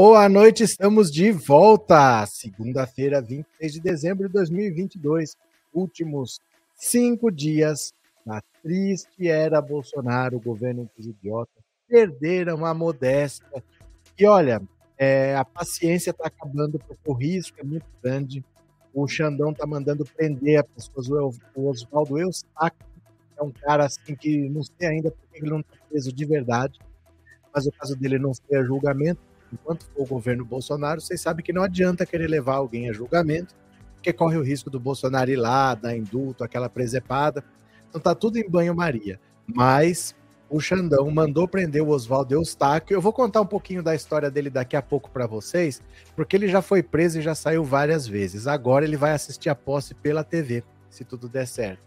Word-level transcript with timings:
Boa 0.00 0.28
noite, 0.28 0.62
estamos 0.62 1.10
de 1.10 1.32
volta. 1.32 2.24
Segunda-feira, 2.24 3.20
26 3.20 3.72
de 3.72 3.80
dezembro 3.80 4.28
de 4.28 4.32
2022. 4.32 5.36
Últimos 5.74 6.38
cinco 6.76 7.32
dias 7.32 7.92
na 8.24 8.40
triste 8.62 9.26
era 9.26 9.60
Bolsonaro, 9.60 10.36
o 10.36 10.40
governo 10.40 10.88
dos 10.96 11.04
idiotas. 11.04 11.64
Perderam 11.88 12.64
a 12.64 12.72
modéstia. 12.72 13.64
E 14.16 14.24
olha, 14.24 14.62
é, 14.96 15.34
a 15.34 15.44
paciência 15.44 16.12
está 16.12 16.28
acabando 16.28 16.78
porque 16.78 17.02
o 17.04 17.12
risco 17.12 17.58
é 17.58 17.64
muito 17.64 17.86
grande. 18.00 18.44
O 18.94 19.08
Xandão 19.08 19.50
está 19.50 19.66
mandando 19.66 20.04
prender 20.04 20.60
a 20.60 20.62
pessoas. 20.62 21.08
O 21.56 21.68
Oswaldo 21.68 22.20
Eustáquio 22.20 22.86
é 23.36 23.42
um 23.42 23.50
cara 23.50 23.86
assim 23.86 24.14
que 24.14 24.48
não 24.48 24.62
sei 24.62 24.90
ainda 24.90 25.10
porque 25.10 25.40
ele 25.40 25.50
não 25.50 25.58
está 25.58 25.74
preso 25.88 26.12
de 26.12 26.24
verdade. 26.24 26.78
Mas 27.52 27.66
o 27.66 27.72
caso 27.72 27.96
dele 27.96 28.16
não 28.16 28.32
foi 28.32 28.58
a 28.58 28.62
julgamento 28.62 29.26
enquanto 29.52 29.84
for 29.86 30.02
o 30.02 30.06
governo 30.06 30.44
Bolsonaro, 30.44 31.00
vocês 31.00 31.20
sabem 31.20 31.44
que 31.44 31.52
não 31.52 31.62
adianta 31.62 32.06
querer 32.06 32.28
levar 32.28 32.54
alguém 32.54 32.88
a 32.88 32.92
julgamento, 32.92 33.54
porque 33.94 34.12
corre 34.12 34.36
o 34.36 34.42
risco 34.42 34.70
do 34.70 34.78
Bolsonaro 34.78 35.30
ir 35.30 35.36
lá, 35.36 35.74
dar 35.74 35.96
indulto, 35.96 36.44
aquela 36.44 36.68
presepada. 36.68 37.44
Então 37.88 38.00
tá 38.00 38.14
tudo 38.14 38.38
em 38.38 38.48
banho-maria. 38.48 39.20
Mas 39.46 40.14
o 40.50 40.60
Xandão 40.60 41.10
mandou 41.10 41.46
prender 41.46 41.82
o 41.82 41.88
Oswaldo 41.88 42.34
Eustáquio. 42.34 42.94
Eu 42.94 43.00
vou 43.00 43.12
contar 43.12 43.40
um 43.40 43.46
pouquinho 43.46 43.82
da 43.82 43.94
história 43.94 44.30
dele 44.30 44.50
daqui 44.50 44.76
a 44.76 44.82
pouco 44.82 45.10
para 45.10 45.26
vocês, 45.26 45.82
porque 46.16 46.36
ele 46.36 46.48
já 46.48 46.62
foi 46.62 46.82
preso 46.82 47.18
e 47.18 47.22
já 47.22 47.34
saiu 47.34 47.64
várias 47.64 48.06
vezes. 48.06 48.46
Agora 48.46 48.84
ele 48.84 48.96
vai 48.96 49.12
assistir 49.12 49.48
a 49.48 49.54
posse 49.54 49.94
pela 49.94 50.24
TV, 50.24 50.62
se 50.88 51.04
tudo 51.04 51.28
der 51.28 51.46
certo. 51.46 51.82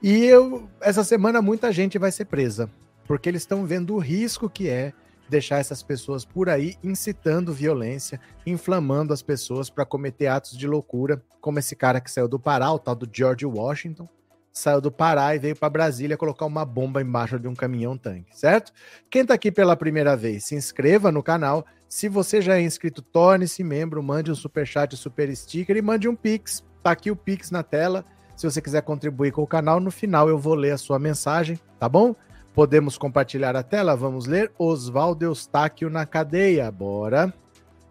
E 0.00 0.24
eu, 0.24 0.68
essa 0.80 1.02
semana 1.02 1.42
muita 1.42 1.72
gente 1.72 1.98
vai 1.98 2.12
ser 2.12 2.26
presa, 2.26 2.70
porque 3.04 3.28
eles 3.28 3.42
estão 3.42 3.66
vendo 3.66 3.94
o 3.94 3.98
risco 3.98 4.48
que 4.48 4.68
é 4.68 4.92
deixar 5.30 5.58
essas 5.58 5.82
pessoas 5.82 6.24
por 6.24 6.48
aí 6.48 6.76
incitando 6.82 7.52
violência, 7.52 8.20
inflamando 8.46 9.12
as 9.12 9.22
pessoas 9.22 9.70
para 9.70 9.84
cometer 9.84 10.26
atos 10.26 10.56
de 10.56 10.66
loucura, 10.66 11.22
como 11.40 11.58
esse 11.58 11.76
cara 11.76 12.00
que 12.00 12.10
saiu 12.10 12.28
do 12.28 12.38
Pará, 12.38 12.72
o 12.72 12.78
tal 12.78 12.94
do 12.94 13.08
George 13.10 13.46
Washington, 13.46 14.08
saiu 14.52 14.80
do 14.80 14.90
Pará 14.90 15.34
e 15.34 15.38
veio 15.38 15.56
para 15.56 15.70
Brasília 15.70 16.16
colocar 16.16 16.44
uma 16.46 16.64
bomba 16.64 17.00
embaixo 17.00 17.38
de 17.38 17.46
um 17.46 17.54
caminhão-tanque, 17.54 18.36
certo? 18.36 18.72
Quem 19.08 19.22
está 19.22 19.34
aqui 19.34 19.52
pela 19.52 19.76
primeira 19.76 20.16
vez, 20.16 20.44
se 20.44 20.54
inscreva 20.54 21.12
no 21.12 21.22
canal. 21.22 21.64
Se 21.88 22.08
você 22.08 22.42
já 22.42 22.56
é 22.56 22.60
inscrito, 22.60 23.00
torne-se 23.00 23.62
membro, 23.62 24.02
mande 24.02 24.30
um 24.30 24.34
super 24.34 24.66
chat, 24.66 24.96
super 24.96 25.34
sticker 25.34 25.76
e 25.76 25.82
mande 25.82 26.08
um 26.08 26.16
pix. 26.16 26.64
Tá 26.82 26.90
aqui 26.90 27.10
o 27.10 27.16
pix 27.16 27.50
na 27.50 27.62
tela. 27.62 28.04
Se 28.36 28.48
você 28.48 28.60
quiser 28.60 28.82
contribuir 28.82 29.32
com 29.32 29.42
o 29.42 29.46
canal, 29.46 29.80
no 29.80 29.90
final 29.90 30.28
eu 30.28 30.38
vou 30.38 30.54
ler 30.54 30.72
a 30.72 30.78
sua 30.78 30.98
mensagem, 30.98 31.58
tá 31.78 31.88
bom? 31.88 32.14
Podemos 32.58 32.98
compartilhar 32.98 33.54
a 33.54 33.62
tela? 33.62 33.94
Vamos 33.94 34.26
ler 34.26 34.50
Oswaldo 34.58 35.24
Eustáquio 35.24 35.88
na 35.88 36.04
cadeia. 36.04 36.68
Bora. 36.72 37.32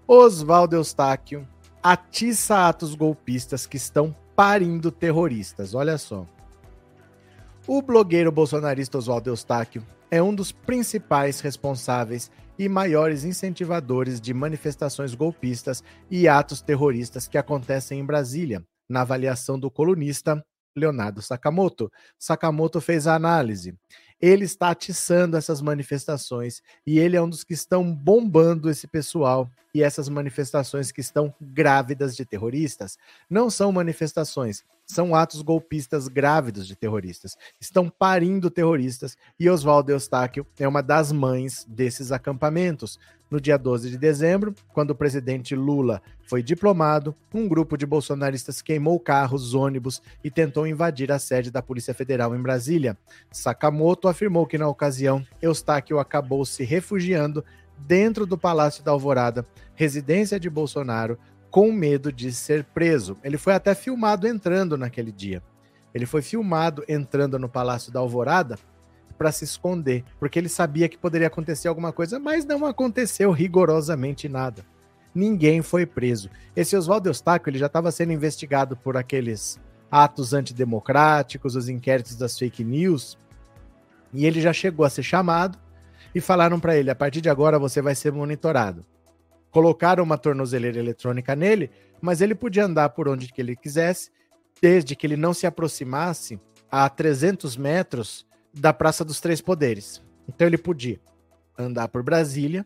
Oswaldo 0.06 0.75
Eustáquio 0.75 1.47
atiça 1.81 2.68
atos 2.68 2.94
golpistas 2.94 3.66
que 3.66 3.78
estão 3.78 4.14
parindo 4.36 4.91
terroristas. 4.91 5.74
Olha 5.74 5.97
só. 5.97 6.25
O 7.66 7.81
blogueiro 7.81 8.30
bolsonarista 8.30 8.97
Oswaldo 8.97 9.30
Eustáquio 9.30 9.88
é 10.12 10.22
um 10.22 10.36
dos 10.36 10.52
principais 10.52 11.40
responsáveis 11.40 12.30
e 12.59 12.68
maiores 12.68 13.24
incentivadores 13.24 14.20
de 14.20 14.34
manifestações 14.34 15.16
golpistas 15.16 15.81
e 16.12 16.28
atos 16.28 16.62
terroristas 16.62 17.25
que 17.25 17.38
acontecem 17.38 18.02
em 18.02 18.06
Brasília, 18.06 18.62
na 18.90 19.00
avaliação 19.00 19.58
do 19.58 19.72
colunista 19.72 20.44
Leonardo 20.75 21.22
Sakamoto. 21.22 21.90
Sakamoto 22.20 22.81
fez 22.81 23.08
a 23.08 23.16
análise 23.16 23.74
ele 24.22 24.45
está 24.45 24.69
atiçando 24.69 25.38
essas 25.38 25.61
manifestações 25.61 26.61
e 26.85 27.00
ele 27.00 27.16
é 27.16 27.22
um 27.22 27.29
dos 27.29 27.44
que 27.44 27.53
estão 27.53 27.94
bombando 27.94 28.69
esse 28.69 28.88
pessoal 28.88 29.50
e 29.73 29.83
essas 29.83 30.09
manifestações 30.09 30.91
que 30.91 31.01
estão 31.01 31.33
grávidas 31.39 32.16
de 32.16 32.25
terroristas. 32.25 32.97
Não 33.29 33.50
são 33.50 33.72
manifestações, 33.72 34.63
são 34.88 35.14
atos 35.14 35.42
golpistas 35.42 36.08
grávidos 36.08 36.66
de 36.66 36.75
terroristas. 36.75 37.38
Estão 37.59 37.90
parindo 37.90 38.50
terroristas 38.50 39.18
e 39.38 39.50
Oswaldo 39.50 39.92
Eustáquio 39.92 40.48
é 40.58 40.68
uma 40.68 40.81
das 40.81 41.12
mães 41.12 41.66
desses 41.68 42.12
acampamentos. 42.12 42.97
No 43.30 43.42
dia 43.42 43.58
12 43.58 43.90
de 43.90 43.97
dezembro, 43.97 44.56
quando 44.74 44.92
o 44.92 44.96
presidente 44.96 45.53
Lula 45.53 46.02
foi 46.30 46.42
diplomado, 46.42 47.14
um 47.34 47.46
grupo 47.46 47.78
de 47.78 47.86
bolsonaristas 47.86 48.62
queimou 48.62 48.97
carros, 49.02 49.53
ônibus 49.53 50.02
e 50.24 50.31
tentou 50.31 50.66
invadir 50.66 51.12
a 51.12 51.20
sede 51.20 51.52
da 51.52 51.62
Polícia 51.62 51.94
Federal 51.94 52.34
em 52.34 52.42
Brasília. 52.42 52.97
Sakamoto 53.30 54.08
afirmou 54.08 54.47
que 54.47 54.58
na 54.58 54.70
ocasião 54.70 55.28
Eustáquio 55.42 56.00
acabou 56.00 56.46
se 56.46 56.64
refugiando 56.64 57.44
dentro 57.78 58.26
do 58.26 58.38
Palácio 58.38 58.84
da 58.84 58.92
Alvorada, 58.92 59.46
residência 59.76 60.40
de 60.40 60.50
Bolsonaro, 60.50 61.20
com 61.50 61.72
medo 61.72 62.12
de 62.12 62.31
ser 62.31 62.63
preso. 62.63 63.18
Ele 63.24 63.38
foi 63.38 63.53
até 63.53 63.74
filmado 63.74 64.28
entrando 64.28 64.78
naquele 64.78 65.12
dia. 65.12 65.41
Ele 65.94 66.06
foi 66.06 66.22
filmado 66.22 66.84
entrando 66.88 67.40
no 67.40 67.50
Palácio 67.50 67.91
da 67.91 68.00
Alvorada 68.00 68.58
para 69.18 69.31
se 69.31 69.44
esconder, 69.44 70.03
porque 70.19 70.38
ele 70.38 70.50
sabia 70.50 70.88
que 70.88 70.97
poderia 70.97 71.28
acontecer 71.28 71.68
alguma 71.68 71.91
coisa, 71.91 72.19
mas 72.19 72.46
não 72.46 72.66
aconteceu 72.66 73.31
rigorosamente 73.31 74.30
nada. 74.30 74.63
Ninguém 75.13 75.63
foi 75.63 75.85
preso. 75.85 76.30
Esse 76.56 76.78
Oswaldo 76.78 77.09
Eustáquio 77.09 77.50
ele 77.50 77.58
já 77.58 77.66
estava 77.66 77.91
sendo 77.91 78.14
investigado 78.14 78.78
por 78.78 78.96
aqueles 78.96 79.59
atos 79.90 80.34
antidemocráticos, 80.34 81.56
os 81.56 81.68
inquéritos 81.68 82.16
das 82.16 82.38
fake 82.38 82.64
news, 82.64 83.18
e 84.14 84.25
ele 84.25 84.40
já 84.40 84.53
chegou 84.53 84.85
a 84.85 84.90
ser 84.90 85.03
chamado 85.03 85.58
e 86.14 86.22
falaram 86.22 86.59
para 86.59 86.78
ele: 86.78 86.91
a 86.91 86.96
partir 86.96 87.22
de 87.22 87.29
agora 87.29 87.58
você 87.58 87.81
vai 87.81 87.96
ser 87.96 88.12
monitorado. 88.12 88.85
Colocaram 89.52 90.03
uma 90.03 90.18
tornozeleira 90.18 90.80
eletrônica 90.80 91.35
nele, 91.35 91.69
mas 92.02 92.22
ele 92.22 92.35
podia 92.35 92.66
andar 92.66 92.90
por 92.90 93.08
onde 93.08 93.31
que 93.31 93.41
ele 93.41 93.56
quisesse, 93.56 94.12
desde 94.62 94.96
que 94.96 95.08
ele 95.08 95.18
não 95.18 95.34
se 95.34 95.47
aproximasse 95.47 96.40
a 96.69 96.90
300 96.90 97.56
metros 97.58 98.25
da 98.53 98.74
Praça 98.74 99.06
dos 99.06 99.19
Três 99.19 99.41
Poderes. 99.41 100.02
Então 100.28 100.47
ele 100.47 100.58
podia 100.58 101.00
andar 101.58 101.88
por 101.88 102.03
Brasília. 102.03 102.66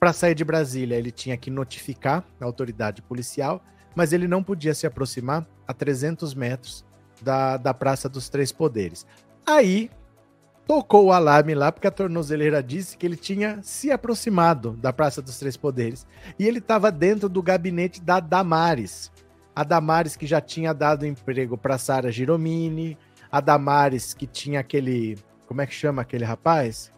Para 0.00 0.12
sair 0.12 0.34
de 0.34 0.44
Brasília, 0.44 0.96
ele 0.96 1.10
tinha 1.10 1.36
que 1.36 1.50
notificar 1.50 2.24
a 2.40 2.44
autoridade 2.44 3.02
policial, 3.02 3.62
mas 3.94 4.12
ele 4.12 4.28
não 4.28 4.42
podia 4.42 4.74
se 4.74 4.86
aproximar 4.86 5.46
a 5.66 5.74
300 5.74 6.34
metros 6.34 6.84
da, 7.20 7.56
da 7.56 7.74
Praça 7.74 8.08
dos 8.08 8.28
Três 8.28 8.52
Poderes. 8.52 9.04
Aí 9.44 9.90
tocou 10.68 11.06
o 11.06 11.12
alarme 11.12 11.54
lá, 11.54 11.72
porque 11.72 11.86
a 11.86 11.90
tornozeleira 11.90 12.62
disse 12.62 12.94
que 12.94 13.06
ele 13.06 13.16
tinha 13.16 13.58
se 13.62 13.90
aproximado 13.90 14.72
da 14.72 14.92
Praça 14.92 15.22
dos 15.22 15.38
Três 15.38 15.56
Poderes. 15.56 16.06
E 16.38 16.46
ele 16.46 16.58
estava 16.58 16.92
dentro 16.92 17.26
do 17.26 17.42
gabinete 17.42 18.02
da 18.02 18.20
Damares. 18.20 19.10
A 19.56 19.64
Damares 19.64 20.14
que 20.14 20.26
já 20.26 20.42
tinha 20.42 20.74
dado 20.74 21.06
emprego 21.06 21.56
para 21.56 21.78
Sara 21.78 22.12
Giromini, 22.12 22.98
a 23.32 23.40
Damares 23.40 24.12
que 24.12 24.26
tinha 24.26 24.60
aquele. 24.60 25.16
Como 25.46 25.62
é 25.62 25.66
que 25.66 25.72
chama 25.72 26.02
aquele 26.02 26.26
rapaz? 26.26 26.92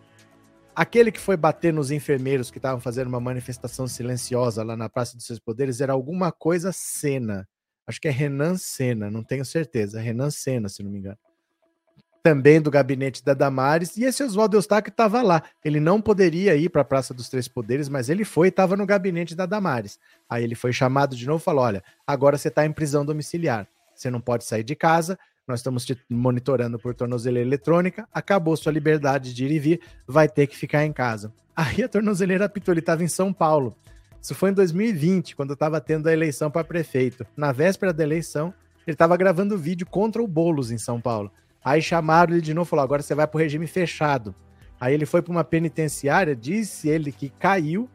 Aquele 0.74 1.12
que 1.12 1.20
foi 1.20 1.36
bater 1.36 1.72
nos 1.72 1.92
enfermeiros 1.92 2.50
que 2.50 2.58
estavam 2.58 2.80
fazendo 2.80 3.06
uma 3.06 3.20
manifestação 3.20 3.86
silenciosa 3.86 4.64
lá 4.64 4.76
na 4.76 4.88
Praça 4.88 5.16
dos 5.16 5.26
Três 5.26 5.38
Poderes 5.38 5.80
era 5.80 5.92
alguma 5.92 6.32
coisa 6.32 6.72
Cena. 6.72 7.48
Acho 7.86 8.00
que 8.00 8.08
é 8.08 8.10
Renan 8.10 8.56
Cena, 8.56 9.08
não 9.12 9.22
tenho 9.22 9.44
certeza. 9.44 10.00
Renan 10.00 10.30
Cena, 10.30 10.68
se 10.68 10.82
não 10.82 10.90
me 10.90 10.98
engano 10.98 11.18
também 12.22 12.60
do 12.60 12.70
gabinete 12.70 13.24
da 13.24 13.34
Damares, 13.34 13.96
e 13.96 14.04
esse 14.04 14.22
Oswaldo 14.22 14.56
Eustáquio 14.56 14.90
estava 14.90 15.22
lá. 15.22 15.42
Ele 15.64 15.80
não 15.80 16.00
poderia 16.00 16.54
ir 16.56 16.68
para 16.68 16.82
a 16.82 16.84
Praça 16.84 17.14
dos 17.14 17.28
Três 17.28 17.48
Poderes, 17.48 17.88
mas 17.88 18.08
ele 18.08 18.24
foi 18.24 18.48
e 18.48 18.50
estava 18.50 18.76
no 18.76 18.86
gabinete 18.86 19.34
da 19.34 19.46
Damares. 19.46 19.98
Aí 20.28 20.44
ele 20.44 20.54
foi 20.54 20.72
chamado 20.72 21.16
de 21.16 21.26
novo 21.26 21.40
e 21.40 21.44
falou: 21.44 21.64
Olha, 21.64 21.82
agora 22.06 22.36
você 22.36 22.48
está 22.48 22.64
em 22.64 22.72
prisão 22.72 23.04
domiciliar. 23.04 23.66
Você 23.94 24.10
não 24.10 24.20
pode 24.20 24.44
sair 24.44 24.64
de 24.64 24.74
casa, 24.74 25.18
nós 25.46 25.60
estamos 25.60 25.84
te 25.84 25.98
monitorando 26.08 26.78
por 26.78 26.94
tornozeleira 26.94 27.46
eletrônica, 27.46 28.08
acabou 28.12 28.56
sua 28.56 28.72
liberdade 28.72 29.34
de 29.34 29.44
ir 29.44 29.50
e 29.50 29.58
vir, 29.58 29.80
vai 30.06 30.28
ter 30.28 30.46
que 30.46 30.56
ficar 30.56 30.84
em 30.84 30.92
casa. 30.92 31.32
Aí 31.54 31.82
a 31.82 31.88
tornozeleira 31.88 32.46
apitou, 32.46 32.72
ele 32.72 32.80
estava 32.80 33.04
em 33.04 33.08
São 33.08 33.32
Paulo. 33.32 33.76
Isso 34.22 34.34
foi 34.34 34.50
em 34.50 34.54
2020, 34.54 35.34
quando 35.34 35.54
estava 35.54 35.80
tendo 35.80 36.08
a 36.08 36.12
eleição 36.12 36.50
para 36.50 36.64
prefeito. 36.64 37.26
Na 37.36 37.52
véspera 37.52 37.92
da 37.92 38.02
eleição, 38.02 38.54
ele 38.86 38.94
estava 38.94 39.16
gravando 39.16 39.58
vídeo 39.58 39.86
contra 39.86 40.22
o 40.22 40.26
Boulos 40.26 40.70
em 40.70 40.78
São 40.78 41.00
Paulo. 41.00 41.30
Aí 41.64 41.82
chamaram 41.82 42.32
ele 42.32 42.40
de 42.40 42.54
novo 42.54 42.68
falou: 42.68 42.82
agora 42.82 43.02
você 43.02 43.14
vai 43.14 43.26
para 43.26 43.36
o 43.36 43.40
regime 43.40 43.66
fechado. 43.66 44.34
Aí 44.80 44.94
ele 44.94 45.04
foi 45.04 45.20
para 45.20 45.30
uma 45.30 45.44
penitenciária, 45.44 46.34
disse 46.34 46.88
ele 46.88 47.12
que 47.12 47.28
caiu. 47.28 47.88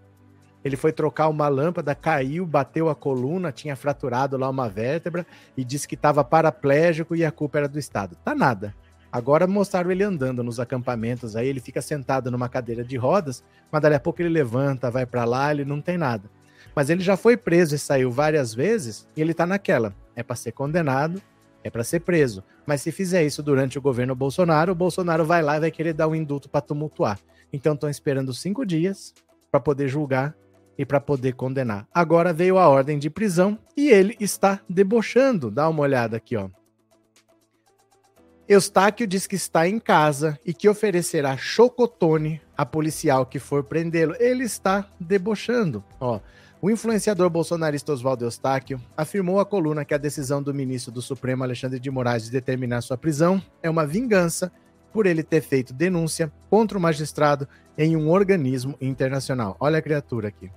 Ele 0.63 0.75
foi 0.75 0.91
trocar 0.91 1.27
uma 1.27 1.47
lâmpada, 1.47 1.93
caiu, 1.93 2.45
bateu 2.45 2.89
a 2.89 2.95
coluna, 2.95 3.51
tinha 3.51 3.75
fraturado 3.75 4.35
lá 4.35 4.49
uma 4.49 4.67
vértebra 4.67 5.25
e 5.55 5.63
disse 5.63 5.87
que 5.87 5.93
estava 5.93 6.23
paraplégico 6.23 7.15
e 7.15 7.23
a 7.23 7.31
culpa 7.31 7.59
era 7.59 7.67
do 7.67 7.77
Estado. 7.77 8.15
Tá 8.23 8.33
nada. 8.33 8.73
Agora 9.11 9.47
mostraram 9.47 9.91
ele 9.91 10.03
andando 10.03 10.43
nos 10.43 10.59
acampamentos, 10.59 11.35
aí 11.35 11.47
ele 11.47 11.59
fica 11.59 11.81
sentado 11.81 12.29
numa 12.29 12.49
cadeira 12.49 12.83
de 12.83 12.97
rodas, 12.97 13.43
mas 13.71 13.81
dali 13.81 13.95
a 13.95 13.99
pouco 13.99 14.21
ele 14.21 14.29
levanta, 14.29 14.91
vai 14.91 15.05
para 15.05 15.23
lá, 15.23 15.51
ele 15.51 15.63
não 15.63 15.79
tem 15.79 15.97
nada. 15.97 16.29
Mas 16.75 16.89
ele 16.89 17.01
já 17.01 17.15
foi 17.15 17.37
preso 17.37 17.75
e 17.75 17.79
saiu 17.79 18.11
várias 18.11 18.53
vezes 18.53 19.07
e 19.15 19.21
ele 19.21 19.33
tá 19.33 19.45
naquela. 19.45 19.95
É 20.15 20.23
para 20.23 20.35
ser 20.35 20.51
condenado, 20.51 21.21
é 21.65 21.69
para 21.71 21.83
ser 21.83 22.01
preso. 22.01 22.43
Mas 22.63 22.83
se 22.83 22.91
fizer 22.91 23.23
isso 23.23 23.41
durante 23.41 23.79
o 23.79 23.81
governo 23.81 24.13
Bolsonaro, 24.15 24.71
o 24.71 24.75
Bolsonaro 24.75 25.25
vai 25.25 25.41
lá 25.41 25.57
e 25.57 25.61
vai 25.61 25.71
querer 25.71 25.93
dar 25.93 26.07
um 26.07 26.13
indulto 26.13 26.47
para 26.47 26.61
tumultuar. 26.61 27.19
Então 27.51 27.73
estão 27.73 27.89
esperando 27.89 28.31
cinco 28.35 28.63
dias 28.63 29.15
para 29.49 29.59
poder 29.59 29.87
julgar 29.87 30.35
e 30.77 30.85
para 30.85 31.01
poder 31.01 31.33
condenar. 31.33 31.87
Agora 31.91 32.31
veio 32.31 32.59
a 32.59 32.69
ordem 32.69 32.99
de 32.99 33.09
prisão 33.09 33.57
e 33.75 33.89
ele 33.89 34.15
está 34.19 34.59
debochando. 34.69 35.49
Dá 35.49 35.67
uma 35.67 35.81
olhada 35.81 36.17
aqui, 36.17 36.37
ó. 36.37 36.49
Eustáquio 38.47 39.07
diz 39.07 39.25
que 39.25 39.35
está 39.35 39.67
em 39.67 39.79
casa 39.79 40.39
e 40.45 40.53
que 40.53 40.69
oferecerá 40.69 41.35
chocotone 41.35 42.39
a 42.55 42.63
policial 42.63 43.25
que 43.25 43.39
for 43.39 43.63
prendê-lo. 43.63 44.15
Ele 44.19 44.43
está 44.43 44.87
debochando. 44.99 45.83
Ó, 45.99 46.19
o 46.65 46.69
influenciador 46.71 47.29
bolsonarista 47.29 47.93
Oswaldo 47.93 48.25
Eustáquio 48.25 48.81
afirmou 48.97 49.39
à 49.39 49.45
coluna 49.45 49.85
que 49.85 49.93
a 49.93 49.99
decisão 49.99 50.41
do 50.41 50.51
ministro 50.51 50.91
do 50.91 50.99
Supremo 50.99 51.43
Alexandre 51.43 51.79
de 51.79 51.91
Moraes 51.91 52.23
de 52.23 52.31
determinar 52.31 52.81
sua 52.81 52.97
prisão 52.97 53.39
é 53.61 53.69
uma 53.69 53.85
vingança 53.85 54.51
por 54.91 55.05
ele 55.05 55.21
ter 55.21 55.41
feito 55.41 55.71
denúncia 55.71 56.33
contra 56.49 56.75
o 56.75 56.81
magistrado 56.81 57.47
em 57.77 57.95
um 57.95 58.09
organismo 58.09 58.75
internacional. 58.81 59.55
Olha 59.59 59.77
a 59.77 59.81
criatura 59.81 60.29
aqui. 60.29 60.49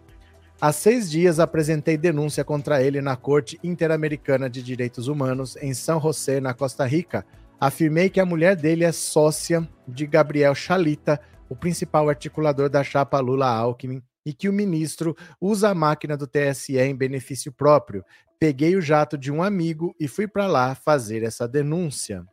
Há 0.58 0.72
seis 0.72 1.10
dias 1.10 1.38
apresentei 1.38 1.98
denúncia 1.98 2.42
contra 2.42 2.82
ele 2.82 3.02
na 3.02 3.14
Corte 3.14 3.60
Interamericana 3.62 4.48
de 4.48 4.62
Direitos 4.62 5.08
Humanos 5.08 5.58
em 5.60 5.74
São 5.74 6.00
José, 6.00 6.40
na 6.40 6.54
Costa 6.54 6.86
Rica, 6.86 7.22
afirmei 7.60 8.08
que 8.08 8.18
a 8.18 8.24
mulher 8.24 8.56
dele 8.56 8.82
é 8.82 8.92
sócia 8.92 9.68
de 9.86 10.06
Gabriel 10.06 10.54
Chalita, 10.54 11.20
o 11.50 11.54
principal 11.54 12.08
articulador 12.08 12.70
da 12.70 12.82
chapa 12.82 13.20
Lula-Alckmin, 13.20 14.02
e 14.28 14.34
que 14.34 14.46
o 14.46 14.52
ministro 14.52 15.16
usa 15.40 15.70
a 15.70 15.74
máquina 15.74 16.14
do 16.14 16.26
TSE 16.26 16.76
em 16.76 16.94
benefício 16.94 17.50
próprio. 17.50 18.04
Peguei 18.38 18.76
o 18.76 18.80
jato 18.80 19.16
de 19.16 19.32
um 19.32 19.42
amigo 19.42 19.96
e 19.98 20.06
fui 20.06 20.28
para 20.28 20.46
lá 20.46 20.74
fazer 20.74 21.22
essa 21.22 21.48
denúncia. 21.48 22.26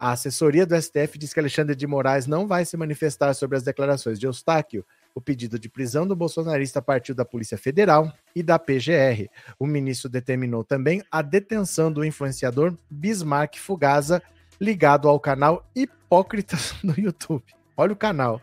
A 0.00 0.12
assessoria 0.12 0.64
do 0.64 0.74
STF 0.80 1.18
diz 1.18 1.34
que 1.34 1.38
Alexandre 1.38 1.76
de 1.76 1.86
Moraes 1.86 2.26
não 2.26 2.46
vai 2.46 2.64
se 2.64 2.78
manifestar 2.78 3.34
sobre 3.34 3.58
as 3.58 3.62
declarações 3.62 4.18
de 4.18 4.24
Eustáquio. 4.24 4.86
O 5.14 5.20
pedido 5.20 5.58
de 5.58 5.68
prisão 5.68 6.06
do 6.06 6.16
bolsonarista 6.16 6.80
partiu 6.80 7.14
da 7.14 7.26
Polícia 7.26 7.58
Federal 7.58 8.10
e 8.34 8.42
da 8.42 8.58
PGR. 8.58 9.28
O 9.58 9.66
ministro 9.66 10.08
determinou 10.08 10.64
também 10.64 11.02
a 11.10 11.20
detenção 11.20 11.92
do 11.92 12.06
influenciador 12.06 12.74
Bismarck 12.88 13.58
Fugaza, 13.58 14.22
ligado 14.58 15.10
ao 15.10 15.20
canal 15.20 15.68
Hipócritas 15.76 16.74
no 16.82 16.98
YouTube. 16.98 17.44
Olha 17.76 17.92
o 17.92 17.96
canal. 17.96 18.40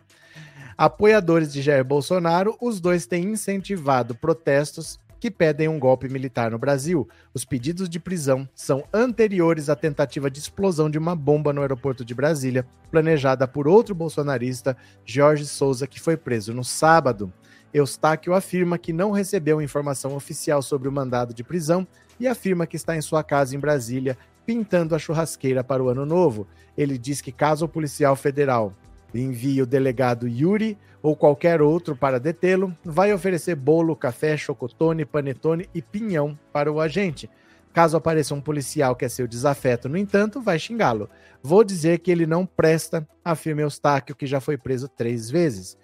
Apoiadores 0.78 1.50
de 1.54 1.62
Jair 1.62 1.82
Bolsonaro, 1.82 2.54
os 2.60 2.80
dois 2.80 3.06
têm 3.06 3.24
incentivado 3.30 4.14
protestos 4.14 5.00
que 5.18 5.30
pedem 5.30 5.68
um 5.68 5.78
golpe 5.78 6.06
militar 6.06 6.50
no 6.50 6.58
Brasil. 6.58 7.08
Os 7.32 7.46
pedidos 7.46 7.88
de 7.88 7.98
prisão 7.98 8.46
são 8.54 8.84
anteriores 8.92 9.70
à 9.70 9.74
tentativa 9.74 10.30
de 10.30 10.38
explosão 10.38 10.90
de 10.90 10.98
uma 10.98 11.16
bomba 11.16 11.50
no 11.50 11.62
aeroporto 11.62 12.04
de 12.04 12.14
Brasília, 12.14 12.66
planejada 12.90 13.48
por 13.48 13.66
outro 13.66 13.94
bolsonarista, 13.94 14.76
Jorge 15.02 15.46
Souza, 15.46 15.86
que 15.86 15.98
foi 15.98 16.14
preso 16.14 16.52
no 16.52 16.62
sábado. 16.62 17.32
Eustáquio 17.72 18.34
afirma 18.34 18.76
que 18.76 18.92
não 18.92 19.12
recebeu 19.12 19.62
informação 19.62 20.14
oficial 20.14 20.60
sobre 20.60 20.90
o 20.90 20.92
mandado 20.92 21.32
de 21.32 21.42
prisão 21.42 21.88
e 22.20 22.28
afirma 22.28 22.66
que 22.66 22.76
está 22.76 22.94
em 22.94 23.00
sua 23.00 23.24
casa 23.24 23.56
em 23.56 23.58
Brasília 23.58 24.18
pintando 24.44 24.94
a 24.94 24.98
churrasqueira 24.98 25.64
para 25.64 25.82
o 25.82 25.88
ano 25.88 26.06
novo. 26.06 26.46
Ele 26.78 26.96
diz 26.96 27.20
que 27.20 27.32
caso 27.32 27.64
o 27.64 27.68
policial 27.68 28.14
federal 28.14 28.72
envie 29.14 29.62
o 29.62 29.66
delegado 29.66 30.28
Yuri 30.28 30.78
ou 31.02 31.14
qualquer 31.14 31.62
outro 31.62 31.96
para 31.96 32.18
detê-lo, 32.18 32.76
vai 32.84 33.12
oferecer 33.12 33.54
bolo, 33.54 33.94
café, 33.94 34.36
chocotone, 34.36 35.04
panetone 35.04 35.68
e 35.74 35.80
pinhão 35.80 36.38
para 36.52 36.70
o 36.72 36.80
agente. 36.80 37.30
Caso 37.72 37.96
apareça 37.96 38.34
um 38.34 38.40
policial 38.40 38.96
que 38.96 39.04
é 39.04 39.08
seu 39.08 39.28
desafeto, 39.28 39.88
no 39.88 39.98
entanto, 39.98 40.40
vai 40.40 40.58
xingá-lo. 40.58 41.10
Vou 41.42 41.62
dizer 41.62 41.98
que 41.98 42.10
ele 42.10 42.26
não 42.26 42.46
presta, 42.46 43.06
afirma 43.24 43.60
Eustáquio, 43.60 44.16
que 44.16 44.26
já 44.26 44.40
foi 44.40 44.56
preso 44.56 44.88
três 44.88 45.30
vezes. 45.30 45.76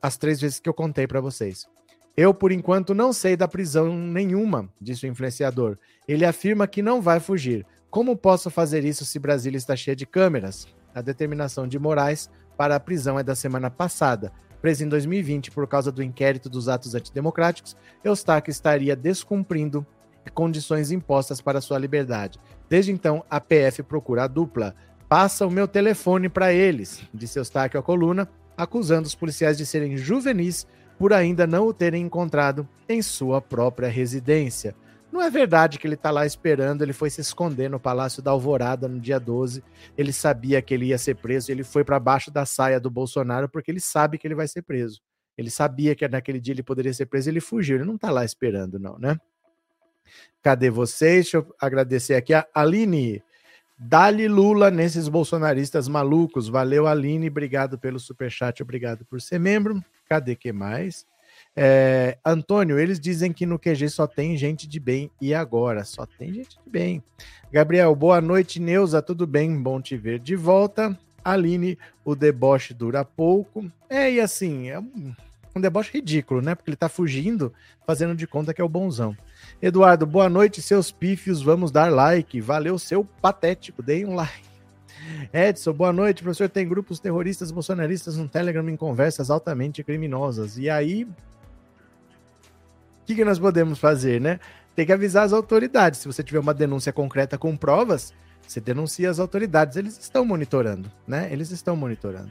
As 0.00 0.16
três 0.16 0.40
vezes 0.40 0.60
que 0.60 0.68
eu 0.68 0.74
contei 0.74 1.06
para 1.06 1.20
vocês. 1.20 1.66
Eu, 2.16 2.32
por 2.32 2.52
enquanto, 2.52 2.94
não 2.94 3.12
sei 3.12 3.36
da 3.36 3.46
prisão 3.46 3.92
nenhuma, 3.92 4.68
disse 4.80 5.06
o 5.06 5.08
influenciador. 5.08 5.76
Ele 6.06 6.24
afirma 6.24 6.66
que 6.66 6.82
não 6.82 7.02
vai 7.02 7.20
fugir. 7.20 7.66
Como 7.90 8.16
posso 8.16 8.48
fazer 8.50 8.84
isso 8.84 9.04
se 9.04 9.18
Brasília 9.18 9.58
está 9.58 9.74
cheia 9.74 9.96
de 9.96 10.06
câmeras? 10.06 10.68
A 10.98 11.02
determinação 11.02 11.68
de 11.68 11.78
Moraes 11.78 12.28
para 12.56 12.74
a 12.74 12.80
prisão 12.80 13.16
é 13.18 13.22
da 13.22 13.36
semana 13.36 13.70
passada. 13.70 14.32
Preso 14.60 14.84
em 14.84 14.88
2020 14.88 15.52
por 15.52 15.68
causa 15.68 15.92
do 15.92 16.02
inquérito 16.02 16.50
dos 16.50 16.68
atos 16.68 16.92
antidemocráticos, 16.92 17.76
Eustáquio 18.02 18.50
estaria 18.50 18.96
descumprindo 18.96 19.86
condições 20.34 20.90
impostas 20.90 21.40
para 21.40 21.60
sua 21.60 21.78
liberdade. 21.78 22.40
Desde 22.68 22.90
então, 22.90 23.24
a 23.30 23.40
PF 23.40 23.84
procura 23.84 24.24
a 24.24 24.26
dupla. 24.26 24.74
Passa 25.08 25.46
o 25.46 25.50
meu 25.50 25.68
telefone 25.68 26.28
para 26.28 26.52
eles, 26.52 27.00
disse 27.14 27.38
Eustáquio 27.38 27.78
à 27.78 27.82
coluna, 27.82 28.28
acusando 28.56 29.06
os 29.06 29.14
policiais 29.14 29.56
de 29.56 29.64
serem 29.64 29.96
juvenis 29.96 30.66
por 30.98 31.12
ainda 31.12 31.46
não 31.46 31.68
o 31.68 31.72
terem 31.72 32.02
encontrado 32.02 32.68
em 32.88 33.00
sua 33.00 33.40
própria 33.40 33.88
residência. 33.88 34.74
Não 35.18 35.24
é 35.24 35.30
verdade 35.30 35.80
que 35.80 35.86
ele 35.88 35.96
está 35.96 36.12
lá 36.12 36.24
esperando, 36.24 36.82
ele 36.82 36.92
foi 36.92 37.10
se 37.10 37.20
esconder 37.20 37.68
no 37.68 37.80
Palácio 37.80 38.22
da 38.22 38.30
Alvorada 38.30 38.86
no 38.86 39.00
dia 39.00 39.18
12. 39.18 39.64
Ele 39.96 40.12
sabia 40.12 40.62
que 40.62 40.72
ele 40.72 40.86
ia 40.86 40.96
ser 40.96 41.16
preso, 41.16 41.50
ele 41.50 41.64
foi 41.64 41.82
para 41.82 41.98
baixo 41.98 42.30
da 42.30 42.46
saia 42.46 42.78
do 42.78 42.88
Bolsonaro 42.88 43.48
porque 43.48 43.68
ele 43.68 43.80
sabe 43.80 44.16
que 44.16 44.28
ele 44.28 44.36
vai 44.36 44.46
ser 44.46 44.62
preso. 44.62 45.00
Ele 45.36 45.50
sabia 45.50 45.96
que 45.96 46.06
naquele 46.06 46.38
dia 46.38 46.54
ele 46.54 46.62
poderia 46.62 46.94
ser 46.94 47.06
preso, 47.06 47.28
ele 47.28 47.40
fugiu, 47.40 47.78
ele 47.78 47.84
não 47.84 47.96
está 47.96 48.12
lá 48.12 48.24
esperando 48.24 48.78
não, 48.78 48.96
né? 48.96 49.18
Cadê 50.40 50.70
vocês? 50.70 51.24
Deixa 51.24 51.38
eu 51.38 51.52
agradecer 51.60 52.14
aqui 52.14 52.32
a 52.32 52.46
Aline. 52.54 53.20
Dali 53.76 54.28
Lula 54.28 54.70
nesses 54.70 55.08
bolsonaristas 55.08 55.88
malucos. 55.88 56.46
Valeu, 56.48 56.86
Aline. 56.86 57.28
Obrigado 57.28 57.76
pelo 57.76 57.98
superchat, 57.98 58.62
obrigado 58.62 59.04
por 59.04 59.20
ser 59.20 59.40
membro. 59.40 59.82
Cadê 60.08 60.36
que 60.36 60.52
mais? 60.52 61.04
É, 61.60 62.16
Antônio, 62.24 62.78
eles 62.78 63.00
dizem 63.00 63.32
que 63.32 63.44
no 63.44 63.58
QG 63.58 63.88
só 63.88 64.06
tem 64.06 64.36
gente 64.36 64.68
de 64.68 64.78
bem. 64.78 65.10
E 65.20 65.34
agora? 65.34 65.84
Só 65.84 66.06
tem 66.06 66.32
gente 66.32 66.50
de 66.50 66.70
bem. 66.70 67.02
Gabriel, 67.50 67.92
boa 67.96 68.20
noite, 68.20 68.60
Neuza. 68.60 69.02
Tudo 69.02 69.26
bem? 69.26 69.60
Bom 69.60 69.80
te 69.80 69.96
ver 69.96 70.20
de 70.20 70.36
volta. 70.36 70.96
Aline, 71.24 71.76
o 72.04 72.14
deboche 72.14 72.72
dura 72.72 73.04
pouco. 73.04 73.68
É, 73.90 74.08
e 74.08 74.20
assim, 74.20 74.68
é 74.68 74.78
um, 74.78 75.12
um 75.52 75.60
deboche 75.60 75.94
ridículo, 75.94 76.40
né? 76.40 76.54
Porque 76.54 76.70
ele 76.70 76.76
tá 76.76 76.88
fugindo, 76.88 77.52
fazendo 77.84 78.14
de 78.14 78.24
conta 78.24 78.54
que 78.54 78.60
é 78.60 78.64
o 78.64 78.68
bonzão. 78.68 79.16
Eduardo, 79.60 80.06
boa 80.06 80.28
noite, 80.28 80.62
seus 80.62 80.92
pífios. 80.92 81.42
Vamos 81.42 81.72
dar 81.72 81.90
like. 81.90 82.40
Valeu, 82.40 82.78
seu 82.78 83.04
patético. 83.20 83.82
Deem 83.82 84.06
um 84.06 84.14
like. 84.14 84.46
Edson, 85.32 85.72
boa 85.72 85.92
noite. 85.92 86.22
Professor, 86.22 86.48
tem 86.48 86.68
grupos 86.68 87.00
terroristas 87.00 87.50
bolsonaristas 87.50 88.16
no 88.16 88.28
Telegram 88.28 88.68
em 88.68 88.76
conversas 88.76 89.28
altamente 89.28 89.82
criminosas. 89.82 90.56
E 90.56 90.70
aí, 90.70 91.04
que, 93.08 93.14
que 93.14 93.24
nós 93.24 93.38
podemos 93.38 93.78
fazer, 93.78 94.20
né? 94.20 94.38
Tem 94.76 94.84
que 94.84 94.92
avisar 94.92 95.24
as 95.24 95.32
autoridades. 95.32 96.00
Se 96.00 96.06
você 96.06 96.22
tiver 96.22 96.38
uma 96.38 96.52
denúncia 96.52 96.92
concreta 96.92 97.38
com 97.38 97.56
provas, 97.56 98.12
você 98.46 98.60
denuncia 98.60 99.08
as 99.08 99.18
autoridades. 99.18 99.78
Eles 99.78 99.98
estão 99.98 100.26
monitorando, 100.26 100.92
né? 101.06 101.28
Eles 101.32 101.50
estão 101.50 101.74
monitorando. 101.74 102.30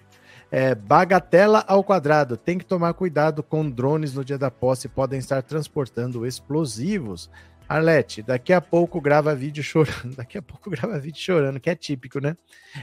É, 0.51 0.75
bagatela 0.75 1.65
ao 1.67 1.84
quadrado. 1.84 2.38
Tem 2.38 2.60
que 2.60 2.65
tomar 2.65 2.93
cuidado 2.93 3.41
com 3.41 3.67
drones 3.67 4.13
no 4.13 4.24
dia 4.24 4.38
da 4.38 4.51
posse, 4.51 4.88
podem 4.88 5.17
estar 5.17 5.41
transportando 5.41 6.27
explosivos. 6.27 7.29
Arlete, 7.67 8.22
daqui 8.22 8.53
a 8.53 8.62
pouco 8.62 9.01
grava 9.01 9.34
vídeo 9.34 9.63
chorando. 9.63 10.15
Daqui 10.15 10.38
a 10.38 10.41
pouco 10.41 10.69
grava 10.69 10.98
vídeo 11.00 11.19
chorando, 11.19 11.60
que 11.60 11.69
é 11.69 11.75
típico, 11.75 12.22
né? 12.22 12.38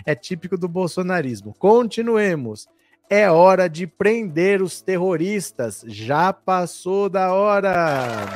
É 0.04 0.14
típico 0.14 0.58
do 0.58 0.68
bolsonarismo. 0.68 1.54
Continuemos. 1.54 2.68
É 3.08 3.30
hora 3.30 3.68
de 3.68 3.86
prender 3.86 4.62
os 4.62 4.80
terroristas. 4.80 5.84
Já 5.86 6.32
passou 6.32 7.08
da 7.08 7.32
hora. 7.32 8.26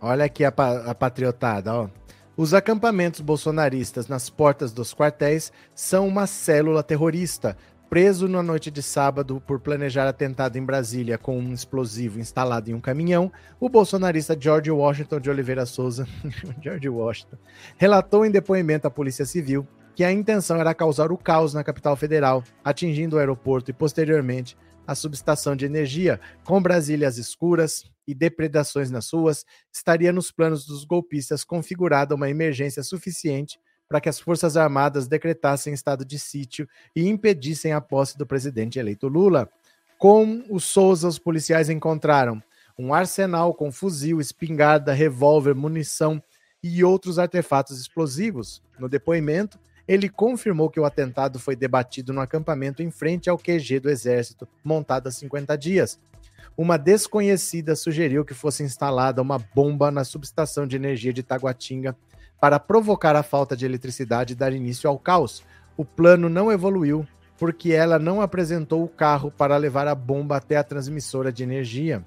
Olha 0.00 0.24
aqui 0.24 0.44
a, 0.44 0.48
a 0.48 0.94
patriotada, 0.94 1.74
ó. 1.74 1.88
Os 2.36 2.54
acampamentos 2.54 3.20
bolsonaristas 3.20 4.08
nas 4.08 4.30
portas 4.30 4.72
dos 4.72 4.94
quartéis 4.94 5.52
são 5.74 6.08
uma 6.08 6.26
célula 6.26 6.82
terrorista 6.82 7.56
preso 7.92 8.26
na 8.26 8.42
noite 8.42 8.70
de 8.70 8.82
sábado 8.82 9.38
por 9.46 9.60
planejar 9.60 10.08
atentado 10.08 10.56
em 10.56 10.64
Brasília 10.64 11.18
com 11.18 11.38
um 11.38 11.52
explosivo 11.52 12.18
instalado 12.18 12.70
em 12.70 12.72
um 12.72 12.80
caminhão, 12.80 13.30
o 13.60 13.68
bolsonarista 13.68 14.34
George 14.40 14.70
Washington 14.70 15.20
de 15.20 15.28
Oliveira 15.28 15.66
Souza, 15.66 16.08
George 16.62 16.88
Washington, 16.88 17.36
relatou 17.76 18.24
em 18.24 18.30
depoimento 18.30 18.86
à 18.86 18.90
Polícia 18.90 19.26
Civil 19.26 19.68
que 19.94 20.02
a 20.04 20.10
intenção 20.10 20.56
era 20.56 20.74
causar 20.74 21.12
o 21.12 21.18
caos 21.18 21.52
na 21.52 21.62
capital 21.62 21.94
federal, 21.94 22.42
atingindo 22.64 23.16
o 23.16 23.18
aeroporto 23.18 23.70
e 23.70 23.74
posteriormente 23.74 24.56
a 24.86 24.94
subestação 24.94 25.54
de 25.54 25.66
energia, 25.66 26.18
com 26.44 26.62
Brasília 26.62 27.06
às 27.06 27.18
escuras 27.18 27.84
e 28.08 28.14
depredações 28.14 28.90
nas 28.90 29.12
ruas, 29.12 29.44
estaria 29.70 30.14
nos 30.14 30.32
planos 30.32 30.64
dos 30.64 30.86
golpistas 30.86 31.44
configurada 31.44 32.14
uma 32.14 32.30
emergência 32.30 32.82
suficiente 32.82 33.60
para 33.92 34.00
que 34.00 34.08
as 34.08 34.18
Forças 34.18 34.56
Armadas 34.56 35.06
decretassem 35.06 35.74
estado 35.74 36.02
de 36.02 36.18
sítio 36.18 36.66
e 36.96 37.06
impedissem 37.06 37.74
a 37.74 37.80
posse 37.80 38.16
do 38.16 38.24
presidente 38.24 38.78
eleito 38.78 39.06
Lula. 39.06 39.50
Com 39.98 40.42
o 40.48 40.58
Souza, 40.58 41.06
os 41.06 41.18
policiais 41.18 41.68
encontraram 41.68 42.42
um 42.78 42.94
arsenal 42.94 43.52
com 43.52 43.70
fuzil, 43.70 44.18
espingarda, 44.18 44.94
revólver, 44.94 45.54
munição 45.54 46.22
e 46.62 46.82
outros 46.82 47.18
artefatos 47.18 47.78
explosivos. 47.78 48.62
No 48.78 48.88
depoimento, 48.88 49.60
ele 49.86 50.08
confirmou 50.08 50.70
que 50.70 50.80
o 50.80 50.86
atentado 50.86 51.38
foi 51.38 51.54
debatido 51.54 52.14
no 52.14 52.22
acampamento 52.22 52.82
em 52.82 52.90
frente 52.90 53.28
ao 53.28 53.36
QG 53.36 53.78
do 53.78 53.90
Exército, 53.90 54.48
montado 54.64 55.08
há 55.08 55.10
50 55.10 55.54
dias. 55.58 56.00
Uma 56.56 56.78
desconhecida 56.78 57.76
sugeriu 57.76 58.24
que 58.24 58.32
fosse 58.32 58.62
instalada 58.62 59.20
uma 59.20 59.38
bomba 59.38 59.90
na 59.90 60.02
subestação 60.02 60.66
de 60.66 60.76
energia 60.76 61.12
de 61.12 61.22
Taguatinga 61.22 61.94
para 62.42 62.58
provocar 62.58 63.14
a 63.14 63.22
falta 63.22 63.56
de 63.56 63.64
eletricidade 63.64 64.32
e 64.32 64.34
dar 64.34 64.52
início 64.52 64.90
ao 64.90 64.98
caos. 64.98 65.44
O 65.76 65.84
plano 65.84 66.28
não 66.28 66.50
evoluiu 66.50 67.06
porque 67.38 67.70
ela 67.70 68.00
não 68.00 68.20
apresentou 68.20 68.82
o 68.82 68.88
carro 68.88 69.30
para 69.30 69.56
levar 69.56 69.86
a 69.86 69.94
bomba 69.94 70.38
até 70.38 70.56
a 70.56 70.64
transmissora 70.64 71.30
de 71.30 71.44
energia. 71.44 72.04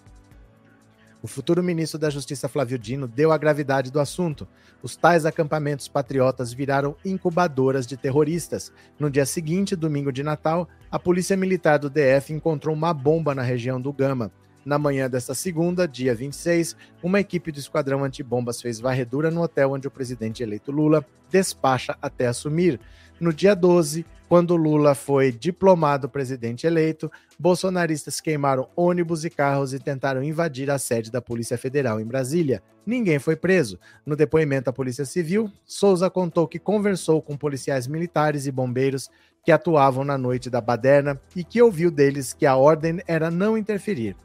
O 1.21 1.27
futuro 1.27 1.63
ministro 1.63 1.97
da 1.97 2.09
Justiça 2.09 2.49
Flávio 2.49 2.77
Dino 2.77 3.07
deu 3.07 3.31
a 3.31 3.37
gravidade 3.37 3.89
do 3.89 3.99
assunto. 3.99 4.45
Os 4.83 4.97
tais 4.97 5.25
acampamentos 5.25 5.87
patriotas 5.87 6.51
viraram 6.51 6.97
incubadoras 7.05 7.87
de 7.87 7.95
terroristas. 7.95 8.73
No 8.99 9.09
dia 9.09 9.25
seguinte, 9.25 9.73
domingo 9.73 10.11
de 10.11 10.21
Natal, 10.21 10.67
a 10.91 10.99
Polícia 10.99 11.37
Militar 11.37 11.79
do 11.79 11.89
DF 11.89 12.33
encontrou 12.33 12.75
uma 12.75 12.93
bomba 12.93 13.33
na 13.33 13.41
região 13.41 13.79
do 13.79 13.93
Gama. 13.93 14.29
Na 14.65 14.79
manhã 14.79 15.07
desta 15.07 15.35
segunda, 15.35 15.87
dia 15.87 16.15
26, 16.15 16.75
uma 17.03 17.19
equipe 17.19 17.51
do 17.51 17.59
Esquadrão 17.59 18.03
Antibombas 18.03 18.59
fez 18.59 18.79
varredura 18.79 19.29
no 19.29 19.43
hotel 19.43 19.73
onde 19.73 19.87
o 19.87 19.91
presidente 19.91 20.41
eleito 20.41 20.71
Lula 20.71 21.05
despacha 21.29 21.95
até 22.01 22.25
assumir. 22.25 22.79
No 23.19 23.31
dia 23.31 23.55
12, 23.55 24.03
quando 24.27 24.55
Lula 24.55 24.95
foi 24.95 25.31
diplomado 25.31 26.09
presidente 26.09 26.65
eleito, 26.65 27.11
bolsonaristas 27.37 28.19
queimaram 28.19 28.67
ônibus 28.75 29.23
e 29.23 29.29
carros 29.29 29.71
e 29.71 29.77
tentaram 29.77 30.23
invadir 30.23 30.71
a 30.71 30.79
sede 30.79 31.11
da 31.11 31.21
Polícia 31.21 31.59
Federal 31.59 32.01
em 32.01 32.05
Brasília. 32.05 32.63
Ninguém 32.83 33.19
foi 33.19 33.35
preso. 33.35 33.79
No 34.03 34.15
depoimento 34.15 34.67
à 34.71 34.73
Polícia 34.73 35.05
Civil, 35.05 35.47
Souza 35.63 36.09
contou 36.09 36.47
que 36.47 36.57
conversou 36.57 37.21
com 37.21 37.37
policiais 37.37 37.85
militares 37.85 38.47
e 38.47 38.51
bombeiros 38.51 39.11
que 39.43 39.51
atuavam 39.51 40.03
na 40.03 40.17
noite 40.17 40.49
da 40.49 40.59
baderna 40.59 41.21
e 41.35 41.43
que 41.43 41.61
ouviu 41.61 41.91
deles 41.91 42.33
que 42.33 42.47
a 42.47 42.55
ordem 42.55 42.99
era 43.05 43.29
não 43.29 43.55
interferir. 43.55 44.15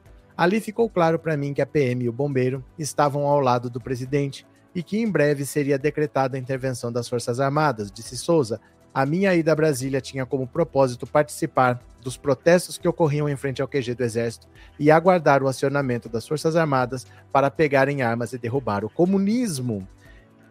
Ali 0.40 0.58
ficou 0.58 0.88
claro 0.88 1.18
para 1.18 1.36
mim 1.36 1.52
que 1.52 1.60
a 1.60 1.66
PM 1.66 2.02
e 2.02 2.08
o 2.08 2.12
bombeiro 2.14 2.64
estavam 2.78 3.26
ao 3.26 3.40
lado 3.40 3.68
do 3.68 3.78
presidente 3.78 4.46
e 4.74 4.82
que 4.82 4.98
em 4.98 5.06
breve 5.06 5.44
seria 5.44 5.78
decretada 5.78 6.34
a 6.34 6.40
intervenção 6.40 6.90
das 6.90 7.06
Forças 7.06 7.38
Armadas, 7.38 7.92
disse 7.92 8.16
Souza, 8.16 8.58
a 8.94 9.04
minha 9.04 9.34
ida 9.34 9.52
a 9.52 9.54
Brasília 9.54 10.00
tinha 10.00 10.24
como 10.24 10.46
propósito 10.46 11.06
participar 11.06 11.78
dos 12.00 12.16
protestos 12.16 12.78
que 12.78 12.88
ocorriam 12.88 13.28
em 13.28 13.36
frente 13.36 13.60
ao 13.60 13.68
QG 13.68 13.94
do 13.94 14.02
Exército 14.02 14.48
e 14.78 14.90
aguardar 14.90 15.42
o 15.42 15.46
acionamento 15.46 16.08
das 16.08 16.26
Forças 16.26 16.56
Armadas 16.56 17.06
para 17.30 17.50
pegarem 17.50 18.00
armas 18.00 18.32
e 18.32 18.38
derrubar 18.38 18.82
o 18.82 18.88
comunismo. 18.88 19.86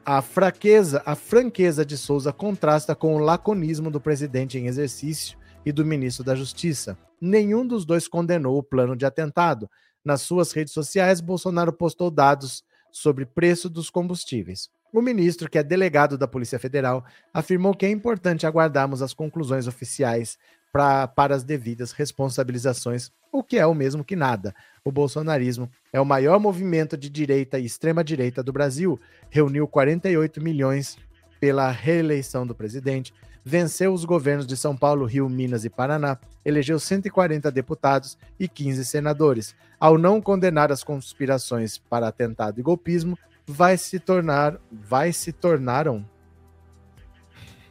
A 0.05 0.21
fraqueza, 0.21 1.01
a 1.03 1.15
franqueza 1.15 1.83
de 1.83 1.97
Souza 1.97 2.31
contrasta 2.31 2.93
com 2.93 3.15
o 3.15 3.17
laconismo 3.19 3.89
do 3.89 3.99
presidente 3.99 4.55
em 4.55 4.67
exercício 4.67 5.35
e 5.69 5.71
do 5.71 5.85
ministro 5.85 6.23
da 6.23 6.35
Justiça. 6.35 6.97
Nenhum 7.21 7.65
dos 7.65 7.85
dois 7.85 8.07
condenou 8.07 8.57
o 8.57 8.63
plano 8.63 8.95
de 8.95 9.05
atentado. 9.05 9.69
Nas 10.03 10.21
suas 10.21 10.51
redes 10.51 10.73
sociais, 10.73 11.21
Bolsonaro 11.21 11.71
postou 11.71 12.09
dados 12.09 12.63
sobre 12.91 13.25
preço 13.25 13.69
dos 13.69 13.89
combustíveis. 13.89 14.69
O 14.91 15.01
ministro, 15.01 15.47
que 15.47 15.59
é 15.59 15.63
delegado 15.63 16.17
da 16.17 16.27
Polícia 16.27 16.57
Federal, 16.57 17.05
afirmou 17.31 17.75
que 17.75 17.85
é 17.85 17.89
importante 17.89 18.47
aguardarmos 18.47 19.03
as 19.03 19.13
conclusões 19.13 19.67
oficiais 19.67 20.39
pra, 20.73 21.07
para 21.07 21.35
as 21.35 21.43
devidas 21.43 21.91
responsabilizações, 21.91 23.11
o 23.31 23.43
que 23.43 23.59
é 23.59 23.65
o 23.67 23.75
mesmo 23.75 24.03
que 24.03 24.15
nada. 24.15 24.55
O 24.83 24.91
bolsonarismo 24.91 25.69
é 25.93 26.01
o 26.01 26.05
maior 26.05 26.39
movimento 26.39 26.97
de 26.97 27.09
direita 27.09 27.59
e 27.59 27.65
extrema-direita 27.65 28.41
do 28.41 28.51
Brasil, 28.51 28.99
reuniu 29.29 29.67
48 29.67 30.41
milhões 30.41 30.97
pela 31.39 31.69
reeleição 31.69 32.45
do 32.47 32.55
presidente, 32.55 33.13
venceu 33.49 33.91
os 33.91 34.05
governos 34.05 34.45
de 34.45 34.55
São 34.55 34.77
Paulo, 34.77 35.05
Rio, 35.05 35.27
Minas 35.27 35.65
e 35.65 35.69
Paraná, 35.71 36.19
elegeu 36.45 36.79
140 36.79 37.51
deputados 37.51 38.15
e 38.39 38.47
15 38.47 38.85
senadores. 38.85 39.55
Ao 39.79 39.97
não 39.97 40.21
condenar 40.21 40.71
as 40.71 40.83
conspirações 40.83 41.77
para 41.77 42.07
atentado 42.07 42.59
e 42.59 42.63
golpismo, 42.63 43.17
vai 43.47 43.75
se 43.75 43.99
tornar, 43.99 44.59
vai 44.71 45.11
se 45.11 45.33
tornaram, 45.33 46.05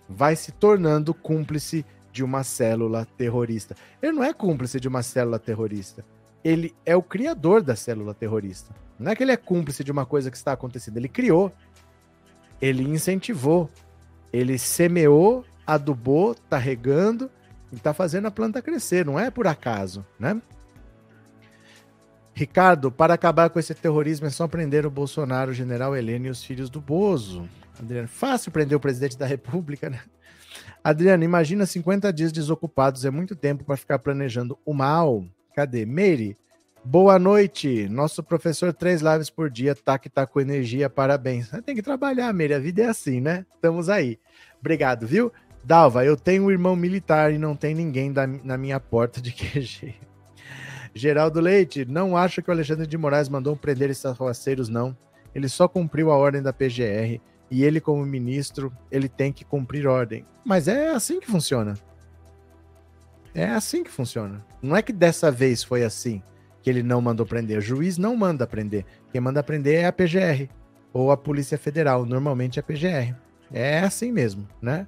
vai 0.08 0.34
se 0.34 0.50
tornando 0.50 1.14
cúmplice 1.14 1.86
de 2.10 2.24
uma 2.24 2.42
célula 2.42 3.06
terrorista. 3.16 3.76
Ele 4.02 4.12
não 4.12 4.24
é 4.24 4.32
cúmplice 4.32 4.80
de 4.80 4.88
uma 4.88 5.04
célula 5.04 5.38
terrorista. 5.38 6.04
Ele 6.42 6.74
é 6.84 6.96
o 6.96 7.02
criador 7.02 7.62
da 7.62 7.76
célula 7.76 8.14
terrorista. 8.14 8.74
Não 8.98 9.12
é 9.12 9.14
que 9.14 9.22
ele 9.22 9.30
é 9.30 9.36
cúmplice 9.36 9.84
de 9.84 9.92
uma 9.92 10.04
coisa 10.04 10.28
que 10.28 10.36
está 10.36 10.52
acontecendo. 10.52 10.96
Ele 10.96 11.08
criou, 11.08 11.52
ele 12.60 12.82
incentivou, 12.82 13.70
ele 14.32 14.58
semeou, 14.58 15.44
adubou, 15.68 16.34
tá 16.34 16.56
regando 16.56 17.30
e 17.70 17.76
tá 17.76 17.92
fazendo 17.92 18.26
a 18.26 18.30
planta 18.30 18.62
crescer. 18.62 19.04
Não 19.04 19.20
é 19.20 19.30
por 19.30 19.46
acaso, 19.46 20.04
né? 20.18 20.40
Ricardo, 22.32 22.90
para 22.90 23.12
acabar 23.12 23.50
com 23.50 23.58
esse 23.58 23.74
terrorismo 23.74 24.26
é 24.26 24.30
só 24.30 24.48
prender 24.48 24.86
o 24.86 24.90
Bolsonaro, 24.90 25.50
o 25.50 25.54
general 25.54 25.94
Heleno 25.94 26.26
e 26.26 26.30
os 26.30 26.42
filhos 26.42 26.70
do 26.70 26.80
Bozo. 26.80 27.46
Adriano, 27.78 28.08
fácil 28.08 28.50
prender 28.50 28.78
o 28.78 28.80
presidente 28.80 29.18
da 29.18 29.26
República, 29.26 29.90
né? 29.90 30.00
Adriano, 30.82 31.22
imagina 31.22 31.66
50 31.66 32.10
dias 32.12 32.32
desocupados, 32.32 33.04
é 33.04 33.10
muito 33.10 33.36
tempo 33.36 33.64
para 33.64 33.76
ficar 33.76 33.98
planejando 33.98 34.58
o 34.64 34.72
mal. 34.72 35.22
Cadê? 35.54 35.84
Meire, 35.84 36.36
boa 36.82 37.18
noite. 37.18 37.88
Nosso 37.88 38.22
professor, 38.22 38.72
três 38.72 39.02
lives 39.02 39.28
por 39.28 39.50
dia, 39.50 39.74
tá 39.74 39.98
que 39.98 40.08
tá 40.08 40.26
com 40.26 40.40
energia, 40.40 40.88
parabéns. 40.88 41.50
Tem 41.66 41.74
que 41.74 41.82
trabalhar, 41.82 42.32
Meire, 42.32 42.54
a 42.54 42.58
vida 42.58 42.82
é 42.82 42.86
assim, 42.86 43.20
né? 43.20 43.44
Estamos 43.54 43.90
aí. 43.90 44.18
Obrigado, 44.60 45.06
viu? 45.06 45.30
Dalva, 45.68 46.02
eu 46.02 46.16
tenho 46.16 46.44
um 46.44 46.50
irmão 46.50 46.74
militar 46.74 47.30
e 47.30 47.36
não 47.36 47.54
tem 47.54 47.74
ninguém 47.74 48.10
da, 48.10 48.26
na 48.26 48.56
minha 48.56 48.80
porta 48.80 49.20
de 49.20 49.30
QG. 49.36 49.94
Geraldo 50.94 51.40
Leite, 51.40 51.84
não 51.84 52.16
acho 52.16 52.40
que 52.40 52.48
o 52.48 52.52
Alexandre 52.54 52.86
de 52.86 52.96
Moraes 52.96 53.28
mandou 53.28 53.54
prender 53.54 53.90
esses 53.90 54.06
arruaceiros, 54.06 54.70
não. 54.70 54.96
Ele 55.34 55.46
só 55.46 55.68
cumpriu 55.68 56.10
a 56.10 56.16
ordem 56.16 56.40
da 56.40 56.54
PGR 56.54 57.20
e 57.50 57.64
ele, 57.64 57.82
como 57.82 58.02
ministro, 58.06 58.72
ele 58.90 59.10
tem 59.10 59.30
que 59.30 59.44
cumprir 59.44 59.86
ordem. 59.86 60.24
Mas 60.42 60.68
é 60.68 60.88
assim 60.88 61.20
que 61.20 61.30
funciona. 61.30 61.74
É 63.34 63.44
assim 63.44 63.84
que 63.84 63.90
funciona. 63.90 64.42
Não 64.62 64.74
é 64.74 64.80
que 64.80 64.90
dessa 64.90 65.30
vez 65.30 65.62
foi 65.62 65.84
assim 65.84 66.22
que 66.62 66.70
ele 66.70 66.82
não 66.82 67.02
mandou 67.02 67.26
prender. 67.26 67.58
O 67.58 67.60
juiz 67.60 67.98
não 67.98 68.16
manda 68.16 68.46
prender. 68.46 68.86
Quem 69.12 69.20
manda 69.20 69.42
prender 69.42 69.82
é 69.82 69.84
a 69.84 69.92
PGR 69.92 70.48
ou 70.94 71.10
a 71.10 71.16
Polícia 71.18 71.58
Federal. 71.58 72.06
Normalmente 72.06 72.58
é 72.58 72.60
a 72.60 72.62
PGR. 72.62 73.14
É 73.52 73.80
assim 73.80 74.10
mesmo, 74.10 74.48
né? 74.62 74.86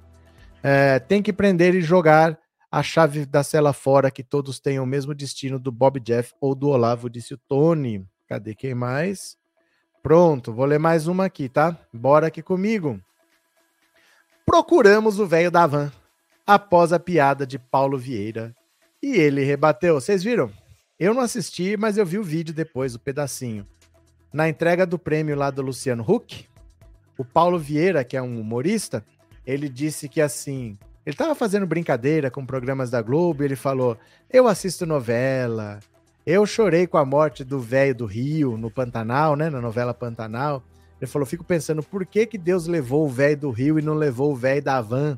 É, 0.63 0.99
tem 0.99 1.21
que 1.21 1.33
prender 1.33 1.73
e 1.73 1.81
jogar 1.81 2.37
a 2.71 2.81
chave 2.81 3.25
da 3.25 3.43
cela 3.43 3.73
fora, 3.73 4.11
que 4.11 4.23
todos 4.23 4.59
tenham 4.59 4.83
o 4.83 4.87
mesmo 4.87 5.13
destino 5.13 5.59
do 5.59 5.71
Bob 5.71 5.99
Jeff 5.99 6.33
ou 6.39 6.55
do 6.55 6.69
Olavo, 6.69 7.09
disse 7.09 7.33
o 7.33 7.37
Tony. 7.37 8.05
Cadê 8.27 8.55
quem 8.55 8.73
mais? 8.73 9.37
Pronto, 10.01 10.53
vou 10.53 10.65
ler 10.65 10.79
mais 10.79 11.05
uma 11.05 11.25
aqui, 11.25 11.49
tá? 11.49 11.77
Bora 11.93 12.27
aqui 12.27 12.41
comigo. 12.41 12.99
Procuramos 14.45 15.19
o 15.19 15.27
velho 15.27 15.51
da 15.51 15.67
van 15.67 15.91
após 16.47 16.91
a 16.91 16.99
piada 16.99 17.45
de 17.45 17.59
Paulo 17.59 17.97
Vieira 17.97 18.55
e 19.01 19.15
ele 19.15 19.43
rebateu. 19.43 19.95
Vocês 19.95 20.23
viram? 20.23 20.51
Eu 20.99 21.13
não 21.13 21.21
assisti, 21.21 21.75
mas 21.77 21.97
eu 21.97 22.05
vi 22.05 22.17
o 22.17 22.23
vídeo 22.23 22.53
depois, 22.53 22.95
o 22.95 22.99
pedacinho. 22.99 23.67
Na 24.31 24.47
entrega 24.47 24.85
do 24.85 24.97
prêmio 24.97 25.35
lá 25.35 25.51
do 25.51 25.61
Luciano 25.61 26.05
Huck, 26.07 26.47
o 27.17 27.25
Paulo 27.25 27.59
Vieira, 27.59 28.03
que 28.03 28.15
é 28.15 28.21
um 28.21 28.39
humorista, 28.39 29.05
ele 29.45 29.67
disse 29.67 30.07
que 30.07 30.21
assim, 30.21 30.77
ele 31.05 31.13
estava 31.13 31.33
fazendo 31.33 31.65
brincadeira 31.65 32.29
com 32.29 32.45
programas 32.45 32.91
da 32.91 33.01
Globo 33.01 33.41
e 33.41 33.45
ele 33.45 33.55
falou: 33.55 33.97
Eu 34.29 34.47
assisto 34.47 34.85
novela. 34.85 35.79
Eu 36.25 36.45
chorei 36.45 36.85
com 36.85 36.97
a 36.97 37.05
morte 37.05 37.43
do 37.43 37.59
velho 37.59 37.95
do 37.95 38.05
Rio 38.05 38.55
no 38.55 38.69
Pantanal, 38.69 39.35
né? 39.35 39.49
Na 39.49 39.59
novela 39.59 39.93
Pantanal. 39.93 40.63
Ele 40.99 41.09
falou: 41.09 41.25
Fico 41.25 41.43
pensando 41.43 41.81
por 41.81 42.05
que, 42.05 42.27
que 42.27 42.37
Deus 42.37 42.67
levou 42.67 43.05
o 43.05 43.09
velho 43.09 43.35
do 43.37 43.49
Rio 43.49 43.79
e 43.79 43.81
não 43.81 43.95
levou 43.95 44.31
o 44.31 44.35
velho 44.35 44.61
da 44.61 44.79
van. 44.79 45.17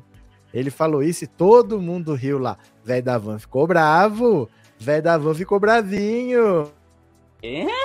Ele 0.54 0.70
falou 0.70 1.02
isso 1.02 1.24
e 1.24 1.26
todo 1.26 1.80
mundo 1.80 2.14
riu 2.14 2.38
lá. 2.38 2.56
Velho 2.82 3.02
da 3.02 3.18
van 3.18 3.38
ficou 3.38 3.66
bravo. 3.66 4.48
Velho 4.78 5.02
da 5.02 5.18
van 5.18 5.34
ficou 5.34 5.60
bravinho. 5.60 6.72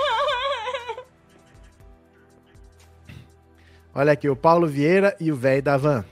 Olha 3.93 4.13
aqui, 4.13 4.29
o 4.29 4.35
Paulo 4.35 4.67
Vieira 4.67 5.17
e 5.19 5.29
o 5.31 5.35
velho 5.35 5.63
da 5.63 5.75
van. 5.75 6.05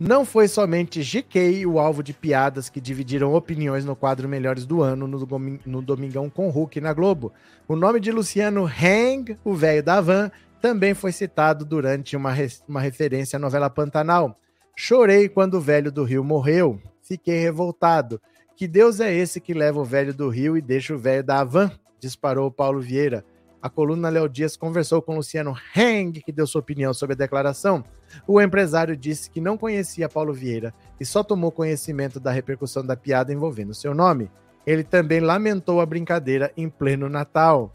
Não 0.00 0.24
foi 0.24 0.48
somente 0.48 1.02
GK 1.02 1.66
o 1.66 1.78
alvo 1.78 2.02
de 2.02 2.14
piadas 2.14 2.70
que 2.70 2.80
dividiram 2.80 3.34
opiniões 3.34 3.84
no 3.84 3.94
quadro 3.94 4.26
Melhores 4.26 4.64
do 4.64 4.80
Ano 4.80 5.06
no, 5.06 5.82
Domingão 5.82 6.30
com 6.30 6.48
Hulk 6.48 6.80
na 6.80 6.94
Globo. 6.94 7.30
O 7.68 7.76
nome 7.76 8.00
de 8.00 8.10
Luciano 8.10 8.64
Hang, 8.64 9.36
o 9.44 9.52
velho 9.52 9.82
da 9.82 10.00
van, 10.00 10.30
também 10.58 10.94
foi 10.94 11.12
citado 11.12 11.66
durante 11.66 12.16
uma, 12.16 12.34
uma 12.66 12.80
referência 12.80 13.36
à 13.36 13.38
novela 13.38 13.68
Pantanal. 13.68 14.40
Chorei 14.74 15.28
quando 15.28 15.58
o 15.58 15.60
velho 15.60 15.92
do 15.92 16.02
Rio 16.02 16.24
morreu. 16.24 16.80
Fiquei 17.02 17.38
revoltado. 17.38 18.18
Que 18.56 18.66
Deus 18.66 19.00
é 19.00 19.12
esse 19.12 19.38
que 19.38 19.52
leva 19.52 19.80
o 19.80 19.84
velho 19.84 20.14
do 20.14 20.30
Rio 20.30 20.56
e 20.56 20.62
deixa 20.62 20.94
o 20.94 20.98
velho 20.98 21.22
da 21.22 21.44
van? 21.44 21.70
Disparou 22.00 22.50
Paulo 22.50 22.80
Vieira. 22.80 23.22
A 23.62 23.68
coluna 23.68 24.08
Léo 24.08 24.28
Dias 24.28 24.56
conversou 24.56 25.02
com 25.02 25.16
Luciano 25.16 25.54
Heng, 25.76 26.12
que 26.12 26.32
deu 26.32 26.46
sua 26.46 26.60
opinião 26.60 26.94
sobre 26.94 27.12
a 27.12 27.16
declaração. 27.16 27.84
O 28.26 28.40
empresário 28.40 28.96
disse 28.96 29.30
que 29.30 29.40
não 29.40 29.58
conhecia 29.58 30.08
Paulo 30.08 30.32
Vieira 30.32 30.72
e 30.98 31.04
só 31.04 31.22
tomou 31.22 31.52
conhecimento 31.52 32.18
da 32.18 32.30
repercussão 32.30 32.84
da 32.84 32.96
piada 32.96 33.32
envolvendo 33.32 33.74
seu 33.74 33.94
nome. 33.94 34.30
Ele 34.66 34.82
também 34.82 35.20
lamentou 35.20 35.80
a 35.80 35.86
brincadeira 35.86 36.50
em 36.56 36.70
pleno 36.70 37.08
Natal. 37.08 37.74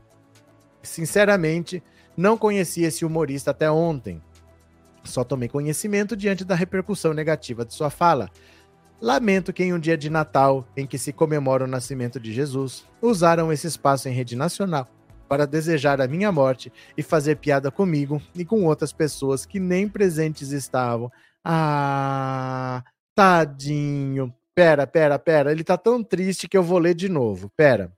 Sinceramente, 0.82 1.84
não 2.18 2.38
conhecia 2.38 2.88
esse 2.88 3.06
humorista 3.06 3.52
até 3.52 3.70
ontem. 3.70 4.22
Só 5.04 5.24
tomei 5.24 5.48
conhecimento 5.48 6.18
diante 6.18 6.44
da 6.44 6.56
repercussão 6.56 7.14
negativa 7.14 7.64
de 7.64 7.76
sua 7.76 7.92
fala. 7.92 8.30
Lamento 9.00 9.54
que 9.54 9.64
em 9.64 9.74
um 9.74 9.80
dia 9.80 9.98
de 9.98 10.10
Natal, 10.10 10.68
em 10.76 10.88
que 10.88 10.98
se 10.98 11.14
comemora 11.14 11.66
o 11.66 11.68
nascimento 11.68 12.20
de 12.20 12.34
Jesus, 12.34 12.88
usaram 13.00 13.52
esse 13.52 13.68
espaço 13.68 14.10
em 14.10 14.14
rede 14.14 14.36
nacional 14.36 14.88
para 15.28 15.46
desejar 15.46 16.00
a 16.02 16.08
minha 16.08 16.32
morte 16.32 16.72
e 16.98 17.04
fazer 17.04 17.38
piada 17.38 17.72
comigo 17.72 18.22
e 18.34 18.46
com 18.46 18.66
outras 18.66 18.94
pessoas 18.94 19.46
que 19.46 19.60
nem 19.60 19.88
presentes 19.88 20.52
estavam. 20.52 21.12
Ah, 21.44 22.84
tadinho. 23.14 24.34
Pera, 24.54 24.88
pera, 24.88 25.20
pera. 25.20 25.52
Ele 25.52 25.64
tá 25.64 25.78
tão 25.78 26.04
triste 26.04 26.48
que 26.48 26.58
eu 26.58 26.64
vou 26.64 26.80
ler 26.80 26.96
de 26.96 27.10
novo. 27.10 27.52
Pera. 27.58 27.92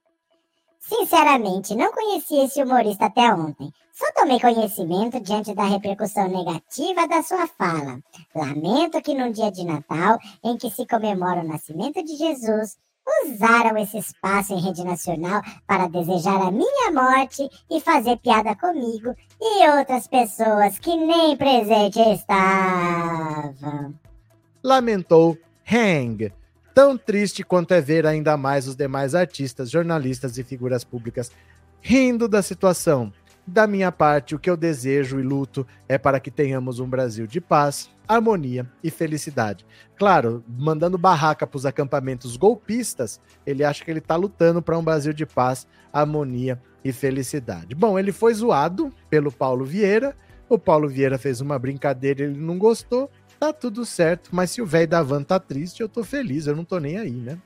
Sinceramente, 0.79 1.75
não 1.75 1.91
conheci 1.91 2.37
esse 2.39 2.63
humorista 2.63 3.05
até 3.07 3.33
ontem. 3.33 3.69
Só 3.91 4.05
tomei 4.13 4.39
conhecimento 4.39 5.19
diante 5.19 5.53
da 5.53 5.63
repercussão 5.63 6.27
negativa 6.29 7.07
da 7.07 7.21
sua 7.21 7.45
fala. 7.47 7.99
Lamento 8.33 9.01
que 9.01 9.13
num 9.13 9.31
dia 9.31 9.51
de 9.51 9.65
Natal, 9.65 10.17
em 10.43 10.55
que 10.55 10.69
se 10.69 10.85
comemora 10.85 11.41
o 11.41 11.47
nascimento 11.47 12.01
de 12.03 12.15
Jesus, 12.15 12.77
usaram 13.23 13.77
esse 13.77 13.97
espaço 13.97 14.53
em 14.53 14.59
rede 14.59 14.83
nacional 14.83 15.41
para 15.65 15.87
desejar 15.87 16.41
a 16.41 16.51
minha 16.51 16.91
morte 16.91 17.47
e 17.69 17.79
fazer 17.79 18.17
piada 18.17 18.55
comigo 18.55 19.15
e 19.41 19.69
outras 19.69 20.07
pessoas 20.07 20.77
que 20.79 20.95
nem 20.95 21.35
presente 21.37 21.99
estavam. 21.99 23.93
Lamentou 24.63 25.37
Hang. 25.69 26.31
Tão 26.73 26.97
triste 26.97 27.43
quanto 27.43 27.73
é 27.73 27.81
ver 27.81 28.05
ainda 28.05 28.37
mais 28.37 28.67
os 28.67 28.75
demais 28.75 29.15
artistas, 29.15 29.71
jornalistas 29.71 30.37
e 30.37 30.43
figuras 30.43 30.83
públicas 30.83 31.31
rindo 31.81 32.27
da 32.27 32.41
situação. 32.41 33.11
Da 33.49 33.65
minha 33.65 33.93
parte, 33.93 34.35
o 34.35 34.39
que 34.39 34.49
eu 34.49 34.57
desejo 34.57 35.21
e 35.21 35.23
luto 35.23 35.65
é 35.87 35.97
para 35.97 36.19
que 36.19 36.29
tenhamos 36.29 36.81
um 36.81 36.89
Brasil 36.89 37.25
de 37.25 37.39
paz, 37.39 37.89
harmonia 38.05 38.69
e 38.83 38.91
felicidade. 38.91 39.65
Claro, 39.95 40.43
mandando 40.45 40.97
barraca 40.97 41.47
para 41.47 41.55
os 41.55 41.65
acampamentos 41.65 42.35
golpistas, 42.35 43.21
ele 43.45 43.63
acha 43.63 43.85
que 43.85 43.89
ele 43.89 43.99
está 43.99 44.17
lutando 44.17 44.61
para 44.61 44.77
um 44.77 44.83
Brasil 44.83 45.13
de 45.13 45.25
paz, 45.25 45.65
harmonia 45.93 46.61
e 46.83 46.91
felicidade. 46.91 47.73
Bom, 47.73 47.97
ele 47.97 48.11
foi 48.11 48.33
zoado 48.33 48.93
pelo 49.09 49.31
Paulo 49.31 49.63
Vieira. 49.63 50.13
O 50.49 50.59
Paulo 50.59 50.89
Vieira 50.89 51.17
fez 51.17 51.39
uma 51.39 51.57
brincadeira, 51.57 52.23
ele 52.23 52.37
não 52.37 52.57
gostou. 52.57 53.09
Tá 53.39 53.53
tudo 53.53 53.85
certo, 53.85 54.29
mas 54.33 54.51
se 54.51 54.61
o 54.61 54.65
velho 54.65 54.89
da 54.89 55.01
van 55.01 55.23
tá 55.23 55.39
triste, 55.39 55.79
eu 55.79 55.87
tô 55.87 56.03
feliz, 56.03 56.47
eu 56.47 56.55
não 56.55 56.65
tô 56.65 56.79
nem 56.79 56.97
aí, 56.97 57.11
né? 57.11 57.37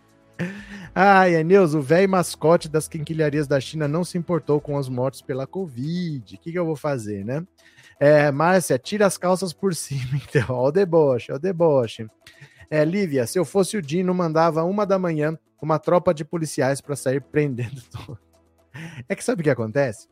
Ai, 0.94 1.36
Eneus, 1.36 1.74
o 1.74 1.82
velho 1.82 2.10
mascote 2.10 2.68
das 2.68 2.88
quinquilharias 2.88 3.48
da 3.48 3.60
China 3.60 3.88
não 3.88 4.04
se 4.04 4.18
importou 4.18 4.60
com 4.60 4.76
os 4.76 4.90
mortos 4.90 5.22
pela 5.22 5.48
Covid. 5.48 6.36
O 6.36 6.40
que, 6.40 6.52
que 6.52 6.60
eu 6.60 6.66
vou 6.66 6.76
fazer, 6.76 7.24
né? 7.24 7.46
É, 8.00 8.32
Márcia, 8.32 8.80
tira 8.80 9.06
as 9.06 9.18
calças 9.18 9.54
por 9.54 9.74
cima, 9.76 10.20
então. 10.28 10.48
Ó, 10.50 10.68
o 10.68 10.72
deboche, 10.72 11.32
ó, 11.32 11.36
o 11.36 11.40
deboche. 11.40 12.08
É, 12.70 12.84
Lívia, 12.84 13.28
se 13.28 13.38
eu 13.38 13.46
fosse 13.46 13.78
o 13.78 13.82
Dino, 13.82 14.14
mandava 14.14 14.64
uma 14.64 14.86
da 14.86 14.98
manhã 14.98 15.38
uma 15.62 15.78
tropa 15.78 16.14
de 16.14 16.26
policiais 16.26 16.82
para 16.82 16.96
sair 16.96 17.22
prendendo 17.22 17.82
todo. 17.92 18.18
É 19.08 19.16
que 19.16 19.24
sabe 19.24 19.42
o 19.42 19.44
que 19.44 19.50
acontece? 19.50 20.08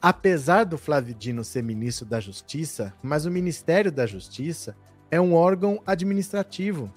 Apesar 0.00 0.64
do 0.64 0.78
Flávio 0.78 1.14
Dino 1.14 1.42
ser 1.42 1.62
ministro 1.62 2.06
da 2.06 2.20
Justiça, 2.20 2.94
mas 3.02 3.24
o 3.24 3.30
Ministério 3.30 3.90
da 3.90 4.06
Justiça 4.06 4.76
é 5.10 5.20
um 5.20 5.34
órgão 5.34 5.82
administrativo 5.86 6.92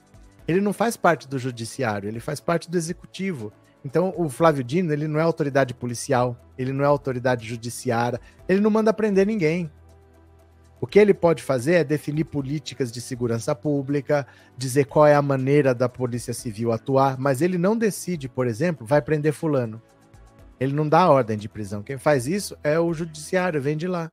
ele 0.48 0.62
não 0.62 0.72
faz 0.72 0.96
parte 0.96 1.28
do 1.28 1.38
judiciário, 1.38 2.08
ele 2.08 2.20
faz 2.20 2.40
parte 2.40 2.72
do 2.72 2.78
executivo. 2.78 3.52
Então, 3.84 4.14
o 4.18 4.30
Flávio 4.30 4.64
Dino, 4.64 4.92
ele 4.94 5.08
não 5.08 5.20
é 5.20 5.24
autoridade 5.24 5.74
policial, 5.74 6.40
ele 6.58 6.72
não 6.72 6.84
é 6.84 6.88
autoridade 6.88 7.48
judiciária, 7.48 8.20
ele 8.48 8.62
não 8.62 8.70
manda 8.70 8.94
prender 8.94 9.26
ninguém. 9.26 9.72
O 10.80 10.86
que 10.86 11.00
ele 11.00 11.14
pode 11.14 11.42
fazer 11.42 11.74
é 11.74 11.84
definir 11.84 12.26
políticas 12.26 12.92
de 12.92 13.02
segurança 13.02 13.56
pública, 13.56 14.28
dizer 14.56 14.86
qual 14.86 15.08
é 15.08 15.16
a 15.16 15.22
maneira 15.22 15.74
da 15.74 15.90
Polícia 15.90 16.34
Civil 16.34 16.72
atuar, 16.72 17.18
mas 17.18 17.42
ele 17.42 17.58
não 17.58 17.76
decide, 17.76 18.30
por 18.30 18.46
exemplo, 18.48 18.86
vai 18.86 19.02
prender 19.02 19.34
fulano. 19.34 19.82
Ele 20.60 20.74
não 20.74 20.88
dá 20.88 21.10
ordem 21.10 21.38
de 21.38 21.50
prisão. 21.50 21.84
Quem 21.84 21.98
faz 21.98 22.28
isso 22.28 22.56
é 22.64 22.80
o 22.80 22.94
judiciário, 22.94 23.62
vem 23.62 23.76
de 23.76 23.88
lá. 23.88 24.12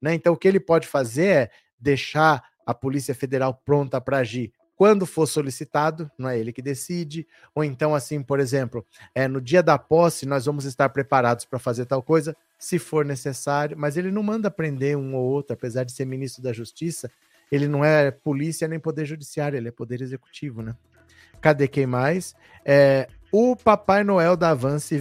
Né? 0.00 0.14
Então, 0.14 0.34
o 0.34 0.36
que 0.36 0.46
ele 0.46 0.60
pode 0.60 0.86
fazer 0.86 1.26
é 1.26 1.50
deixar 1.78 2.42
a 2.66 2.74
Polícia 2.74 3.14
Federal 3.14 3.54
pronta 3.64 4.00
para 4.00 4.18
agir 4.18 4.52
quando 4.76 5.06
for 5.06 5.26
solicitado, 5.26 6.10
não 6.18 6.28
é 6.28 6.38
ele 6.38 6.52
que 6.52 6.62
decide, 6.62 7.26
ou 7.54 7.62
então, 7.62 7.94
assim, 7.94 8.22
por 8.22 8.40
exemplo, 8.40 8.84
é, 9.14 9.28
no 9.28 9.40
dia 9.40 9.62
da 9.62 9.78
posse, 9.78 10.26
nós 10.26 10.46
vamos 10.46 10.64
estar 10.64 10.88
preparados 10.88 11.44
para 11.44 11.58
fazer 11.58 11.86
tal 11.86 12.02
coisa, 12.02 12.36
se 12.58 12.78
for 12.78 13.04
necessário, 13.04 13.76
mas 13.78 13.96
ele 13.96 14.10
não 14.10 14.22
manda 14.22 14.50
prender 14.50 14.96
um 14.96 15.14
ou 15.14 15.24
outro, 15.24 15.54
apesar 15.54 15.84
de 15.84 15.92
ser 15.92 16.04
ministro 16.04 16.42
da 16.42 16.52
Justiça, 16.52 17.10
ele 17.52 17.68
não 17.68 17.84
é 17.84 18.10
polícia 18.10 18.66
nem 18.66 18.80
poder 18.80 19.04
judiciário, 19.04 19.56
ele 19.56 19.68
é 19.68 19.72
poder 19.72 20.00
executivo, 20.00 20.62
né? 20.62 20.74
Cadê 21.40 21.68
quem 21.68 21.86
mais? 21.86 22.34
É, 22.64 23.06
o 23.30 23.54
Papai 23.54 24.02
Noel 24.02 24.36
da 24.36 24.50
Avance 24.50 25.00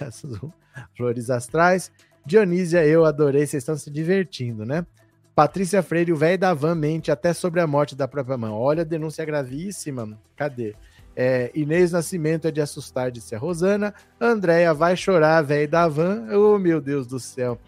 azul, 0.00 0.52
flores 0.96 1.28
astrais. 1.30 1.92
Dionísia, 2.26 2.86
eu 2.86 3.04
adorei, 3.04 3.46
vocês 3.46 3.62
estão 3.62 3.76
se 3.76 3.90
divertindo, 3.90 4.64
né? 4.64 4.86
Patrícia 5.34 5.82
Freire, 5.82 6.12
o 6.12 6.16
velho 6.16 6.38
da 6.38 6.54
van, 6.54 6.76
mente 6.76 7.10
até 7.10 7.32
sobre 7.32 7.60
a 7.60 7.66
morte 7.66 7.96
da 7.96 8.06
própria 8.06 8.36
mãe. 8.36 8.50
Olha, 8.50 8.84
denúncia 8.84 9.24
gravíssima. 9.24 10.16
Cadê? 10.36 10.74
É, 11.16 11.50
Inês 11.54 11.92
Nascimento 11.92 12.46
é 12.46 12.50
de 12.50 12.60
assustar, 12.60 13.10
disse 13.10 13.34
a 13.34 13.38
Rosana. 13.38 13.92
Andréia 14.20 14.72
vai 14.72 14.96
chorar, 14.96 15.42
velho 15.42 15.68
da 15.68 15.88
van. 15.88 16.26
Oh, 16.32 16.58
meu 16.58 16.80
Deus 16.80 17.06
do 17.06 17.18
céu. 17.18 17.58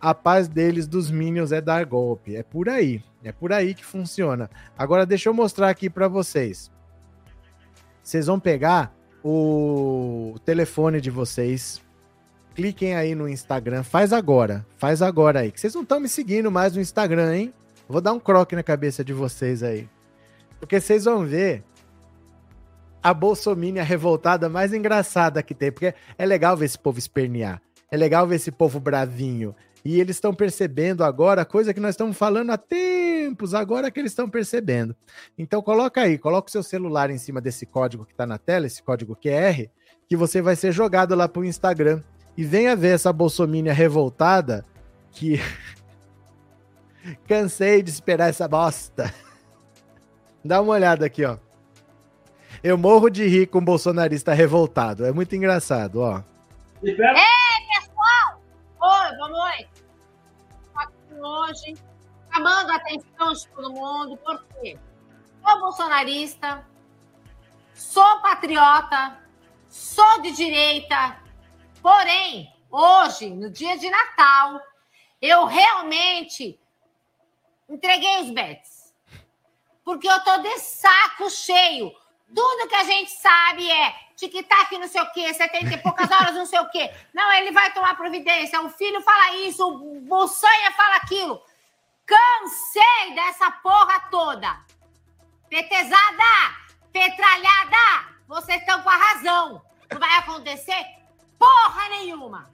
A 0.00 0.14
paz 0.14 0.48
deles, 0.48 0.86
dos 0.86 1.10
Minions, 1.10 1.52
é 1.52 1.60
dar 1.60 1.84
golpe. 1.84 2.34
É 2.34 2.42
por 2.42 2.68
aí. 2.68 3.02
É 3.22 3.30
por 3.30 3.52
aí 3.52 3.74
que 3.74 3.84
funciona. 3.84 4.50
Agora, 4.76 5.06
deixa 5.06 5.28
eu 5.28 5.34
mostrar 5.34 5.68
aqui 5.68 5.90
para 5.90 6.08
vocês. 6.08 6.70
Vocês 8.02 8.26
vão 8.26 8.40
pegar 8.40 8.92
o 9.22 10.34
telefone 10.44 11.00
de 11.00 11.10
vocês, 11.10 11.80
cliquem 12.54 12.94
aí 12.94 13.14
no 13.14 13.28
Instagram, 13.28 13.82
faz 13.82 14.12
agora, 14.12 14.64
faz 14.76 15.02
agora 15.02 15.40
aí, 15.40 15.50
que 15.50 15.60
vocês 15.60 15.74
não 15.74 15.82
estão 15.82 16.00
me 16.00 16.08
seguindo 16.08 16.50
mais 16.50 16.74
no 16.74 16.80
Instagram, 16.80 17.36
hein? 17.36 17.54
Vou 17.88 18.00
dar 18.00 18.12
um 18.12 18.20
croque 18.20 18.54
na 18.54 18.62
cabeça 18.62 19.04
de 19.04 19.12
vocês 19.12 19.62
aí. 19.62 19.88
Porque 20.58 20.80
vocês 20.80 21.04
vão 21.04 21.24
ver 21.24 21.64
a 23.02 23.12
bolsomínia 23.12 23.82
revoltada 23.82 24.48
mais 24.48 24.72
engraçada 24.72 25.42
que 25.42 25.54
tem, 25.54 25.72
porque 25.72 25.94
é 26.16 26.24
legal 26.24 26.56
ver 26.56 26.66
esse 26.66 26.78
povo 26.78 26.98
espernear, 26.98 27.60
é 27.90 27.96
legal 27.96 28.26
ver 28.26 28.36
esse 28.36 28.52
povo 28.52 28.78
bravinho, 28.78 29.54
e 29.84 30.00
eles 30.00 30.16
estão 30.16 30.32
percebendo 30.32 31.02
agora 31.02 31.44
coisa 31.44 31.74
que 31.74 31.80
nós 31.80 31.94
estamos 31.94 32.16
falando 32.16 32.50
há 32.50 32.56
tempos, 32.56 33.52
agora 33.52 33.90
que 33.90 33.98
eles 33.98 34.12
estão 34.12 34.30
percebendo. 34.30 34.94
Então 35.36 35.60
coloca 35.60 36.00
aí, 36.00 36.16
coloca 36.16 36.48
o 36.48 36.52
seu 36.52 36.62
celular 36.62 37.10
em 37.10 37.18
cima 37.18 37.40
desse 37.40 37.66
código 37.66 38.04
que 38.04 38.12
está 38.12 38.24
na 38.24 38.38
tela, 38.38 38.66
esse 38.66 38.80
código 38.80 39.16
QR, 39.16 39.68
que 40.08 40.16
você 40.16 40.40
vai 40.40 40.54
ser 40.54 40.70
jogado 40.70 41.16
lá 41.16 41.28
para 41.28 41.42
o 41.42 41.44
Instagram 41.44 42.00
e 42.36 42.44
venha 42.44 42.74
ver 42.74 42.94
essa 42.94 43.12
bolsomínia 43.12 43.72
revoltada 43.72 44.64
que 45.10 45.40
cansei 47.28 47.82
de 47.82 47.90
esperar 47.90 48.30
essa 48.30 48.48
bosta. 48.48 49.12
Dá 50.44 50.60
uma 50.60 50.72
olhada 50.72 51.06
aqui, 51.06 51.24
ó. 51.24 51.36
Eu 52.62 52.78
morro 52.78 53.10
de 53.10 53.26
rir 53.26 53.46
com 53.46 53.58
um 53.58 53.64
bolsonarista 53.64 54.32
revoltado. 54.32 55.04
É 55.04 55.12
muito 55.12 55.34
engraçado, 55.34 56.00
ó. 56.00 56.22
Ei, 56.82 56.96
pessoal! 56.96 58.40
Oi, 58.80 59.16
boa 59.16 59.28
noite. 59.28 59.70
Aqui 60.74 61.14
hoje, 61.20 61.74
chamando 62.32 62.70
a 62.70 62.76
atenção 62.76 63.32
de 63.32 63.48
todo 63.48 63.72
mundo, 63.72 64.16
porque 64.16 64.78
sou 65.44 65.60
bolsonarista, 65.60 66.64
sou 67.74 68.20
patriota, 68.20 69.18
sou 69.68 70.22
de 70.22 70.32
direita, 70.32 71.16
Porém, 71.82 72.54
hoje, 72.70 73.28
no 73.28 73.50
dia 73.50 73.76
de 73.76 73.90
Natal, 73.90 74.60
eu 75.20 75.46
realmente 75.46 76.58
entreguei 77.68 78.20
os 78.20 78.30
bets. 78.30 78.94
Porque 79.84 80.08
eu 80.08 80.20
tô 80.22 80.38
de 80.38 80.58
saco 80.60 81.28
cheio. 81.28 81.92
Tudo 82.32 82.68
que 82.68 82.74
a 82.76 82.84
gente 82.84 83.10
sabe 83.10 83.68
é 83.68 83.94
tic-tac, 84.16 84.78
não 84.78 84.86
sei 84.86 85.02
o 85.02 85.12
quê, 85.12 85.34
70 85.34 85.74
e 85.74 85.78
poucas 85.78 86.08
horas, 86.12 86.34
não 86.34 86.46
sei 86.46 86.60
o 86.60 86.70
quê. 86.70 86.94
Não, 87.12 87.32
ele 87.32 87.50
vai 87.50 87.72
tomar 87.72 87.96
providência. 87.96 88.62
O 88.62 88.70
filho 88.70 89.02
fala 89.02 89.36
isso, 89.38 89.68
o 89.68 90.00
Bolsanha 90.02 90.70
fala 90.72 90.96
aquilo. 90.96 91.42
Cansei 92.06 93.14
dessa 93.14 93.50
porra 93.50 94.08
toda. 94.08 94.60
Petezada, 95.50 96.56
petralhada, 96.92 98.14
vocês 98.28 98.60
estão 98.60 98.82
com 98.82 98.88
a 98.88 98.96
razão. 98.96 99.62
Não 99.90 99.98
vai 99.98 100.18
acontecer 100.18 101.01
porra 101.42 101.88
nenhuma. 101.88 102.50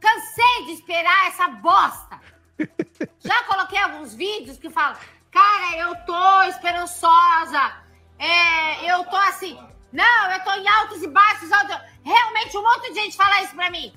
Cansei 0.00 0.64
de 0.64 0.72
esperar 0.72 1.28
essa 1.28 1.48
bosta. 1.48 2.18
Já 3.20 3.42
coloquei 3.44 3.78
alguns 3.78 4.14
vídeos 4.14 4.56
que 4.56 4.70
falam, 4.70 4.96
cara, 5.30 5.76
eu 5.76 5.94
tô 6.06 6.42
esperançosa. 6.44 7.82
É, 8.18 8.90
eu 8.90 9.04
tô 9.04 9.16
assim. 9.16 9.58
Não, 9.92 10.32
eu 10.32 10.44
tô 10.44 10.52
em 10.52 10.66
altos 10.66 11.02
e 11.02 11.08
baixos. 11.08 11.52
Altos... 11.52 11.76
Realmente, 12.02 12.56
um 12.56 12.62
monte 12.62 12.88
de 12.88 13.00
gente 13.00 13.16
fala 13.16 13.42
isso 13.42 13.54
pra 13.54 13.70
mim. 13.70 13.94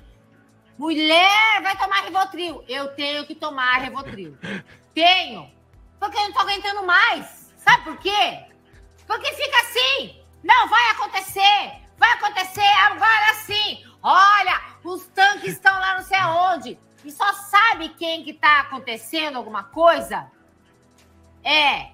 Mulher 0.76 1.62
vai 1.62 1.76
tomar 1.76 2.02
Revotril. 2.02 2.64
Eu 2.68 2.94
tenho 2.94 3.26
que 3.26 3.34
tomar 3.34 3.78
Revotril. 3.78 4.36
Tenho. 4.94 5.50
Porque 5.98 6.18
eu 6.18 6.24
não 6.24 6.32
tô 6.32 6.40
aguentando 6.40 6.82
mais. 6.84 7.50
Sabe 7.56 7.84
por 7.84 7.96
quê? 7.98 8.44
Porque 9.06 9.32
fica 9.32 9.60
assim. 9.60 10.22
Não, 10.42 10.68
vai 10.68 10.90
acontecer. 10.90 11.82
Vai 11.96 12.10
acontecer 12.12 12.60
agora 12.60 13.34
sim. 13.44 13.84
Olha, 14.02 14.60
os 14.84 15.06
tanques 15.06 15.52
estão 15.52 15.72
lá 15.72 15.96
não 15.96 16.04
sei 16.04 16.18
aonde. 16.18 16.78
E 17.04 17.10
só 17.10 17.32
sabe 17.32 17.90
quem 17.90 18.22
que 18.22 18.32
tá 18.32 18.60
acontecendo 18.60 19.36
alguma 19.36 19.64
coisa? 19.64 20.30
É 21.44 21.90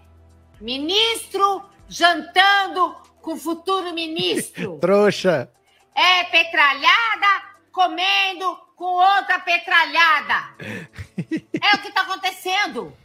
ministro 0.61 1.64
jantando 1.88 2.94
com 3.22 3.32
o 3.32 3.37
futuro 3.38 3.92
ministro. 3.92 4.78
Trouxa. 4.80 5.50
É 5.94 6.24
petralhada 6.24 7.48
comendo 7.72 8.56
com 8.76 8.84
outra 8.84 9.40
petralhada. 9.40 10.54
é 10.58 11.74
o 11.74 11.78
que 11.78 11.88
está 11.88 12.02
acontecendo. 12.02 12.96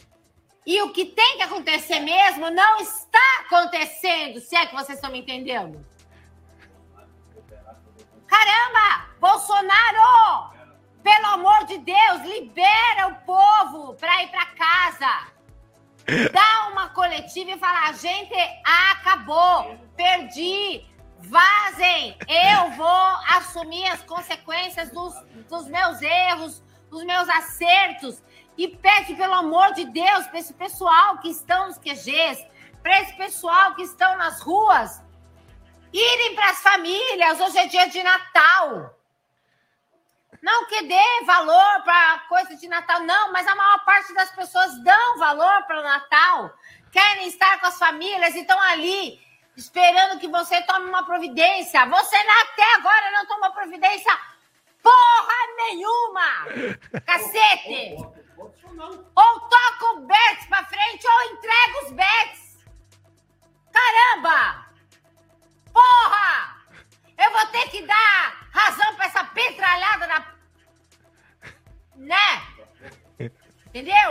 E 0.65 0.81
o 0.81 0.91
que 0.91 1.05
tem 1.05 1.37
que 1.37 1.43
acontecer 1.43 1.99
mesmo 1.99 2.49
não 2.49 2.77
está 2.79 3.19
acontecendo, 3.41 4.39
se 4.39 4.55
é 4.55 4.65
que 4.65 4.73
vocês 4.73 4.97
estão 4.97 5.11
me 5.11 5.19
entendendo. 5.19 5.85
Caramba! 8.33 9.09
Bolsonaro! 9.19 10.49
Pelo 11.03 11.27
amor 11.27 11.65
de 11.65 11.77
Deus, 11.77 12.21
libera 12.23 13.09
o 13.09 13.15
povo 13.27 13.93
para 13.93 14.23
ir 14.23 14.29
para 14.29 14.45
casa. 14.47 15.27
Dá 16.31 16.69
uma 16.71 16.89
coletiva 16.89 17.51
e 17.51 17.59
fala: 17.59 17.89
a 17.89 17.91
gente 17.91 18.33
acabou, 18.89 19.77
perdi, 19.95 20.83
vazem. 21.19 22.17
Eu 22.27 22.71
vou 22.71 23.07
assumir 23.37 23.85
as 23.89 24.01
consequências 24.01 24.89
dos, 24.89 25.13
dos 25.47 25.67
meus 25.67 26.01
erros, 26.01 26.63
dos 26.89 27.03
meus 27.03 27.29
acertos. 27.29 28.23
E 28.57 28.67
pede, 28.67 29.13
pelo 29.13 29.35
amor 29.35 29.73
de 29.73 29.85
Deus, 29.85 30.25
para 30.25 30.39
esse 30.39 30.55
pessoal 30.55 31.19
que 31.19 31.29
estão 31.29 31.67
nos 31.67 31.77
QGs, 31.77 32.47
para 32.81 32.99
esse 33.01 33.13
pessoal 33.13 33.75
que 33.75 33.83
estão 33.83 34.17
nas 34.17 34.41
ruas, 34.41 35.02
irem 35.93 36.35
para 36.35 36.49
as 36.49 36.59
famílias. 36.59 37.39
Hoje 37.39 37.57
é 37.59 37.67
dia 37.67 37.87
de 37.87 38.01
Natal. 38.01 38.97
Não 40.41 40.65
que 40.65 40.81
dê 40.81 41.25
valor 41.25 41.83
para 41.83 42.19
coisa 42.27 42.55
de 42.57 42.67
Natal, 42.67 42.99
não, 43.01 43.31
mas 43.31 43.47
a 43.47 43.55
maior 43.55 43.85
parte 43.85 44.13
das 44.13 44.29
pessoas 44.31 44.77
dão 44.83 45.17
valor 45.17 45.63
para 45.63 45.79
o 45.79 45.83
Natal, 45.83 46.53
querem 46.91 47.27
estar 47.29 47.61
com 47.61 47.67
as 47.67 47.79
famílias 47.79 48.35
e 48.35 48.41
estão 48.41 48.59
ali 48.59 49.21
esperando 49.55 50.19
que 50.19 50.27
você 50.27 50.61
tome 50.63 50.89
uma 50.89 51.05
providência. 51.05 51.85
Você 51.85 52.15
até 52.15 52.73
agora 52.75 53.11
não 53.11 53.25
tomou 53.25 53.51
providência 53.51 54.11
porra 54.81 55.55
nenhuma! 55.55 56.45
Cacete! 57.07 57.95
Ou 59.15 59.39
toca 59.39 59.93
o 59.93 59.99
Betis 60.01 60.45
pra 60.49 60.65
frente 60.65 61.07
ou 61.07 61.31
entrega 61.31 61.85
os 61.85 61.91
Betis! 61.93 62.42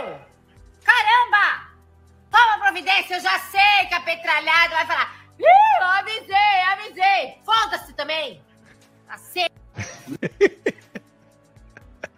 Entendeu? 0.03 0.19
Caramba! 0.83 1.69
Toma 2.29 2.59
providência, 2.59 3.15
eu 3.15 3.21
já 3.21 3.39
sei 3.39 3.87
que 3.87 3.93
a 3.93 4.01
petralhada 4.01 4.75
vai 4.75 4.85
falar. 4.85 5.15
Ih, 5.39 5.83
avisei, 5.83 6.61
avisei. 6.71 7.37
Foda-se 7.45 7.93
também. 7.93 8.41
Cacete. 9.07 9.53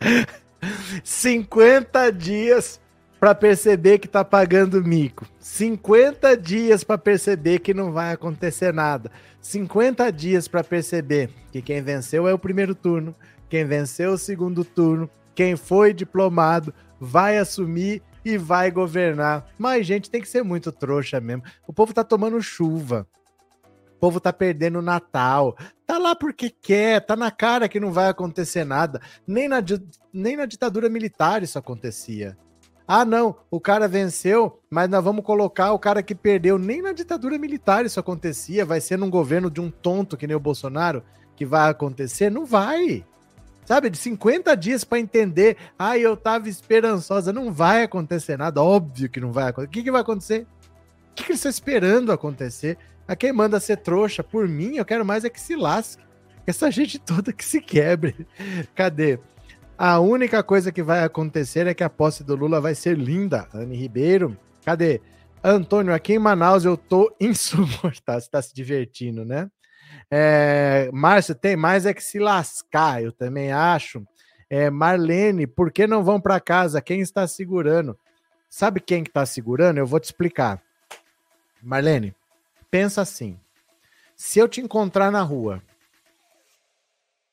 50 1.03 2.11
dias 2.11 2.79
para 3.19 3.35
perceber 3.35 3.99
que 3.99 4.07
tá 4.07 4.23
pagando 4.23 4.83
mico. 4.83 5.25
50 5.39 6.35
dias 6.37 6.83
para 6.83 6.97
perceber 6.97 7.59
que 7.59 7.73
não 7.73 7.91
vai 7.91 8.11
acontecer 8.11 8.73
nada. 8.73 9.11
50 9.41 10.11
dias 10.11 10.47
para 10.47 10.63
perceber 10.63 11.29
que 11.51 11.61
quem 11.61 11.81
venceu 11.81 12.27
é 12.27 12.33
o 12.33 12.39
primeiro 12.39 12.73
turno, 12.73 13.15
quem 13.49 13.65
venceu 13.65 14.13
o 14.13 14.17
segundo 14.17 14.65
turno, 14.65 15.09
quem 15.35 15.55
foi 15.55 15.93
diplomado 15.93 16.73
vai 16.99 17.37
assumir 17.37 18.01
e 18.23 18.37
vai 18.37 18.71
governar. 18.71 19.45
Mas 19.59 19.85
gente 19.85 20.09
tem 20.09 20.21
que 20.21 20.27
ser 20.27 20.43
muito 20.43 20.71
trouxa 20.71 21.19
mesmo. 21.19 21.43
O 21.67 21.73
povo 21.73 21.93
tá 21.93 22.03
tomando 22.03 22.41
chuva. 22.41 23.07
O 23.95 23.99
povo 23.99 24.19
tá 24.19 24.33
perdendo 24.33 24.79
o 24.79 24.81
Natal. 24.81 25.55
Tá 25.85 25.97
lá 25.97 26.15
porque 26.15 26.49
quer, 26.49 27.05
tá 27.05 27.15
na 27.15 27.29
cara 27.29 27.69
que 27.69 27.79
não 27.79 27.91
vai 27.91 28.09
acontecer 28.09 28.65
nada. 28.65 28.99
Nem 29.27 29.47
na, 29.47 29.57
nem 30.11 30.35
na 30.35 30.45
ditadura 30.45 30.89
militar 30.89 31.43
isso 31.43 31.59
acontecia. 31.59 32.37
Ah, 32.87 33.03
não, 33.03 33.35
o 33.49 33.59
cara 33.59 33.87
venceu, 33.87 34.61
mas 34.69 34.87
nós 34.87 35.03
vamos 35.03 35.25
colocar 35.25 35.71
o 35.71 35.79
cara 35.79 36.03
que 36.03 36.13
perdeu. 36.13 36.57
Nem 36.59 36.81
na 36.81 36.93
ditadura 36.93 37.37
militar 37.37 37.85
isso 37.85 37.99
acontecia. 37.99 38.65
Vai 38.65 38.79
ser 38.79 38.97
num 38.97 39.09
governo 39.09 39.49
de 39.49 39.59
um 39.59 39.71
tonto 39.71 40.17
que 40.17 40.27
nem 40.27 40.35
o 40.35 40.39
Bolsonaro 40.39 41.03
que 41.35 41.45
vai 41.45 41.69
acontecer? 41.69 42.29
Não 42.29 42.45
vai. 42.45 43.03
Sabe, 43.65 43.89
de 43.89 43.97
50 43.97 44.55
dias 44.55 44.83
para 44.83 44.99
entender. 44.99 45.57
Ah, 45.77 45.97
eu 45.97 46.15
tava 46.15 46.47
esperançosa. 46.47 47.33
Não 47.33 47.51
vai 47.51 47.83
acontecer 47.83 48.37
nada. 48.37 48.61
Óbvio 48.61 49.09
que 49.09 49.19
não 49.19 49.31
vai 49.31 49.49
acontecer. 49.49 49.67
O 49.67 49.71
que, 49.71 49.83
que 49.83 49.91
vai 49.91 50.01
acontecer? 50.01 50.47
O 51.11 51.15
que, 51.15 51.23
que 51.23 51.31
eles 51.31 51.39
estão 51.39 51.49
esperando 51.49 52.11
acontecer? 52.11 52.77
A 53.07 53.15
quem 53.15 53.33
manda 53.33 53.59
ser 53.59 53.77
trouxa, 53.77 54.23
por 54.23 54.47
mim, 54.47 54.77
eu 54.77 54.85
quero 54.85 55.05
mais 55.05 55.25
é 55.25 55.29
que 55.29 55.39
se 55.39 55.55
lasque. 55.55 56.03
Essa 56.45 56.69
gente 56.69 56.99
toda 56.99 57.33
que 57.33 57.43
se 57.43 57.59
quebre. 57.59 58.27
Cadê? 58.75 59.19
A 59.77 59.99
única 59.99 60.43
coisa 60.43 60.71
que 60.71 60.83
vai 60.83 61.03
acontecer 61.03 61.67
é 61.67 61.73
que 61.73 61.83
a 61.83 61.89
posse 61.89 62.23
do 62.23 62.35
Lula 62.35 62.61
vai 62.61 62.75
ser 62.75 62.97
linda. 62.97 63.47
Anne 63.53 63.75
Ribeiro. 63.75 64.37
Cadê? 64.63 65.01
Antônio, 65.43 65.93
aqui 65.93 66.13
em 66.13 66.19
Manaus 66.19 66.65
eu 66.65 66.77
tô 66.77 67.13
insuportável. 67.19 68.21
Você 68.21 68.29
tá 68.29 68.41
se 68.41 68.53
divertindo, 68.53 69.25
né? 69.25 69.49
É, 70.09 70.89
Márcio, 70.93 71.33
tem 71.33 71.55
mais 71.55 71.85
é 71.85 71.93
que 71.93 72.03
se 72.03 72.19
lascar, 72.19 73.03
eu 73.03 73.11
também 73.11 73.51
acho. 73.51 74.05
É, 74.49 74.69
Marlene, 74.69 75.47
por 75.47 75.71
que 75.71 75.87
não 75.87 76.03
vão 76.03 76.21
para 76.21 76.39
casa? 76.39 76.81
Quem 76.81 77.01
está 77.01 77.27
segurando? 77.27 77.97
Sabe 78.49 78.79
quem 78.79 79.03
que 79.03 79.09
está 79.09 79.25
segurando? 79.25 79.77
Eu 79.77 79.87
vou 79.87 79.99
te 79.99 80.05
explicar. 80.05 80.61
Marlene, 81.61 82.15
pensa 82.69 83.01
assim: 83.01 83.39
se 84.15 84.39
eu 84.39 84.47
te 84.47 84.61
encontrar 84.61 85.11
na 85.11 85.21
rua, 85.21 85.61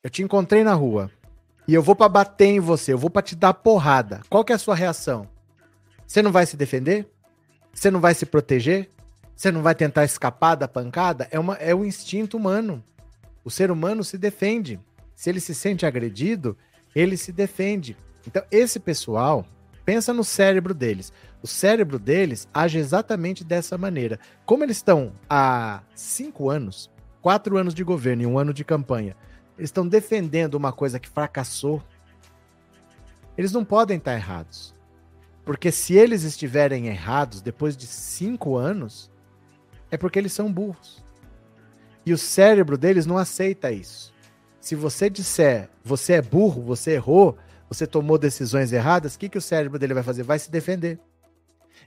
eu 0.03 0.09
te 0.09 0.23
encontrei 0.23 0.63
na 0.63 0.73
rua 0.73 1.11
e 1.67 1.73
eu 1.73 1.81
vou 1.81 1.95
para 1.95 2.09
bater 2.09 2.47
em 2.47 2.59
você, 2.59 2.91
eu 2.91 2.97
vou 2.97 3.09
para 3.09 3.21
te 3.21 3.35
dar 3.35 3.53
porrada. 3.53 4.21
Qual 4.29 4.43
que 4.43 4.51
é 4.51 4.55
a 4.55 4.59
sua 4.59 4.75
reação? 4.75 5.29
Você 6.05 6.21
não 6.21 6.31
vai 6.31 6.45
se 6.45 6.57
defender? 6.57 7.07
Você 7.73 7.89
não 7.89 8.01
vai 8.01 8.13
se 8.13 8.25
proteger? 8.25 8.89
Você 9.35 9.51
não 9.51 9.61
vai 9.61 9.75
tentar 9.75 10.03
escapar 10.05 10.55
da 10.55 10.67
pancada? 10.67 11.27
É, 11.31 11.39
uma, 11.39 11.55
é 11.55 11.73
o 11.73 11.85
instinto 11.85 12.37
humano. 12.37 12.83
O 13.43 13.49
ser 13.49 13.71
humano 13.71 14.03
se 14.03 14.17
defende. 14.17 14.79
Se 15.15 15.29
ele 15.29 15.39
se 15.39 15.53
sente 15.53 15.85
agredido, 15.85 16.57
ele 16.95 17.17
se 17.17 17.31
defende. 17.31 17.97
Então, 18.25 18.43
esse 18.51 18.79
pessoal, 18.79 19.45
pensa 19.85 20.13
no 20.13 20.23
cérebro 20.23 20.73
deles. 20.73 21.11
O 21.41 21.47
cérebro 21.47 21.99
deles 21.99 22.47
age 22.53 22.77
exatamente 22.77 23.43
dessa 23.43 23.77
maneira. 23.77 24.19
Como 24.45 24.63
eles 24.63 24.77
estão 24.77 25.13
há 25.29 25.81
cinco 25.93 26.49
anos, 26.49 26.89
quatro 27.21 27.57
anos 27.57 27.73
de 27.73 27.83
governo 27.83 28.23
e 28.23 28.25
um 28.25 28.39
ano 28.39 28.53
de 28.53 28.63
campanha, 28.63 29.15
eles 29.57 29.67
estão 29.67 29.87
defendendo 29.87 30.55
uma 30.55 30.71
coisa 30.71 30.99
que 30.99 31.09
fracassou, 31.09 31.83
eles 33.37 33.51
não 33.51 33.65
podem 33.65 33.97
estar 33.97 34.13
errados. 34.13 34.73
Porque 35.43 35.71
se 35.71 35.95
eles 35.95 36.23
estiverem 36.23 36.87
errados 36.87 37.41
depois 37.41 37.75
de 37.75 37.85
cinco 37.85 38.55
anos, 38.55 39.11
é 39.93 39.97
porque 39.97 40.17
eles 40.17 40.33
são 40.33 40.51
burros. 40.51 41.05
E 42.03 42.11
o 42.11 42.17
cérebro 42.17 42.79
deles 42.79 43.05
não 43.05 43.15
aceita 43.15 43.71
isso. 43.71 44.11
Se 44.59 44.75
você 44.75 45.07
disser 45.07 45.69
você 45.83 46.13
é 46.13 46.21
burro, 46.21 46.63
você 46.63 46.93
errou, 46.93 47.37
você 47.69 47.85
tomou 47.85 48.17
decisões 48.17 48.73
erradas, 48.73 49.13
o 49.13 49.19
que, 49.19 49.29
que 49.29 49.37
o 49.37 49.41
cérebro 49.41 49.77
dele 49.77 49.93
vai 49.93 50.01
fazer? 50.01 50.23
Vai 50.23 50.39
se 50.39 50.49
defender. 50.49 50.99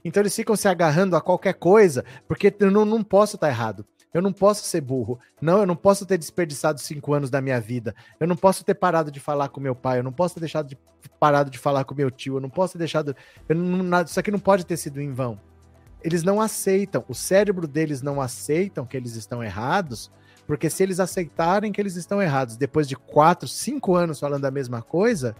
Então 0.05 0.21
eles 0.21 0.33
ficam 0.33 0.55
se 0.55 0.69
agarrando 0.69 1.17
a 1.17 1.21
qualquer 1.21 1.55
coisa, 1.55 2.05
porque 2.29 2.53
eu 2.59 2.71
não, 2.71 2.85
não 2.85 3.03
posso 3.03 3.35
estar 3.35 3.49
errado. 3.49 3.85
Eu 4.13 4.21
não 4.21 4.31
posso 4.31 4.63
ser 4.63 4.79
burro. 4.79 5.19
Não, 5.41 5.59
eu 5.59 5.65
não 5.65 5.75
posso 5.75 6.05
ter 6.05 6.17
desperdiçado 6.17 6.79
cinco 6.79 7.13
anos 7.13 7.29
da 7.29 7.41
minha 7.41 7.59
vida. 7.59 7.93
Eu 8.21 8.25
não 8.25 8.37
posso 8.37 8.63
ter 8.63 8.73
parado 8.73 9.11
de 9.11 9.19
falar 9.19 9.49
com 9.49 9.59
meu 9.59 9.75
pai. 9.75 9.99
Eu 9.99 10.03
não 10.03 10.13
posso 10.13 10.35
ter 10.35 10.39
deixado 10.39 10.69
de 10.69 10.77
parado 11.19 11.51
de 11.51 11.57
falar 11.57 11.83
com 11.83 11.93
meu 11.93 12.09
tio. 12.09 12.37
Eu 12.37 12.41
não 12.41 12.49
posso 12.49 12.73
ter 12.73 12.79
deixado. 12.79 13.13
Não, 13.49 14.01
isso 14.01 14.19
aqui 14.19 14.31
não 14.31 14.39
pode 14.39 14.65
ter 14.65 14.77
sido 14.77 15.01
em 15.01 15.11
vão. 15.11 15.37
Eles 16.03 16.23
não 16.23 16.39
aceitam. 16.39 17.03
O 17.07 17.13
cérebro 17.15 17.67
deles 17.67 18.01
não 18.01 18.21
aceitam 18.21 18.85
que 18.85 18.95
eles 18.95 19.15
estão 19.15 19.43
errados, 19.43 20.11
Porque 20.47 20.69
se 20.69 20.81
eles 20.81 21.01
aceitarem 21.01 21.73
que 21.73 21.81
eles 21.81 21.97
estão 21.97 22.21
errados 22.21 22.55
depois 22.55 22.87
de 22.87 22.95
quatro, 22.95 23.49
cinco 23.49 23.95
anos 23.95 24.17
falando 24.17 24.45
a 24.45 24.51
mesma 24.51 24.81
coisa, 24.81 25.35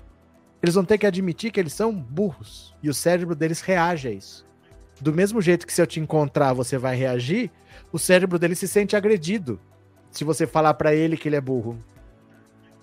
eles 0.61 0.75
vão 0.75 0.83
ter 0.83 0.97
que 0.97 1.07
admitir 1.07 1.49
que 1.49 1.59
eles 1.59 1.71
são 1.71 1.93
burros. 1.93 2.75
E 2.83 2.89
o 2.89 2.93
cérebro 2.93 3.33
deles 3.33 3.61
reage 3.61 4.09
a 4.09 4.11
isso. 4.11 4.45
Do 4.99 5.13
mesmo 5.13 5.41
jeito 5.41 5.65
que 5.65 5.73
se 5.73 5.81
eu 5.81 5.87
te 5.87 5.99
encontrar 5.99 6.51
você 6.51 6.77
vai 6.77 6.95
reagir, 6.95 7.49
o 7.91 7.97
cérebro 7.97 8.37
dele 8.37 8.55
se 8.55 8.67
sente 8.67 8.95
agredido 8.97 9.59
se 10.11 10.25
você 10.25 10.45
falar 10.45 10.73
para 10.73 10.93
ele 10.93 11.15
que 11.15 11.29
ele 11.29 11.35
é 11.37 11.41
burro. 11.41 11.77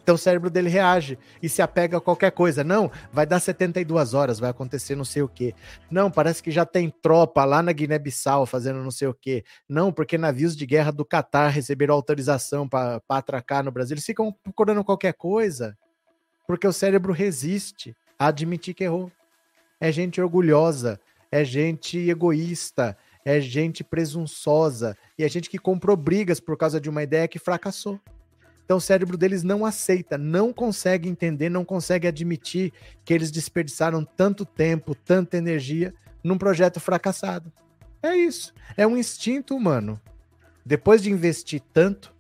Então 0.04 0.16
o 0.16 0.18
cérebro 0.18 0.50
dele 0.50 0.68
reage 0.68 1.18
e 1.42 1.48
se 1.48 1.62
apega 1.62 1.96
a 1.96 2.00
qualquer 2.00 2.30
coisa. 2.30 2.62
Não, 2.62 2.92
vai 3.10 3.24
dar 3.24 3.40
72 3.40 4.12
horas, 4.12 4.38
vai 4.38 4.50
acontecer 4.50 4.94
não 4.94 5.04
sei 5.04 5.22
o 5.22 5.28
quê. 5.28 5.54
Não, 5.90 6.10
parece 6.10 6.42
que 6.42 6.50
já 6.50 6.66
tem 6.66 6.90
tropa 6.90 7.42
lá 7.46 7.62
na 7.62 7.72
Guiné-Bissau 7.72 8.44
fazendo 8.44 8.84
não 8.84 8.90
sei 8.90 9.08
o 9.08 9.14
quê. 9.14 9.42
Não, 9.66 9.90
porque 9.90 10.18
navios 10.18 10.54
de 10.54 10.66
guerra 10.66 10.92
do 10.92 11.06
Catar 11.06 11.48
receberam 11.48 11.94
autorização 11.94 12.68
para 12.68 13.00
atracar 13.08 13.64
no 13.64 13.72
Brasil. 13.72 13.94
Eles 13.94 14.04
ficam 14.04 14.30
procurando 14.30 14.84
qualquer 14.84 15.14
coisa 15.14 15.74
porque 16.46 16.66
o 16.66 16.72
cérebro 16.72 17.14
resiste 17.14 17.96
a 18.18 18.26
admitir 18.26 18.74
que 18.74 18.84
errou. 18.84 19.10
É 19.80 19.90
gente 19.90 20.20
orgulhosa, 20.20 21.00
é 21.32 21.42
gente 21.42 21.96
egoísta, 22.10 22.94
é 23.24 23.40
gente 23.40 23.82
presunçosa 23.82 24.94
e 25.18 25.24
é 25.24 25.28
gente 25.30 25.48
que 25.48 25.58
comprou 25.58 25.96
brigas 25.96 26.40
por 26.40 26.58
causa 26.58 26.78
de 26.78 26.90
uma 26.90 27.02
ideia 27.02 27.26
que 27.26 27.38
fracassou. 27.38 27.98
Então 28.64 28.79
o 28.79 28.81
cérebro 28.81 29.16
deles 29.16 29.42
não 29.42 29.64
aceita, 29.66 30.16
não 30.16 30.53
consegue 30.53 31.09
entender, 31.09 31.48
não 31.48 31.64
consegue 31.64 32.09
admitir 32.09 32.72
que 33.05 33.12
eles 33.12 33.31
desperdiçaram 33.31 34.05
tanto 34.05 34.44
tempo, 34.44 34.94
tanta 34.94 35.37
energia 35.37 35.94
num 36.22 36.38
projeto 36.38 36.81
fracassado. 36.81 37.53
É 38.03 38.16
isso. 38.16 38.55
É 38.77 38.87
um 38.87 38.96
instinto 38.96 39.55
humano. 39.55 40.00
Depois 40.64 41.03
de 41.03 41.11
investir 41.11 41.61
tanto, 41.72 42.14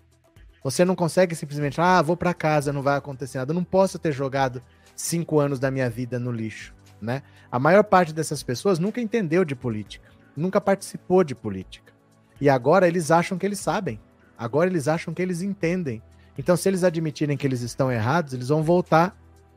você 0.62 0.84
não 0.84 0.94
consegue 0.94 1.34
simplesmente, 1.34 1.80
ah, 1.80 2.00
vou 2.02 2.16
para 2.16 2.34
casa, 2.34 2.72
não 2.72 2.82
vai 2.82 2.96
acontecer 2.96 3.38
nada. 3.38 3.52
Eu 3.52 3.54
não 3.54 3.64
posso 3.64 3.98
ter 3.98 4.12
jogado 4.12 4.62
cinco 4.94 5.40
anos 5.40 5.58
da 5.58 5.70
minha 5.70 5.88
vida 5.88 6.18
no 6.18 6.30
lixo, 6.30 6.74
né? 7.00 7.22
A 7.50 7.58
maior 7.58 7.84
parte 7.84 8.12
dessas 8.12 8.42
pessoas 8.42 8.78
nunca 8.78 9.00
entendeu 9.00 9.44
de 9.44 9.54
política, 9.54 10.08
nunca 10.36 10.60
participou 10.60 11.24
de 11.24 11.34
política. 11.34 11.92
E 12.40 12.48
agora 12.48 12.86
eles 12.86 13.10
acham 13.10 13.38
que 13.38 13.46
eles 13.46 13.58
sabem. 13.58 14.00
Agora 14.36 14.68
eles 14.68 14.88
acham 14.88 15.14
que 15.14 15.22
eles 15.22 15.40
entendem 15.40 16.02
então, 16.36 16.56
se 16.56 16.68
eles 16.68 16.82
admitirem 16.82 17.36
que 17.36 17.46
eles 17.46 17.60
estão 17.60 17.90
errados, 17.90 18.34
eles 18.34 18.48
vão 18.48 18.62
voltar 18.62 19.16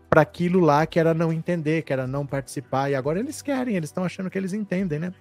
para 0.09 0.21
aquilo 0.21 0.59
lá 0.59 0.85
que 0.85 0.99
era 0.99 1.13
não 1.13 1.33
entender, 1.33 1.81
que 1.81 1.91
era 1.91 2.07
não 2.07 2.25
participar. 2.25 2.89
E 2.89 2.95
agora 2.95 3.19
eles 3.19 3.41
querem, 3.41 3.75
eles 3.75 3.89
estão 3.89 4.03
achando 4.03 4.29
que 4.29 4.37
eles 4.37 4.53
entendem, 4.53 4.99
né? 4.99 5.13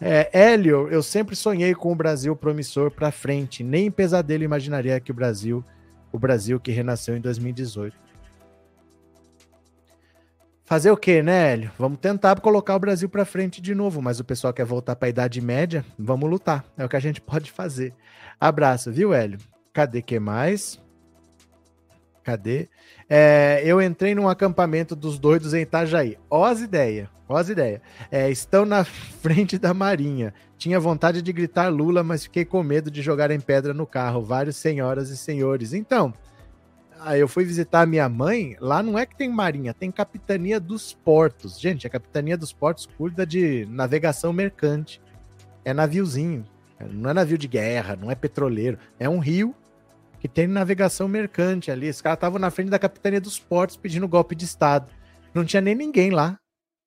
É, 0.00 0.30
Hélio, 0.32 0.88
eu 0.88 1.02
sempre 1.02 1.34
sonhei 1.34 1.74
com 1.74 1.92
o 1.92 1.96
Brasil 1.96 2.34
promissor 2.34 2.90
para 2.90 3.10
frente. 3.10 3.64
Nem 3.64 3.86
em 3.86 3.90
pesadelo 3.90 4.44
imaginaria 4.44 4.98
que 5.00 5.10
o 5.10 5.14
Brasil, 5.14 5.64
o 6.12 6.18
Brasil 6.18 6.58
que 6.58 6.70
renasceu 6.70 7.16
em 7.16 7.20
2018. 7.20 7.96
Fazer 10.64 10.90
o 10.90 10.96
quê, 10.96 11.22
né, 11.22 11.52
Hélio? 11.52 11.70
Vamos 11.78 11.98
tentar 11.98 12.38
colocar 12.40 12.76
o 12.76 12.78
Brasil 12.78 13.08
para 13.08 13.24
frente 13.24 13.60
de 13.60 13.74
novo, 13.74 14.02
mas 14.02 14.20
o 14.20 14.24
pessoal 14.24 14.52
quer 14.52 14.66
voltar 14.66 14.94
para 14.96 15.08
a 15.08 15.10
Idade 15.10 15.40
Média, 15.40 15.84
vamos 15.98 16.28
lutar. 16.28 16.64
É 16.76 16.84
o 16.84 16.88
que 16.88 16.96
a 16.96 17.00
gente 17.00 17.20
pode 17.22 17.50
fazer. 17.50 17.94
Abraço, 18.38 18.92
viu, 18.92 19.14
Hélio? 19.14 19.38
Cadê 19.78 20.02
que 20.02 20.18
mais? 20.18 20.76
Cadê? 22.24 22.68
É, 23.08 23.62
eu 23.64 23.80
entrei 23.80 24.12
num 24.12 24.28
acampamento 24.28 24.96
dos 24.96 25.20
doidos 25.20 25.54
em 25.54 25.60
Itajaí. 25.60 26.18
Ó 26.28 26.44
as 26.44 26.60
ideias, 26.60 27.08
ó 27.28 27.36
as 27.36 27.48
ideias. 27.48 27.80
É, 28.10 28.28
estão 28.28 28.64
na 28.64 28.82
frente 29.22 29.56
da 29.56 29.72
Marinha. 29.72 30.34
Tinha 30.56 30.80
vontade 30.80 31.22
de 31.22 31.32
gritar 31.32 31.68
Lula, 31.68 32.02
mas 32.02 32.24
fiquei 32.24 32.44
com 32.44 32.60
medo 32.60 32.90
de 32.90 33.02
jogar 33.02 33.30
em 33.30 33.38
pedra 33.38 33.72
no 33.72 33.86
carro. 33.86 34.20
Vários 34.20 34.56
senhoras 34.56 35.10
e 35.10 35.16
senhores. 35.16 35.72
Então, 35.72 36.12
eu 37.16 37.28
fui 37.28 37.44
visitar 37.44 37.82
a 37.82 37.86
minha 37.86 38.08
mãe. 38.08 38.56
Lá 38.58 38.82
não 38.82 38.98
é 38.98 39.06
que 39.06 39.16
tem 39.16 39.30
Marinha, 39.30 39.72
tem 39.72 39.92
Capitania 39.92 40.58
dos 40.58 40.92
Portos. 40.92 41.56
Gente, 41.60 41.86
a 41.86 41.90
Capitania 41.90 42.36
dos 42.36 42.52
Portos 42.52 42.88
cuida 42.98 43.24
de 43.24 43.64
navegação 43.70 44.32
mercante. 44.32 45.00
É 45.64 45.72
naviozinho. 45.72 46.44
Não 46.90 47.10
é 47.10 47.14
navio 47.14 47.38
de 47.38 47.46
guerra, 47.46 47.94
não 47.94 48.10
é 48.10 48.16
petroleiro. 48.16 48.76
É 48.98 49.08
um 49.08 49.20
rio 49.20 49.54
que 50.20 50.28
tem 50.28 50.46
navegação 50.46 51.06
mercante 51.08 51.70
ali. 51.70 51.88
Os 51.88 52.00
caras 52.00 52.16
estavam 52.16 52.38
na 52.38 52.50
frente 52.50 52.70
da 52.70 52.78
capitania 52.78 53.20
dos 53.20 53.38
portos 53.38 53.76
pedindo 53.76 54.08
golpe 54.08 54.34
de 54.34 54.44
Estado. 54.44 54.92
Não 55.32 55.44
tinha 55.44 55.60
nem 55.60 55.74
ninguém 55.74 56.10
lá, 56.10 56.38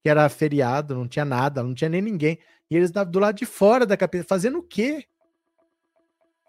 que 0.04 0.10
era 0.10 0.28
feriado, 0.30 0.96
não 0.96 1.08
tinha 1.08 1.26
nada, 1.26 1.64
não 1.64 1.74
tinha 1.74 1.90
nem 1.90 2.02
ninguém. 2.02 2.40
E 2.70 2.76
eles 2.76 2.92
do 2.92 3.20
lado 3.20 3.36
de 3.36 3.46
fora 3.46 3.86
da 3.86 3.96
capitania, 3.96 4.28
fazendo 4.28 4.60
o 4.60 4.64
quê? 4.64 5.06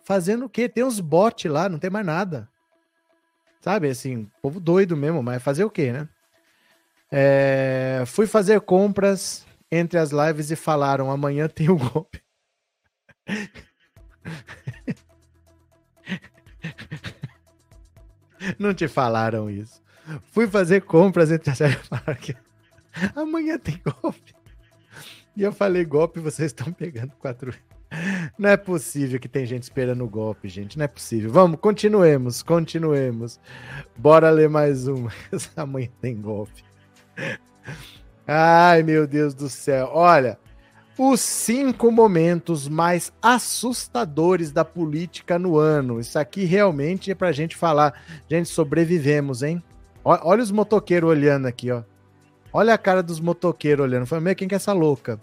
Fazendo 0.05 0.47
o 0.47 0.49
quê? 0.49 0.69
Tem 0.69 0.85
uns 0.85 1.01
botes 1.01 1.51
lá, 1.51 1.69
não 1.69 1.79
tem 1.79 1.91
mais 1.91 2.07
nada. 2.07 2.49
Sabe, 3.61 3.89
assim, 3.89 4.29
povo 4.41 4.59
doido 4.59 4.97
mesmo, 4.97 5.23
mas 5.23 5.43
fazer 5.43 5.65
o 5.65 5.71
quê, 5.71 5.93
né? 5.93 6.09
É, 7.11 8.03
fui 8.07 8.27
fazer 8.27 8.61
compras 8.63 9.47
entre 9.71 9.99
as 9.99 10.11
lives 10.11 10.51
e 10.51 10.57
falaram: 10.57 11.11
amanhã 11.11 11.47
tem 11.49 11.71
o 11.71 11.77
golpe. 11.77 12.23
Não 18.59 18.75
te 18.75 18.89
falaram 18.89 19.51
isso. 19.51 19.83
Fui 20.33 20.47
fazer 20.47 20.83
compras 20.83 21.31
entre 21.31 21.51
a 21.51 21.55
série 21.55 21.77
que 22.21 22.37
amanhã 23.15 23.59
tem 23.59 23.81
golpe. 23.85 24.35
E 25.37 25.43
eu 25.43 25.53
falei 25.53 25.85
golpe, 25.85 26.21
vocês 26.21 26.51
estão 26.51 26.73
pegando 26.73 27.13
quatro. 27.19 27.55
Não 28.39 28.51
é 28.51 28.57
possível 28.57 29.19
que 29.19 29.29
tem 29.29 29.47
gente 29.47 29.63
esperando 29.63 30.05
o 30.05 30.09
golpe, 30.09 30.49
gente. 30.49 30.77
Não 30.77 30.85
é 30.85 30.89
possível. 30.89 31.31
Vamos, 31.31 31.59
continuemos, 31.61 32.43
continuemos. 32.43 33.41
Bora 33.97 34.31
ler 34.31 34.49
mais 34.49 34.87
uma. 34.89 35.13
Amanhã 35.57 35.89
tem 36.01 36.21
golpe. 36.21 36.65
Ai, 38.27 38.83
meu 38.83 39.07
Deus 39.07 39.35
do 39.35 39.49
céu. 39.49 39.91
Olha, 39.93 40.39
os 40.97 41.21
cinco 41.21 41.91
momentos 41.91 42.69
mais 42.69 43.13
assustadores 43.21 44.53
da 44.53 44.65
política 44.65 45.39
no 45.39 45.57
ano. 45.57 45.99
Isso 45.99 46.19
aqui 46.19 46.45
realmente 46.45 47.11
é 47.11 47.15
pra 47.15 47.33
gente 47.33 47.57
falar. 47.57 48.03
Gente, 48.29 48.49
sobrevivemos, 48.49 49.43
hein? 49.43 49.63
Olha 50.05 50.43
os 50.43 50.51
motoqueiros 50.51 51.09
olhando 51.09 51.47
aqui, 51.47 51.71
ó. 51.71 51.83
Olha 52.53 52.75
a 52.75 52.79
cara 52.79 53.03
dos 53.03 53.21
motoqueiros 53.21 53.85
olhando. 53.85 54.07
Foi 54.07 54.21
meio 54.21 54.37
quem 54.37 54.47
que 54.47 54.55
é 54.55 54.57
essa 54.57 54.73
louca? 54.73 55.21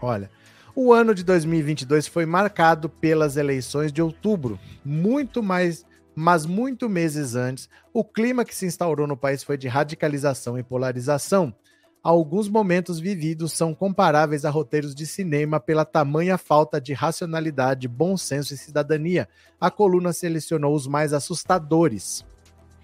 Olha. 0.00 0.30
O 0.74 0.92
ano 0.92 1.14
de 1.14 1.22
2022 1.22 2.08
foi 2.08 2.24
marcado 2.24 2.88
pelas 2.88 3.36
eleições 3.36 3.92
de 3.92 4.00
outubro. 4.00 4.58
Muito 4.84 5.42
mais, 5.42 5.84
mas 6.14 6.46
muito 6.46 6.88
meses 6.88 7.34
antes, 7.34 7.68
o 7.92 8.02
clima 8.02 8.44
que 8.44 8.54
se 8.54 8.66
instaurou 8.66 9.06
no 9.06 9.16
país 9.16 9.44
foi 9.44 9.58
de 9.58 9.68
radicalização 9.68 10.58
e 10.58 10.62
polarização 10.62 11.54
alguns 12.02 12.48
momentos 12.48 12.98
vividos 12.98 13.52
são 13.52 13.74
comparáveis 13.74 14.44
a 14.44 14.50
roteiros 14.50 14.94
de 14.94 15.06
cinema 15.06 15.60
pela 15.60 15.84
tamanha 15.84 16.36
falta 16.36 16.80
de 16.80 16.92
racionalidade, 16.92 17.86
bom 17.86 18.16
senso 18.16 18.52
e 18.52 18.56
cidadania. 18.56 19.28
A 19.60 19.70
coluna 19.70 20.12
selecionou 20.12 20.74
os 20.74 20.86
mais 20.86 21.12
assustadores. 21.12 22.24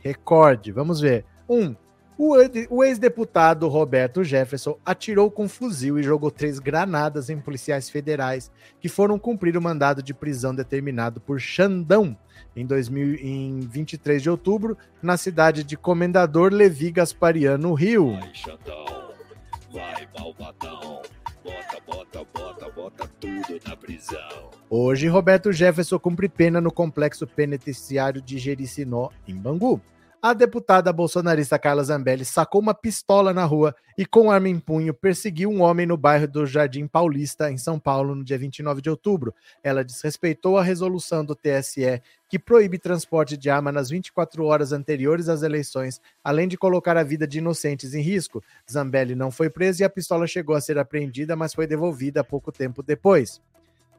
Recorde, 0.01 0.71
vamos 0.71 1.01
ver. 1.01 1.25
1. 1.49 1.57
Um, 1.57 1.77
o 2.19 2.83
ex-deputado 2.83 3.69
Roberto 3.69 4.25
Jefferson 4.25 4.77
atirou 4.85 5.31
com 5.31 5.49
fuzil 5.49 6.01
e 6.01 6.03
jogou 6.03 6.33
três 6.33 6.59
granadas 6.59 7.31
em 7.31 7.39
policiais 7.39 7.89
federais 7.89 8.51
que 8.81 8.89
foram 8.89 9.21
cumprir 9.21 9.57
o 9.57 9.63
mandado 9.63 10.03
de 10.03 10.13
prisão 10.13 10.53
determinado 10.53 11.21
por 11.21 11.39
Xandão 11.39 12.17
em, 12.57 12.67
2000, 12.67 13.15
em 13.21 13.61
23 13.61 14.21
de 14.21 14.29
outubro, 14.29 14.77
na 15.01 15.17
cidade 15.17 15.63
de 15.63 15.77
Comendador 15.77 16.53
Levi 16.53 16.91
Gaspariano, 16.91 17.73
Rio. 17.73 18.19
Ai, 18.21 18.33
Vai, 19.79 20.09
malvadão. 20.19 21.03
Bota, 21.45 21.81
bota, 21.87 22.27
bota, 22.35 22.71
bota 22.71 23.11
tudo 23.21 23.61
na 23.65 23.77
prisão. 23.77 24.51
Hoje, 24.69 25.07
Roberto 25.07 25.53
Jefferson 25.53 26.01
cumpre 26.01 26.29
pena 26.29 26.61
no 26.61 26.73
complexo 26.73 27.29
penitenciário 27.29 28.21
de 28.21 28.39
Jericinó, 28.39 29.11
em 29.27 29.37
Bangu. 29.37 29.81
A 30.21 30.33
deputada 30.33 30.93
bolsonarista 30.93 31.57
Carla 31.61 31.85
Zambelli 31.85 32.25
sacou 32.25 32.61
uma 32.61 32.75
pistola 32.75 33.33
na 33.33 33.45
rua 33.45 33.73
e, 33.97 34.05
com 34.05 34.33
arma 34.33 34.49
em 34.49 34.59
punho, 34.59 34.93
perseguiu 34.93 35.49
um 35.49 35.63
homem 35.63 35.87
no 35.87 35.97
bairro 35.97 36.27
do 36.27 36.45
Jardim 36.45 36.89
Paulista, 36.89 37.53
em 37.53 37.57
São 37.57 37.79
Paulo, 37.79 38.17
no 38.17 38.25
dia 38.25 38.37
29 38.37 38.83
de 38.83 38.91
outubro. 38.91 39.33
Ela 39.63 39.85
desrespeitou 39.85 40.59
a 40.59 40.63
resolução 40.63 41.25
do 41.25 41.37
TSE 41.37 42.03
que 42.29 42.37
proíbe 42.37 42.81
transporte 42.81 43.37
de 43.37 43.49
arma 43.49 43.71
nas 43.71 43.91
24 43.91 44.45
horas 44.45 44.73
anteriores 44.73 45.29
às 45.29 45.45
eleições, 45.45 46.01
além 46.25 46.49
de 46.49 46.59
colocar 46.59 46.97
a 46.97 47.05
vida 47.05 47.25
de 47.25 47.39
inocentes 47.39 47.95
em 47.95 48.03
risco. 48.03 48.43
Zambelli 48.69 49.15
não 49.15 49.31
foi 49.31 49.49
presa 49.49 49.83
e 49.83 49.85
a 49.85 49.91
pistola 49.91 50.27
chegou 50.27 50.57
a 50.57 50.61
ser 50.61 50.79
apreendida, 50.79 51.37
mas 51.37 51.55
foi 51.55 51.69
devolvida 51.69 52.25
pouco 52.25 52.51
tempo 52.51 52.83
depois. 52.83 53.41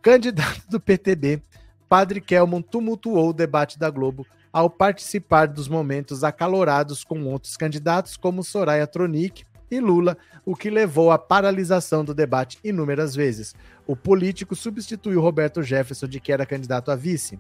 Candidato 0.02 0.68
do 0.70 0.82
PTB, 0.82 1.42
Padre 1.88 2.20
Kelmon 2.20 2.62
tumultuou 2.62 3.30
o 3.30 3.34
debate 3.34 3.80
da 3.80 3.90
Globo 3.90 4.28
ao 4.52 4.70
participar 4.70 5.48
dos 5.48 5.68
momentos 5.68 6.24
acalorados 6.24 7.04
com 7.04 7.24
outros 7.26 7.56
candidatos 7.56 8.18
como 8.18 8.44
Soraya 8.44 8.88
Tronic 8.88 9.44
e 9.72 9.80
Lula, 9.80 10.18
o 10.46 10.56
que 10.56 10.70
levou 10.70 11.12
à 11.12 11.18
paralisação 11.18 12.04
do 12.04 12.14
debate 12.14 12.58
inúmeras 12.64 13.16
vezes. 13.16 13.54
O 13.86 13.96
político 13.96 14.56
substituiu 14.56 15.22
Roberto 15.22 15.62
Jefferson, 15.62 16.08
de 16.08 16.20
que 16.20 16.32
era 16.32 16.46
candidato 16.46 16.92
a 16.92 16.96
vice. 16.96 17.40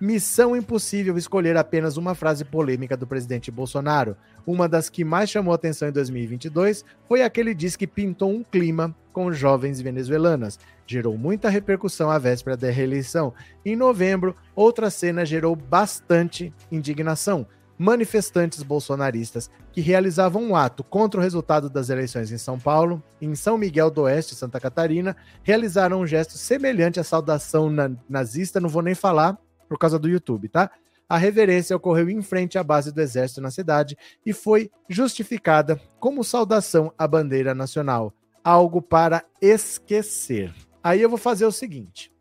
Missão 0.00 0.56
impossível 0.56 1.16
escolher 1.16 1.56
apenas 1.56 1.96
uma 1.96 2.16
frase 2.16 2.44
polêmica 2.44 2.96
do 2.96 3.06
presidente 3.06 3.50
Bolsonaro. 3.50 4.16
Uma 4.44 4.68
das 4.68 4.90
que 4.90 5.04
mais 5.04 5.30
chamou 5.30 5.54
atenção 5.54 5.88
em 5.88 5.92
2022 5.92 6.84
foi 7.08 7.22
a 7.22 7.30
que 7.30 7.54
que 7.76 7.86
pintou 7.86 8.30
um 8.30 8.42
clima 8.42 8.94
com 9.12 9.32
jovens 9.32 9.80
venezuelanas. 9.80 10.58
Gerou 10.84 11.16
muita 11.16 11.48
repercussão 11.48 12.10
à 12.10 12.18
véspera 12.18 12.56
da 12.56 12.68
reeleição. 12.70 13.32
Em 13.64 13.76
novembro, 13.76 14.34
outra 14.54 14.90
cena 14.90 15.24
gerou 15.24 15.54
bastante 15.54 16.52
indignação. 16.72 17.46
Manifestantes 17.78 18.62
bolsonaristas 18.62 19.50
que 19.72 19.80
realizavam 19.80 20.42
um 20.42 20.56
ato 20.56 20.84
contra 20.84 21.18
o 21.18 21.22
resultado 21.22 21.70
das 21.70 21.88
eleições 21.88 22.30
em 22.30 22.38
São 22.38 22.58
Paulo, 22.58 23.02
em 23.20 23.34
São 23.34 23.56
Miguel 23.56 23.90
do 23.90 24.02
Oeste, 24.02 24.34
Santa 24.34 24.60
Catarina, 24.60 25.16
realizaram 25.42 26.00
um 26.00 26.06
gesto 26.06 26.36
semelhante 26.36 27.00
à 27.00 27.04
saudação 27.04 27.72
nazista, 28.08 28.60
não 28.60 28.68
vou 28.68 28.82
nem 28.82 28.94
falar, 28.94 29.36
por 29.68 29.78
causa 29.78 29.98
do 29.98 30.08
YouTube, 30.08 30.48
tá? 30.48 30.70
A 31.08 31.16
reverência 31.18 31.76
ocorreu 31.76 32.08
em 32.08 32.22
frente 32.22 32.56
à 32.58 32.64
base 32.64 32.92
do 32.92 33.00
exército 33.00 33.40
na 33.40 33.50
cidade 33.50 33.96
e 34.24 34.32
foi 34.32 34.70
justificada 34.88 35.80
como 36.00 36.24
saudação 36.24 36.92
à 36.96 37.06
bandeira 37.06 37.54
nacional, 37.54 38.12
algo 38.42 38.80
para 38.80 39.22
esquecer. 39.40 40.54
Aí 40.82 41.00
eu 41.00 41.08
vou 41.08 41.18
fazer 41.18 41.46
o 41.46 41.52
seguinte. 41.52 42.12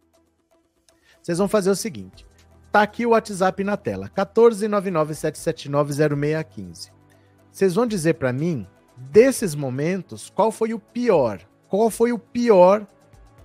Vocês 1.22 1.38
vão 1.38 1.48
fazer 1.48 1.70
o 1.70 1.76
seguinte. 1.76 2.26
Tá 2.72 2.82
aqui 2.82 3.06
o 3.06 3.12
WhatsApp 3.12 3.64
na 3.64 3.78
tela, 3.78 4.10
14997790615. 4.10 6.92
Vocês 7.52 7.76
vão 7.76 7.86
dizer 7.86 8.16
para 8.16 8.34
mim 8.34 8.68
desses 8.98 9.56
momentos 9.56 10.30
qual 10.30 10.52
foi 10.52 10.74
o 10.74 10.80
pior? 10.80 11.40
Qual 11.70 11.90
foi 11.90 12.12
o 12.12 12.20
pior 12.20 12.86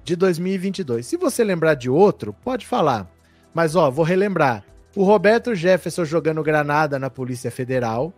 de 0.02 0.16
2022? 0.16 1.06
Se 1.06 1.16
você 1.16 1.44
lembrar 1.44 1.74
de 1.74 1.88
outro, 1.88 2.32
pode 2.32 2.66
falar. 2.66 3.08
Mas, 3.52 3.74
ó, 3.74 3.90
vou 3.90 4.04
relembrar. 4.04 4.64
O 4.96 5.04
Roberto 5.04 5.54
Jefferson 5.54 6.04
jogando 6.04 6.42
granada 6.42 6.98
na 6.98 7.10
Polícia 7.10 7.50
Federal. 7.50 8.12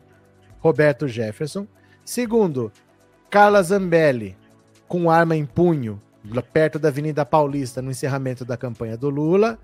Roberto 0.59 1.09
Jefferson. 1.09 1.67
Segundo, 2.05 2.73
Carla 3.31 3.63
Zambelli 3.63 4.37
com 4.89 5.11
arma 5.11 5.37
em 5.37 5.47
punho 5.47 6.01
perto 6.53 6.79
da 6.79 6.89
Avenida 6.89 7.25
Paulista 7.25 7.81
no 7.81 7.91
encerramento 7.91 8.45
da 8.45 8.57
campanha 8.57 8.97
do 8.97 9.09
Lula. 9.09 9.59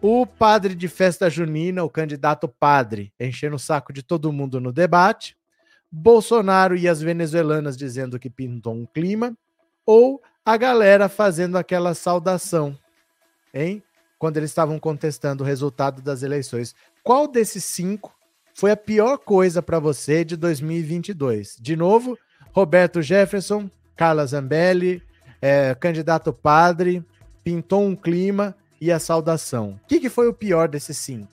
O 0.00 0.26
padre 0.26 0.74
de 0.74 0.86
festa 0.86 1.28
junina, 1.28 1.82
o 1.82 1.90
candidato 1.90 2.48
padre, 2.48 3.12
enchendo 3.18 3.56
o 3.56 3.58
saco 3.58 3.92
de 3.92 4.02
todo 4.02 4.32
mundo 4.32 4.60
no 4.60 4.72
debate. 4.72 5.36
Bolsonaro 5.90 6.76
e 6.76 6.86
as 6.86 7.00
venezuelanas 7.00 7.76
dizendo 7.76 8.18
que 8.18 8.30
pintou 8.30 8.74
um 8.74 8.86
clima. 8.86 9.36
Ou 9.84 10.22
a 10.44 10.56
galera 10.56 11.08
fazendo 11.08 11.56
aquela 11.56 11.94
saudação, 11.94 12.78
hein? 13.52 13.82
Quando 14.18 14.36
eles 14.36 14.50
estavam 14.50 14.78
contestando 14.78 15.42
o 15.44 15.46
resultado 15.46 16.02
das 16.02 16.22
eleições. 16.22 16.74
Qual 17.02 17.26
desses 17.28 17.64
cinco 17.64 18.14
foi 18.54 18.70
a 18.70 18.76
pior 18.76 19.18
coisa 19.18 19.62
para 19.62 19.78
você 19.78 20.24
de 20.24 20.36
2022? 20.36 21.56
De 21.60 21.76
novo, 21.76 22.18
Roberto 22.52 23.00
Jefferson, 23.00 23.70
Carla 23.96 24.26
Zambelli, 24.26 25.02
é, 25.40 25.74
candidato 25.74 26.32
padre, 26.32 27.04
pintou 27.44 27.84
um 27.84 27.94
clima 27.94 28.56
e 28.80 28.90
a 28.90 28.98
saudação. 28.98 29.78
O 29.84 29.86
que, 29.86 30.00
que 30.00 30.08
foi 30.08 30.26
o 30.28 30.34
pior 30.34 30.68
desses 30.68 30.98
cinco? 30.98 31.28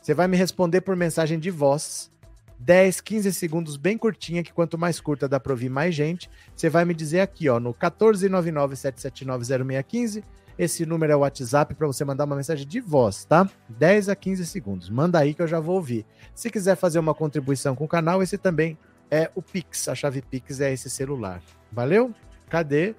Você 0.00 0.14
vai 0.14 0.26
me 0.28 0.36
responder 0.36 0.82
por 0.82 0.94
mensagem 0.96 1.38
de 1.38 1.50
voz. 1.50 2.10
10, 2.58 3.00
15 3.00 3.32
segundos, 3.32 3.78
bem 3.78 3.96
curtinha, 3.96 4.42
que 4.42 4.52
quanto 4.52 4.76
mais 4.76 5.00
curta 5.00 5.26
dá 5.26 5.40
para 5.40 5.52
ouvir 5.52 5.70
mais 5.70 5.94
gente. 5.94 6.28
Você 6.54 6.68
vai 6.68 6.84
me 6.84 6.92
dizer 6.92 7.20
aqui, 7.20 7.48
ó, 7.48 7.58
no 7.58 7.72
14997790615 7.72 10.22
esse 10.60 10.84
número 10.84 11.10
é 11.10 11.16
o 11.16 11.20
WhatsApp 11.20 11.74
para 11.74 11.86
você 11.86 12.04
mandar 12.04 12.26
uma 12.26 12.36
mensagem 12.36 12.66
de 12.66 12.82
voz, 12.82 13.24
tá? 13.24 13.48
10 13.70 14.10
a 14.10 14.14
15 14.14 14.44
segundos. 14.44 14.90
Manda 14.90 15.18
aí 15.18 15.32
que 15.32 15.40
eu 15.40 15.46
já 15.46 15.58
vou 15.58 15.76
ouvir. 15.76 16.04
Se 16.34 16.50
quiser 16.50 16.76
fazer 16.76 16.98
uma 16.98 17.14
contribuição 17.14 17.74
com 17.74 17.86
o 17.86 17.88
canal, 17.88 18.22
esse 18.22 18.36
também 18.36 18.76
é 19.10 19.30
o 19.34 19.40
Pix. 19.40 19.88
A 19.88 19.94
chave 19.94 20.20
Pix 20.20 20.60
é 20.60 20.70
esse 20.70 20.90
celular. 20.90 21.40
Valeu? 21.72 22.14
Cadê? 22.50 22.94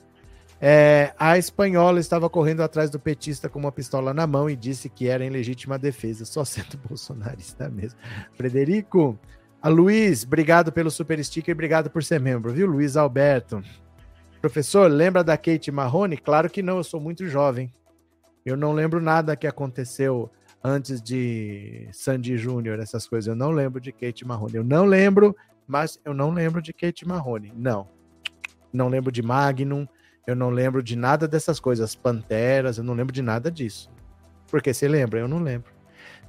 É, 0.59 1.13
a 1.19 1.37
espanhola 1.37 1.99
estava 1.99 2.27
correndo 2.31 2.63
atrás 2.63 2.89
do 2.89 2.99
petista 2.99 3.47
com 3.47 3.59
uma 3.59 3.71
pistola 3.71 4.11
na 4.11 4.25
mão 4.25 4.49
e 4.49 4.55
disse 4.55 4.89
que 4.89 5.07
era 5.07 5.23
em 5.23 5.29
legítima 5.29 5.77
defesa, 5.77 6.25
só 6.25 6.43
sendo 6.43 6.79
bolsonarista 6.89 7.69
mesmo. 7.69 7.99
Frederico, 8.33 9.19
a 9.61 9.69
Luiz, 9.69 10.23
obrigado 10.23 10.71
pelo 10.71 10.89
super 10.89 11.23
sticker, 11.23 11.53
obrigado 11.53 11.91
por 11.91 12.03
ser 12.03 12.19
membro, 12.19 12.51
viu, 12.51 12.65
Luiz 12.65 12.97
Alberto? 12.97 13.63
Professor, 14.41 14.89
lembra 14.89 15.23
da 15.23 15.37
Kate 15.37 15.71
Marrone? 15.71 16.17
Claro 16.17 16.49
que 16.49 16.63
não, 16.63 16.77
eu 16.77 16.83
sou 16.83 16.99
muito 16.99 17.27
jovem. 17.27 17.71
Eu 18.43 18.57
não 18.57 18.73
lembro 18.73 18.99
nada 18.99 19.35
que 19.35 19.45
aconteceu 19.45 20.31
antes 20.63 20.99
de 20.99 21.87
Sandy 21.91 22.37
Júnior, 22.37 22.79
essas 22.79 23.07
coisas. 23.07 23.27
Eu 23.27 23.35
não 23.35 23.51
lembro 23.51 23.79
de 23.79 23.91
Kate 23.91 24.25
Marrone. 24.25 24.55
Eu 24.55 24.63
não 24.63 24.85
lembro, 24.85 25.35
mas 25.67 25.99
eu 26.03 26.11
não 26.11 26.31
lembro 26.31 26.59
de 26.59 26.73
Kate 26.73 27.07
Marrone. 27.07 27.53
Não. 27.55 27.87
Não 28.73 28.87
lembro 28.87 29.11
de 29.11 29.21
Magnum. 29.21 29.87
Eu 30.25 30.35
não 30.35 30.49
lembro 30.49 30.81
de 30.81 30.95
nada 30.95 31.27
dessas 31.27 31.59
coisas. 31.59 31.93
Panteras, 31.93 32.79
eu 32.79 32.83
não 32.83 32.95
lembro 32.95 33.13
de 33.13 33.21
nada 33.21 33.51
disso. 33.51 33.91
Porque 34.49 34.73
você 34.73 34.87
lembra? 34.87 35.19
Eu 35.19 35.27
não 35.27 35.39
lembro. 35.39 35.71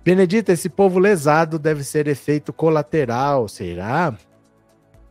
Benedita, 0.05 0.53
esse 0.53 0.69
povo 0.69 0.99
lesado 0.99 1.59
deve 1.59 1.83
ser 1.83 2.07
efeito 2.09 2.53
colateral. 2.53 3.49
Será? 3.49 4.15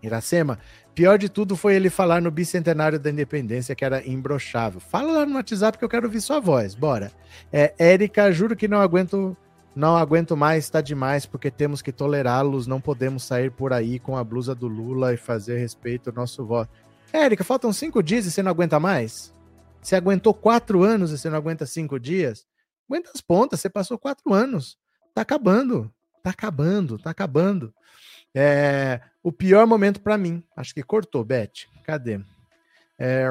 Iracema, 0.03 0.57
Pior 0.93 1.17
de 1.17 1.29
tudo 1.29 1.55
foi 1.55 1.75
ele 1.75 1.89
falar 1.89 2.21
no 2.21 2.29
bicentenário 2.29 2.99
da 2.99 3.09
independência 3.09 3.73
que 3.73 3.85
era 3.85 4.05
imbrochável. 4.05 4.79
Fala 4.79 5.19
lá 5.19 5.25
no 5.25 5.35
WhatsApp 5.35 5.77
que 5.77 5.85
eu 5.85 5.89
quero 5.89 6.05
ouvir 6.05 6.19
sua 6.19 6.39
voz. 6.39 6.75
Bora. 6.75 7.11
É, 7.51 7.73
Érica, 7.79 8.31
juro 8.31 8.55
que 8.55 8.67
não 8.67 8.81
aguento, 8.81 9.35
não 9.73 9.95
aguento 9.95 10.35
mais, 10.35 10.65
está 10.65 10.81
demais, 10.81 11.25
porque 11.25 11.49
temos 11.49 11.81
que 11.81 11.93
tolerá-los, 11.93 12.67
não 12.67 12.81
podemos 12.81 13.23
sair 13.23 13.51
por 13.51 13.71
aí 13.71 13.99
com 13.99 14.17
a 14.17 14.23
blusa 14.23 14.53
do 14.53 14.67
Lula 14.67 15.13
e 15.13 15.17
fazer 15.17 15.57
respeito 15.57 16.09
ao 16.09 16.15
nosso 16.15 16.45
voto. 16.45 16.71
Érica, 17.13 17.43
faltam 17.43 17.71
cinco 17.71 18.03
dias 18.03 18.25
e 18.25 18.31
você 18.31 18.43
não 18.43 18.51
aguenta 18.51 18.79
mais? 18.79 19.33
Você 19.81 19.95
aguentou 19.95 20.33
quatro 20.33 20.83
anos 20.83 21.11
e 21.11 21.17
você 21.17 21.29
não 21.29 21.37
aguenta 21.37 21.65
cinco 21.65 21.99
dias? 21.99 22.45
Aguenta 22.87 23.11
as 23.15 23.21
pontas, 23.21 23.61
você 23.61 23.69
passou 23.69 23.97
quatro 23.97 24.33
anos. 24.33 24.77
Tá 25.13 25.21
acabando, 25.21 25.91
tá 26.21 26.31
acabando, 26.31 26.97
tá 26.97 27.09
acabando. 27.09 27.73
É, 28.33 29.01
o 29.23 29.31
pior 29.31 29.67
momento 29.67 30.01
para 30.01 30.17
mim, 30.17 30.43
acho 30.55 30.73
que 30.73 30.83
cortou, 30.83 31.23
Beth. 31.23 31.67
Cadê? 31.83 32.19
É, 32.97 33.25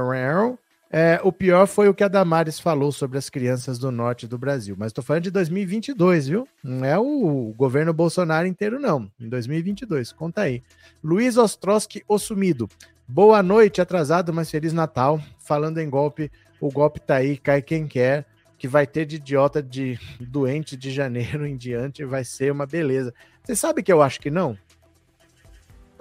é, 0.92 1.20
o 1.22 1.30
pior 1.30 1.68
foi 1.68 1.88
o 1.88 1.94
que 1.94 2.02
a 2.02 2.08
Damares 2.08 2.58
falou 2.58 2.90
sobre 2.90 3.16
as 3.16 3.30
crianças 3.30 3.78
do 3.78 3.92
norte 3.92 4.26
do 4.26 4.36
Brasil. 4.36 4.74
Mas 4.76 4.88
estou 4.88 5.04
falando 5.04 5.22
de 5.22 5.30
2022, 5.30 6.26
viu? 6.26 6.48
Não 6.64 6.84
é 6.84 6.98
o 6.98 7.54
governo 7.56 7.92
Bolsonaro 7.92 8.46
inteiro, 8.46 8.80
não. 8.80 9.08
Em 9.20 9.28
2022, 9.28 10.10
conta 10.10 10.42
aí. 10.42 10.64
Luiz 11.02 11.36
Ostrowski, 11.36 12.02
o 12.08 12.18
sumido. 12.18 12.68
Boa 13.06 13.40
noite, 13.40 13.80
atrasado, 13.80 14.32
mas 14.32 14.50
Feliz 14.50 14.72
Natal. 14.72 15.20
Falando 15.38 15.78
em 15.78 15.88
golpe, 15.88 16.30
o 16.61 16.72
golpe 16.72 16.98
tá 16.98 17.16
aí, 17.16 17.38
cai 17.38 17.62
quem 17.62 17.86
quer. 17.86 18.26
Que 18.59 18.66
vai 18.66 18.86
ter 18.86 19.07
de 19.07 19.16
idiota 19.16 19.62
de 19.62 19.96
doente 20.20 20.76
de 20.76 20.90
janeiro 20.90 21.46
em 21.46 21.57
diante, 21.57 22.05
vai 22.05 22.24
ser 22.24 22.51
uma 22.51 22.66
beleza. 22.66 23.14
Você 23.44 23.55
sabe 23.55 23.82
que 23.82 23.92
eu 23.92 24.03
acho 24.03 24.20
que 24.20 24.30
não? 24.30 24.59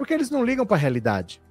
Porque 0.00 0.14
eles 0.14 0.30
não 0.30 0.42
ligam 0.42 0.64
para 0.64 0.78
a 0.78 0.80
realidade. 0.80 1.42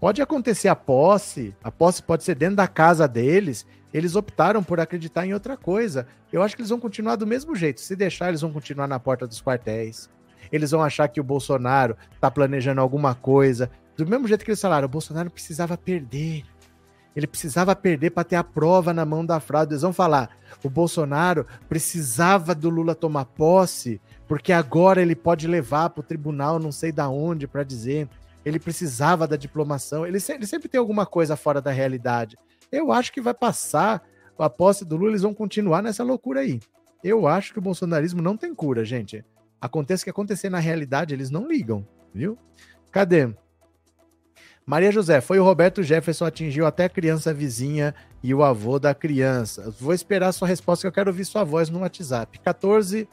Pode 0.00 0.22
acontecer 0.22 0.68
a 0.68 0.74
posse, 0.74 1.54
a 1.62 1.70
posse 1.70 2.02
pode 2.02 2.24
ser 2.24 2.34
dentro 2.34 2.56
da 2.56 2.66
casa 2.66 3.06
deles. 3.06 3.66
Eles 3.92 4.16
optaram 4.16 4.64
por 4.64 4.80
acreditar 4.80 5.26
em 5.26 5.34
outra 5.34 5.58
coisa. 5.58 6.06
Eu 6.32 6.42
acho 6.42 6.56
que 6.56 6.62
eles 6.62 6.70
vão 6.70 6.80
continuar 6.80 7.16
do 7.16 7.26
mesmo 7.26 7.54
jeito. 7.54 7.82
Se 7.82 7.94
deixar, 7.94 8.30
eles 8.30 8.40
vão 8.40 8.50
continuar 8.50 8.88
na 8.88 8.98
porta 8.98 9.26
dos 9.26 9.42
quartéis. 9.42 10.08
Eles 10.50 10.70
vão 10.70 10.82
achar 10.82 11.06
que 11.06 11.20
o 11.20 11.22
Bolsonaro 11.22 11.94
está 12.14 12.30
planejando 12.30 12.80
alguma 12.80 13.14
coisa. 13.14 13.70
Do 13.94 14.06
mesmo 14.06 14.26
jeito 14.26 14.42
que 14.42 14.52
eles 14.52 14.60
falaram, 14.62 14.86
o 14.86 14.90
Bolsonaro 14.90 15.30
precisava 15.30 15.76
perder. 15.76 16.44
Ele 17.14 17.26
precisava 17.26 17.76
perder 17.76 18.08
para 18.08 18.24
ter 18.24 18.36
a 18.36 18.44
prova 18.44 18.94
na 18.94 19.04
mão 19.04 19.22
da 19.22 19.38
fraude. 19.38 19.74
Eles 19.74 19.82
vão 19.82 19.92
falar: 19.92 20.30
o 20.64 20.70
Bolsonaro 20.70 21.46
precisava 21.68 22.54
do 22.54 22.70
Lula 22.70 22.94
tomar 22.94 23.26
posse 23.26 24.00
porque 24.32 24.50
agora 24.50 25.02
ele 25.02 25.14
pode 25.14 25.46
levar 25.46 25.90
para 25.90 26.00
o 26.00 26.02
tribunal, 26.02 26.58
não 26.58 26.72
sei 26.72 26.90
da 26.90 27.06
onde, 27.06 27.46
para 27.46 27.62
dizer. 27.62 28.08
Ele 28.46 28.58
precisava 28.58 29.28
da 29.28 29.36
diplomação. 29.36 30.06
Ele, 30.06 30.16
ele 30.26 30.46
sempre 30.46 30.70
tem 30.70 30.78
alguma 30.78 31.04
coisa 31.04 31.36
fora 31.36 31.60
da 31.60 31.70
realidade. 31.70 32.38
Eu 32.72 32.90
acho 32.90 33.12
que 33.12 33.20
vai 33.20 33.34
passar 33.34 34.02
a 34.38 34.48
posse 34.48 34.86
do 34.86 34.96
Lula, 34.96 35.10
eles 35.10 35.20
vão 35.20 35.34
continuar 35.34 35.82
nessa 35.82 36.02
loucura 36.02 36.40
aí. 36.40 36.60
Eu 37.04 37.26
acho 37.26 37.52
que 37.52 37.58
o 37.58 37.62
bolsonarismo 37.62 38.22
não 38.22 38.34
tem 38.34 38.54
cura, 38.54 38.86
gente. 38.86 39.22
Acontece 39.60 40.02
que 40.02 40.08
acontecer 40.08 40.48
na 40.48 40.60
realidade, 40.60 41.12
eles 41.12 41.28
não 41.28 41.46
ligam, 41.46 41.86
viu? 42.14 42.38
Cadê? 42.90 43.28
Maria 44.64 44.90
José, 44.90 45.20
foi 45.20 45.40
o 45.40 45.44
Roberto 45.44 45.82
Jefferson 45.82 46.24
atingiu 46.24 46.64
até 46.64 46.86
a 46.86 46.88
criança 46.88 47.34
vizinha 47.34 47.94
e 48.22 48.32
o 48.32 48.42
avô 48.42 48.78
da 48.78 48.94
criança. 48.94 49.70
Vou 49.78 49.92
esperar 49.92 50.32
sua 50.32 50.48
resposta 50.48 50.84
que 50.84 50.88
eu 50.88 50.92
quero 50.92 51.10
ouvir 51.10 51.26
sua 51.26 51.44
voz 51.44 51.68
no 51.68 51.80
WhatsApp. 51.80 52.38
14 52.38 53.06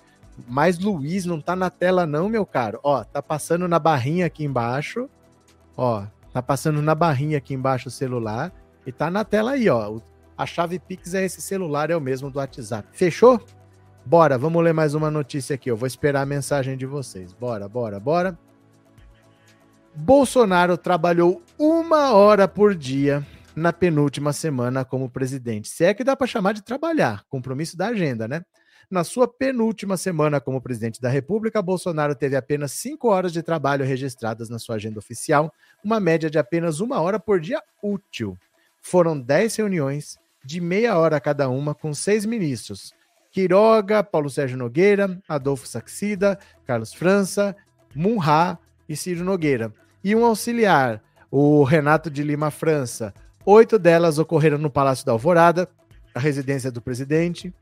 mas 0.47 0.79
Luiz 0.79 1.25
não 1.25 1.39
tá 1.39 1.55
na 1.55 1.69
tela 1.69 2.05
não, 2.05 2.29
meu 2.29 2.45
caro. 2.45 2.79
Ó, 2.83 3.03
tá 3.03 3.21
passando 3.21 3.67
na 3.67 3.79
barrinha 3.79 4.25
aqui 4.25 4.43
embaixo. 4.43 5.09
Ó, 5.75 6.03
tá 6.33 6.41
passando 6.41 6.81
na 6.81 6.93
barrinha 6.93 7.37
aqui 7.37 7.53
embaixo 7.53 7.87
o 7.87 7.91
celular 7.91 8.51
e 8.85 8.91
tá 8.91 9.09
na 9.09 9.23
tela 9.23 9.51
aí, 9.51 9.69
ó. 9.69 9.99
A 10.37 10.45
chave 10.45 10.79
Pix 10.79 11.13
é 11.13 11.25
esse 11.25 11.41
celular, 11.41 11.89
é 11.89 11.95
o 11.95 12.01
mesmo 12.01 12.31
do 12.31 12.39
WhatsApp. 12.39 12.87
Fechou? 12.91 13.43
Bora, 14.05 14.37
vamos 14.37 14.63
ler 14.63 14.73
mais 14.73 14.93
uma 14.93 15.11
notícia 15.11 15.53
aqui. 15.53 15.69
Eu 15.69 15.77
vou 15.77 15.85
esperar 15.85 16.21
a 16.21 16.25
mensagem 16.25 16.77
de 16.77 16.85
vocês. 16.85 17.33
Bora, 17.33 17.67
bora, 17.67 17.99
bora. 17.99 18.37
Bolsonaro 19.93 20.77
trabalhou 20.77 21.43
uma 21.57 22.13
hora 22.13 22.47
por 22.47 22.73
dia 22.73 23.25
na 23.55 23.73
penúltima 23.73 24.31
semana 24.31 24.85
como 24.85 25.09
presidente. 25.09 25.67
Se 25.67 25.83
é 25.83 25.93
que 25.93 26.03
dá 26.03 26.15
para 26.15 26.25
chamar 26.25 26.53
de 26.53 26.63
trabalhar, 26.63 27.23
compromisso 27.29 27.77
da 27.77 27.87
agenda, 27.87 28.27
né? 28.27 28.41
Na 28.89 29.03
sua 29.03 29.27
penúltima 29.27 29.97
semana 29.97 30.39
como 30.39 30.61
presidente 30.61 31.01
da 31.01 31.09
República, 31.09 31.61
Bolsonaro 31.61 32.15
teve 32.15 32.35
apenas 32.35 32.71
cinco 32.71 33.09
horas 33.09 33.31
de 33.31 33.41
trabalho 33.43 33.85
registradas 33.85 34.49
na 34.49 34.59
sua 34.59 34.75
agenda 34.75 34.99
oficial, 34.99 35.53
uma 35.83 35.99
média 35.99 36.29
de 36.29 36.37
apenas 36.37 36.79
uma 36.79 36.99
hora 36.99 37.19
por 37.19 37.39
dia 37.39 37.61
útil. 37.81 38.37
Foram 38.81 39.19
dez 39.19 39.55
reuniões 39.55 40.17
de 40.43 40.61
meia 40.61 40.97
hora 40.97 41.19
cada 41.19 41.49
uma 41.49 41.75
com 41.75 41.93
seis 41.93 42.25
ministros: 42.25 42.93
Quiroga, 43.31 44.03
Paulo 44.03 44.29
Sérgio 44.29 44.57
Nogueira, 44.57 45.21
Adolfo 45.27 45.67
Saxida, 45.67 46.39
Carlos 46.65 46.93
França, 46.93 47.55
Munha 47.95 48.57
e 48.87 48.95
Ciro 48.95 49.23
Nogueira. 49.23 49.73
E 50.03 50.15
um 50.15 50.25
auxiliar, 50.25 51.03
o 51.29 51.63
Renato 51.63 52.09
de 52.09 52.23
Lima 52.23 52.49
França. 52.49 53.13
Oito 53.45 53.77
delas 53.77 54.17
ocorreram 54.17 54.57
no 54.57 54.69
Palácio 54.69 55.05
da 55.05 55.11
Alvorada, 55.11 55.69
a 56.13 56.19
residência 56.19 56.71
do 56.71 56.81
presidente, 56.81 57.53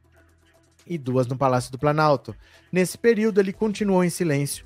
e 0.89 0.97
duas 0.97 1.27
no 1.27 1.37
Palácio 1.37 1.71
do 1.71 1.77
Planalto. 1.77 2.35
Nesse 2.71 2.97
período, 2.97 3.39
ele 3.39 3.53
continuou 3.53 4.03
em 4.03 4.09
silêncio, 4.09 4.65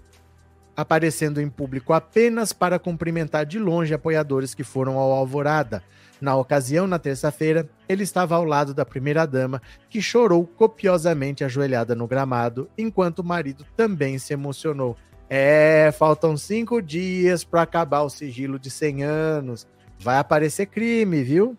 aparecendo 0.76 1.42
em 1.42 1.50
público 1.50 1.94
apenas 1.94 2.54
para 2.54 2.80
cumprimentar 2.80 3.46
de 3.46 3.60
longe 3.60 3.94
apoiadores 3.94 4.54
que 4.54 4.64
foram 4.64 4.98
ao 4.98 5.12
Alvorada. 5.12 5.84
Na 6.22 6.36
ocasião, 6.36 6.86
na 6.86 7.00
terça-feira, 7.00 7.68
ele 7.90 8.04
estava 8.04 8.36
ao 8.36 8.46
lado 8.46 8.74
da 8.74 8.86
primeira-dama, 8.86 9.62
que 9.90 10.02
chorou 10.02 10.46
copiosamente 10.46 11.44
ajoelhada 11.44 11.96
no 11.96 12.08
gramado, 12.08 12.70
enquanto 12.78 13.20
o 13.20 13.24
marido 13.24 13.66
também 13.76 14.20
se 14.20 14.32
emocionou. 14.32 14.96
É, 15.28 15.92
faltam 15.98 16.36
cinco 16.38 16.82
dias 16.82 17.44
para 17.44 17.62
acabar 17.62 18.02
o 18.02 18.10
sigilo 18.10 18.60
de 18.60 18.70
100 18.70 19.04
anos. 19.04 19.68
Vai 19.98 20.18
aparecer 20.18 20.66
crime, 20.66 21.24
viu? 21.24 21.58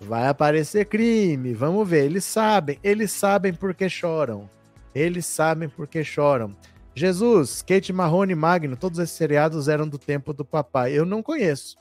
Vai 0.00 0.26
aparecer 0.28 0.86
crime. 0.86 1.52
Vamos 1.52 1.88
ver. 1.88 2.06
Eles 2.06 2.24
sabem, 2.24 2.78
eles 2.82 3.12
sabem 3.12 3.52
porque 3.52 3.88
choram. 3.88 4.48
Eles 4.94 5.26
sabem 5.26 5.68
porque 5.68 6.02
choram. 6.02 6.56
Jesus, 6.94 7.62
Kate 7.62 7.92
Marrone 7.92 8.34
Magno, 8.34 8.76
todos 8.76 8.98
esses 8.98 9.16
seriados 9.16 9.68
eram 9.68 9.86
do 9.86 9.98
tempo 9.98 10.32
do 10.32 10.44
papai. 10.44 10.92
Eu 10.92 11.04
não 11.04 11.22
conheço. 11.22 11.76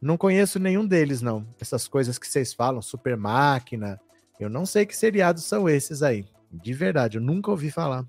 Não 0.00 0.16
conheço 0.16 0.58
nenhum 0.58 0.86
deles, 0.86 1.20
não. 1.20 1.44
Essas 1.60 1.88
coisas 1.88 2.18
que 2.18 2.26
vocês 2.26 2.54
falam, 2.54 2.80
super 2.80 3.16
máquina. 3.16 4.00
Eu 4.38 4.48
não 4.48 4.64
sei 4.64 4.86
que 4.86 4.96
seriados 4.96 5.44
são 5.44 5.68
esses 5.68 6.02
aí. 6.02 6.24
De 6.50 6.72
verdade, 6.72 7.18
eu 7.18 7.20
nunca 7.20 7.50
ouvi 7.50 7.70
falar. 7.70 8.06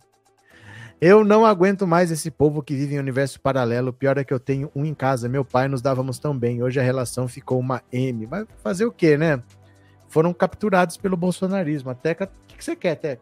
Eu 1.02 1.24
não 1.24 1.46
aguento 1.46 1.88
mais 1.88 2.12
esse 2.12 2.30
povo 2.30 2.62
que 2.62 2.76
vive 2.76 2.96
em 2.96 3.00
universo 3.00 3.40
paralelo. 3.40 3.90
O 3.90 3.94
pior 3.94 4.18
é 4.18 4.24
que 4.24 4.34
eu 4.34 4.40
tenho 4.40 4.70
um 4.76 4.84
em 4.84 4.94
casa. 4.94 5.30
Meu 5.30 5.46
pai 5.46 5.70
nos 5.70 5.82
dávamos 5.82 6.20
tão 6.20 6.38
bem. 6.38 6.62
Hoje 6.62 6.78
a 6.78 6.84
relação 6.84 7.26
ficou 7.26 7.58
uma 7.58 7.82
M. 7.90 8.28
Mas 8.28 8.46
fazer 8.62 8.86
o 8.86 8.92
quê, 8.92 9.18
né? 9.18 9.42
Foram 10.10 10.34
capturados 10.34 10.98
pelo 10.98 11.16
bolsonarismo. 11.16 11.90
A 11.90 11.96
Teca, 11.96 12.26
o 12.26 12.48
que 12.48 12.62
você 12.62 12.76
quer, 12.76 12.96
Teca? 12.96 13.22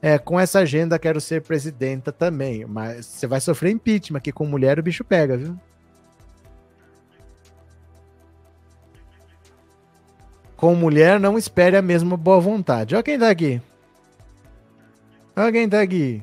É, 0.00 0.18
com 0.18 0.38
essa 0.38 0.60
agenda 0.60 0.96
quero 0.96 1.20
ser 1.20 1.42
presidenta 1.42 2.12
também. 2.12 2.64
Mas 2.64 3.06
você 3.06 3.26
vai 3.26 3.40
sofrer 3.40 3.72
impeachment, 3.72 4.20
que 4.20 4.30
com 4.30 4.46
mulher 4.46 4.78
o 4.78 4.82
bicho 4.82 5.02
pega, 5.02 5.36
viu? 5.36 5.58
Com 10.56 10.76
mulher, 10.76 11.18
não 11.18 11.36
espere 11.36 11.76
a 11.76 11.82
mesma 11.82 12.16
boa 12.16 12.38
vontade. 12.38 12.94
Olha 12.94 13.02
quem 13.02 13.18
tá 13.18 13.28
aqui. 13.28 13.60
Olha 15.34 15.50
quem 15.50 15.68
tá 15.68 15.80
aqui. 15.80 16.22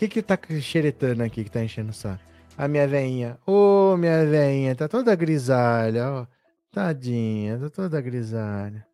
Que 0.00 0.08
que 0.08 0.22
tá 0.22 0.38
xeretando 0.62 1.22
aqui 1.22 1.44
que 1.44 1.50
tá 1.50 1.62
enchendo 1.62 1.90
o 1.90 1.92
saco? 1.92 2.24
A 2.56 2.66
minha 2.66 2.88
veinha. 2.88 3.38
Ô, 3.46 3.92
oh, 3.92 3.96
minha 3.98 4.24
veinha, 4.24 4.74
tá 4.74 4.88
toda 4.88 5.14
grisalha, 5.14 6.10
ó. 6.10 6.26
Tadinha, 6.72 7.58
tá 7.58 7.68
toda 7.68 8.00
grisalha. 8.00 8.86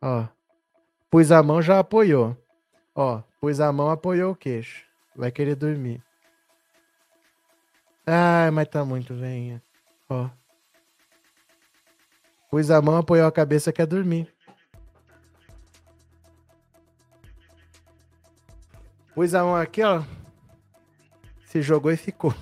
Ó. 0.00 0.28
Pus 1.10 1.32
a 1.32 1.42
mão, 1.42 1.60
já 1.60 1.80
apoiou. 1.80 2.36
Ó, 2.94 3.24
pus 3.40 3.58
a 3.58 3.72
mão, 3.72 3.90
apoiou 3.90 4.30
o 4.30 4.36
queixo. 4.36 4.84
Vai 5.16 5.32
querer 5.32 5.56
dormir. 5.56 6.00
Ai, 8.06 8.52
mas 8.52 8.68
tá 8.68 8.84
muito 8.84 9.12
veinha. 9.12 9.60
Ó. 10.08 10.30
Pus 12.48 12.70
a 12.70 12.80
mão, 12.80 12.98
apoiou 12.98 13.26
a 13.26 13.32
cabeça, 13.32 13.72
quer 13.72 13.84
dormir. 13.84 14.32
Pus 19.12 19.34
a 19.34 19.42
mão 19.42 19.56
aqui, 19.56 19.82
ó. 19.82 20.04
Se 21.50 21.60
jogou 21.60 21.90
e 21.90 21.96
ficou. 21.96 22.32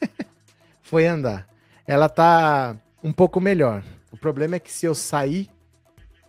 Foi 0.80 1.06
andar. 1.06 1.46
Ela 1.86 2.08
tá 2.08 2.74
um 3.02 3.12
pouco 3.12 3.38
melhor. 3.38 3.84
O 4.10 4.16
problema 4.16 4.56
é 4.56 4.58
que 4.58 4.72
se 4.72 4.86
eu 4.86 4.94
sair 4.94 5.50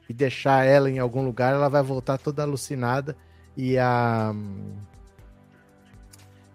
e 0.10 0.14
deixar 0.14 0.66
ela 0.66 0.92
em 0.92 1.00
algum 1.00 1.24
lugar, 1.24 1.54
ela 1.54 1.70
vai 1.70 1.82
voltar 1.82 2.18
toda 2.18 2.44
alucinada 2.44 3.16
e 3.56 3.78
a 3.78 4.34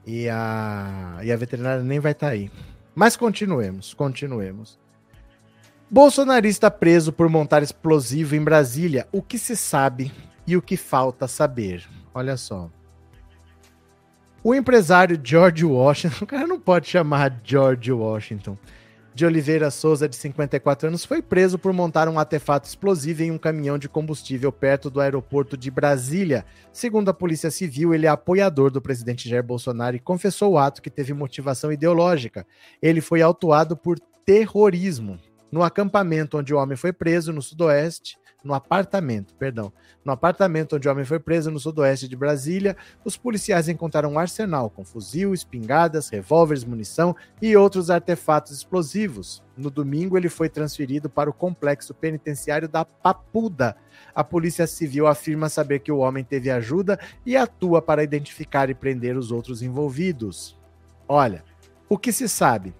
e 0.06 0.28
a 0.28 1.20
e 1.22 1.32
a 1.32 1.36
veterinária 1.38 1.82
nem 1.82 2.00
vai 2.00 2.12
estar 2.12 2.26
tá 2.26 2.32
aí. 2.34 2.52
Mas 2.94 3.16
continuemos, 3.16 3.94
continuemos. 3.94 4.78
Bolsonarista 5.90 6.70
preso 6.70 7.14
por 7.14 7.30
montar 7.30 7.62
explosivo 7.62 8.36
em 8.36 8.44
Brasília. 8.44 9.08
O 9.10 9.22
que 9.22 9.38
se 9.38 9.56
sabe 9.56 10.12
e 10.46 10.54
o 10.54 10.60
que 10.60 10.76
falta 10.76 11.26
saber? 11.26 11.88
Olha 12.12 12.36
só. 12.36 12.70
O 14.42 14.54
empresário 14.54 15.20
George 15.22 15.66
Washington, 15.66 16.24
o 16.24 16.26
cara 16.26 16.46
não 16.46 16.58
pode 16.58 16.88
chamar 16.88 17.38
George 17.44 17.92
Washington, 17.92 18.56
de 19.14 19.26
Oliveira 19.26 19.70
Souza, 19.70 20.08
de 20.08 20.16
54 20.16 20.88
anos, 20.88 21.04
foi 21.04 21.20
preso 21.20 21.58
por 21.58 21.74
montar 21.74 22.08
um 22.08 22.18
artefato 22.18 22.66
explosivo 22.66 23.22
em 23.22 23.30
um 23.30 23.36
caminhão 23.36 23.76
de 23.76 23.86
combustível 23.86 24.50
perto 24.50 24.88
do 24.88 24.98
aeroporto 24.98 25.58
de 25.58 25.70
Brasília. 25.70 26.46
Segundo 26.72 27.10
a 27.10 27.14
Polícia 27.14 27.50
Civil, 27.50 27.92
ele 27.92 28.06
é 28.06 28.08
apoiador 28.08 28.70
do 28.70 28.80
presidente 28.80 29.28
Jair 29.28 29.42
Bolsonaro 29.42 29.96
e 29.96 30.00
confessou 30.00 30.52
o 30.52 30.58
ato 30.58 30.80
que 30.80 30.88
teve 30.88 31.12
motivação 31.12 31.70
ideológica. 31.70 32.46
Ele 32.80 33.02
foi 33.02 33.20
autuado 33.20 33.76
por 33.76 33.98
terrorismo 34.24 35.18
no 35.52 35.62
acampamento 35.62 36.38
onde 36.38 36.54
o 36.54 36.56
homem 36.56 36.76
foi 36.76 36.92
preso 36.92 37.30
no 37.30 37.42
sudoeste, 37.42 38.16
no 38.42 38.54
apartamento, 38.54 39.34
perdão, 39.34 39.72
no 40.04 40.12
apartamento 40.12 40.76
onde 40.76 40.88
o 40.88 40.90
homem 40.90 41.04
foi 41.04 41.20
preso 41.20 41.50
no 41.50 41.60
sudoeste 41.60 42.08
de 42.08 42.16
Brasília, 42.16 42.76
os 43.04 43.16
policiais 43.16 43.68
encontraram 43.68 44.12
um 44.12 44.18
arsenal 44.18 44.70
com 44.70 44.84
fuzil, 44.84 45.34
espingardas, 45.34 46.08
revólveres, 46.08 46.64
munição 46.64 47.14
e 47.40 47.56
outros 47.56 47.90
artefatos 47.90 48.52
explosivos. 48.52 49.42
No 49.56 49.70
domingo, 49.70 50.16
ele 50.16 50.28
foi 50.28 50.48
transferido 50.48 51.10
para 51.10 51.28
o 51.28 51.34
complexo 51.34 51.92
penitenciário 51.92 52.68
da 52.68 52.84
Papuda. 52.84 53.76
A 54.14 54.24
Polícia 54.24 54.66
Civil 54.66 55.06
afirma 55.06 55.48
saber 55.48 55.80
que 55.80 55.92
o 55.92 55.98
homem 55.98 56.24
teve 56.24 56.50
ajuda 56.50 56.98
e 57.26 57.36
atua 57.36 57.82
para 57.82 58.02
identificar 58.02 58.70
e 58.70 58.74
prender 58.74 59.16
os 59.16 59.30
outros 59.30 59.60
envolvidos. 59.60 60.58
Olha, 61.06 61.44
o 61.88 61.98
que 61.98 62.12
se 62.12 62.28
sabe? 62.28 62.74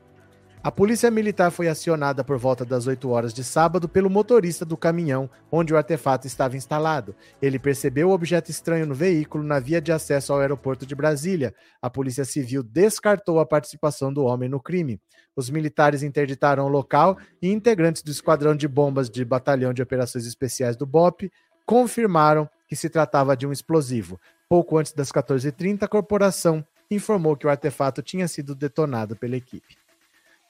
A 0.62 0.70
polícia 0.70 1.10
militar 1.10 1.50
foi 1.50 1.68
acionada 1.68 2.22
por 2.22 2.36
volta 2.36 2.66
das 2.66 2.86
8 2.86 3.08
horas 3.08 3.32
de 3.32 3.42
sábado 3.42 3.88
pelo 3.88 4.10
motorista 4.10 4.62
do 4.62 4.76
caminhão 4.76 5.30
onde 5.50 5.72
o 5.72 5.76
artefato 5.76 6.26
estava 6.26 6.54
instalado. 6.54 7.16
Ele 7.40 7.58
percebeu 7.58 8.10
o 8.10 8.12
objeto 8.12 8.50
estranho 8.50 8.84
no 8.84 8.94
veículo 8.94 9.42
na 9.42 9.58
via 9.58 9.80
de 9.80 9.90
acesso 9.90 10.34
ao 10.34 10.40
aeroporto 10.40 10.84
de 10.84 10.94
Brasília. 10.94 11.54
A 11.80 11.88
Polícia 11.88 12.26
Civil 12.26 12.62
descartou 12.62 13.40
a 13.40 13.46
participação 13.46 14.12
do 14.12 14.22
homem 14.24 14.50
no 14.50 14.60
crime. 14.60 15.00
Os 15.34 15.48
militares 15.48 16.02
interditaram 16.02 16.66
o 16.66 16.68
local 16.68 17.16
e 17.40 17.50
integrantes 17.50 18.02
do 18.02 18.10
esquadrão 18.10 18.54
de 18.54 18.68
bombas 18.68 19.08
de 19.08 19.24
Batalhão 19.24 19.72
de 19.72 19.80
Operações 19.80 20.26
Especiais 20.26 20.76
do 20.76 20.84
BOP 20.84 21.32
confirmaram 21.64 22.46
que 22.68 22.76
se 22.76 22.90
tratava 22.90 23.34
de 23.34 23.46
um 23.46 23.52
explosivo. 23.52 24.20
Pouco 24.46 24.76
antes 24.76 24.92
das 24.92 25.10
14h30, 25.10 25.84
a 25.84 25.88
corporação 25.88 26.62
informou 26.90 27.34
que 27.34 27.46
o 27.46 27.50
artefato 27.50 28.02
tinha 28.02 28.28
sido 28.28 28.54
detonado 28.54 29.16
pela 29.16 29.36
equipe. 29.36 29.79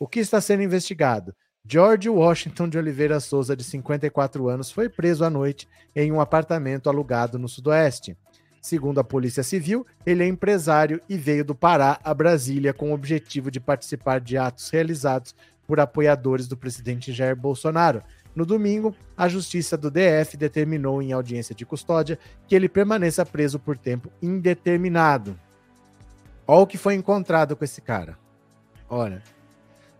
O 0.02 0.08
que 0.08 0.18
está 0.18 0.40
sendo 0.40 0.62
investigado? 0.62 1.36
George 1.62 2.08
Washington 2.08 2.70
de 2.70 2.78
Oliveira 2.78 3.20
Souza, 3.20 3.54
de 3.54 3.62
54 3.62 4.48
anos, 4.48 4.70
foi 4.70 4.88
preso 4.88 5.26
à 5.26 5.28
noite 5.28 5.68
em 5.94 6.10
um 6.10 6.22
apartamento 6.22 6.88
alugado 6.88 7.38
no 7.38 7.46
Sudoeste. 7.46 8.16
Segundo 8.62 8.98
a 8.98 9.04
Polícia 9.04 9.42
Civil, 9.42 9.86
ele 10.06 10.24
é 10.24 10.26
empresário 10.26 11.02
e 11.06 11.18
veio 11.18 11.44
do 11.44 11.54
Pará 11.54 12.00
a 12.02 12.14
Brasília 12.14 12.72
com 12.72 12.92
o 12.92 12.94
objetivo 12.94 13.50
de 13.50 13.60
participar 13.60 14.22
de 14.22 14.38
atos 14.38 14.70
realizados 14.70 15.36
por 15.66 15.78
apoiadores 15.78 16.48
do 16.48 16.56
presidente 16.56 17.12
Jair 17.12 17.36
Bolsonaro. 17.36 18.02
No 18.34 18.46
domingo, 18.46 18.96
a 19.14 19.28
Justiça 19.28 19.76
do 19.76 19.90
DF 19.90 20.34
determinou 20.34 21.02
em 21.02 21.12
audiência 21.12 21.54
de 21.54 21.66
custódia 21.66 22.18
que 22.48 22.54
ele 22.54 22.70
permaneça 22.70 23.26
preso 23.26 23.58
por 23.58 23.76
tempo 23.76 24.10
indeterminado. 24.22 25.38
Olha 26.46 26.62
o 26.62 26.66
que 26.66 26.78
foi 26.78 26.94
encontrado 26.94 27.54
com 27.54 27.66
esse 27.66 27.82
cara. 27.82 28.18
Olha, 28.88 29.22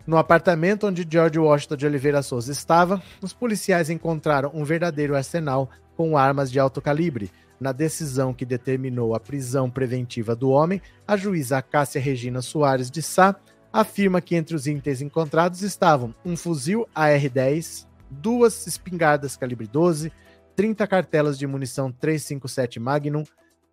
no 0.06 0.16
apartamento 0.16 0.86
onde 0.86 1.06
George 1.08 1.38
Washington 1.38 1.76
de 1.76 1.86
Oliveira 1.86 2.22
Souza 2.22 2.50
estava, 2.50 3.02
os 3.22 3.32
policiais 3.32 3.90
encontraram 3.90 4.50
um 4.54 4.64
verdadeiro 4.64 5.14
arsenal 5.14 5.70
com 5.96 6.16
armas 6.16 6.50
de 6.50 6.58
alto 6.58 6.80
calibre. 6.80 7.30
Na 7.60 7.72
decisão 7.72 8.32
que 8.32 8.46
determinou 8.46 9.14
a 9.14 9.20
prisão 9.20 9.70
preventiva 9.70 10.34
do 10.34 10.48
homem, 10.48 10.80
a 11.06 11.16
juíza 11.16 11.60
Cássia 11.60 12.00
Regina 12.00 12.40
Soares 12.40 12.90
de 12.90 13.02
Sá 13.02 13.36
afirma 13.72 14.20
que 14.20 14.34
entre 14.34 14.56
os 14.56 14.66
itens 14.66 15.02
encontrados 15.02 15.62
estavam 15.62 16.14
um 16.24 16.36
fuzil 16.36 16.88
AR-10, 16.94 17.86
duas 18.10 18.66
espingardas 18.66 19.36
calibre 19.36 19.66
12, 19.66 20.10
30 20.56 20.86
cartelas 20.86 21.38
de 21.38 21.46
munição 21.46 21.92
357 21.92 22.80
Magnum, 22.80 23.24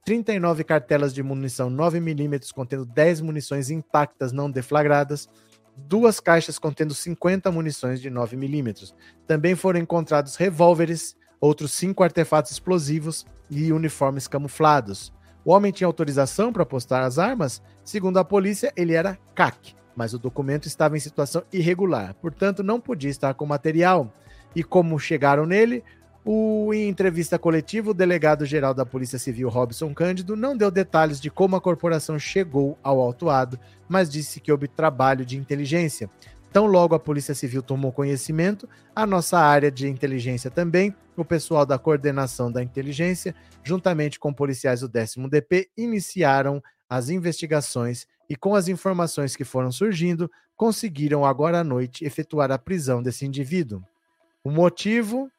39 0.05 0.63
cartelas 0.63 1.13
de 1.13 1.23
munição 1.23 1.69
9mm 1.69 2.53
contendo 2.53 2.85
10 2.85 3.21
munições 3.21 3.69
intactas 3.69 4.31
não 4.31 4.49
deflagradas, 4.49 5.27
duas 5.77 6.19
caixas 6.19 6.57
contendo 6.57 6.93
50 6.93 7.51
munições 7.51 8.01
de 8.01 8.09
9mm. 8.09 8.93
Também 9.27 9.55
foram 9.55 9.79
encontrados 9.79 10.35
revólveres, 10.35 11.15
outros 11.39 11.71
cinco 11.73 12.03
artefatos 12.03 12.51
explosivos 12.51 13.25
e 13.49 13.71
uniformes 13.71 14.27
camuflados. 14.27 15.13
O 15.45 15.51
homem 15.51 15.71
tinha 15.71 15.87
autorização 15.87 16.51
para 16.51 16.65
postar 16.65 17.03
as 17.03 17.19
armas? 17.19 17.61
Segundo 17.83 18.17
a 18.17 18.25
polícia, 18.25 18.73
ele 18.75 18.93
era 18.93 19.17
CAC, 19.33 19.75
mas 19.95 20.13
o 20.13 20.19
documento 20.19 20.67
estava 20.67 20.97
em 20.97 20.99
situação 20.99 21.43
irregular, 21.53 22.13
portanto 22.15 22.63
não 22.63 22.81
podia 22.81 23.09
estar 23.09 23.33
com 23.33 23.45
material. 23.45 24.11
E 24.55 24.63
como 24.63 24.99
chegaram 24.99 25.45
nele, 25.45 25.83
o, 26.29 26.73
em 26.73 26.89
entrevista 26.89 27.39
coletiva, 27.39 27.91
o 27.91 27.93
delegado-geral 27.93 28.73
da 28.73 28.85
Polícia 28.85 29.17
Civil, 29.17 29.47
Robson 29.47 29.93
Cândido, 29.93 30.35
não 30.35 30.57
deu 30.57 30.69
detalhes 30.69 31.21
de 31.21 31.31
como 31.31 31.55
a 31.55 31.61
corporação 31.61 32.19
chegou 32.19 32.77
ao 32.83 32.99
autuado, 32.99 33.57
mas 33.87 34.09
disse 34.09 34.41
que 34.41 34.51
houve 34.51 34.67
trabalho 34.67 35.25
de 35.25 35.37
inteligência. 35.37 36.09
Tão 36.51 36.65
logo 36.65 36.93
a 36.93 36.99
Polícia 36.99 37.33
Civil 37.33 37.61
tomou 37.61 37.93
conhecimento, 37.93 38.67
a 38.93 39.05
nossa 39.05 39.39
área 39.39 39.71
de 39.71 39.87
inteligência 39.87 40.51
também, 40.51 40.93
o 41.15 41.23
pessoal 41.23 41.65
da 41.65 41.79
coordenação 41.79 42.51
da 42.51 42.61
inteligência, 42.61 43.33
juntamente 43.63 44.19
com 44.19 44.33
policiais 44.33 44.81
do 44.81 44.89
10 44.89 45.15
DP, 45.29 45.69
iniciaram 45.77 46.61
as 46.89 47.07
investigações 47.07 48.05
e, 48.29 48.35
com 48.35 48.53
as 48.53 48.67
informações 48.67 49.33
que 49.33 49.45
foram 49.45 49.71
surgindo, 49.71 50.29
conseguiram 50.57 51.23
agora 51.23 51.61
à 51.61 51.63
noite 51.63 52.03
efetuar 52.03 52.51
a 52.51 52.57
prisão 52.57 53.01
desse 53.01 53.25
indivíduo. 53.25 53.81
O 54.43 54.51
motivo 54.51 55.31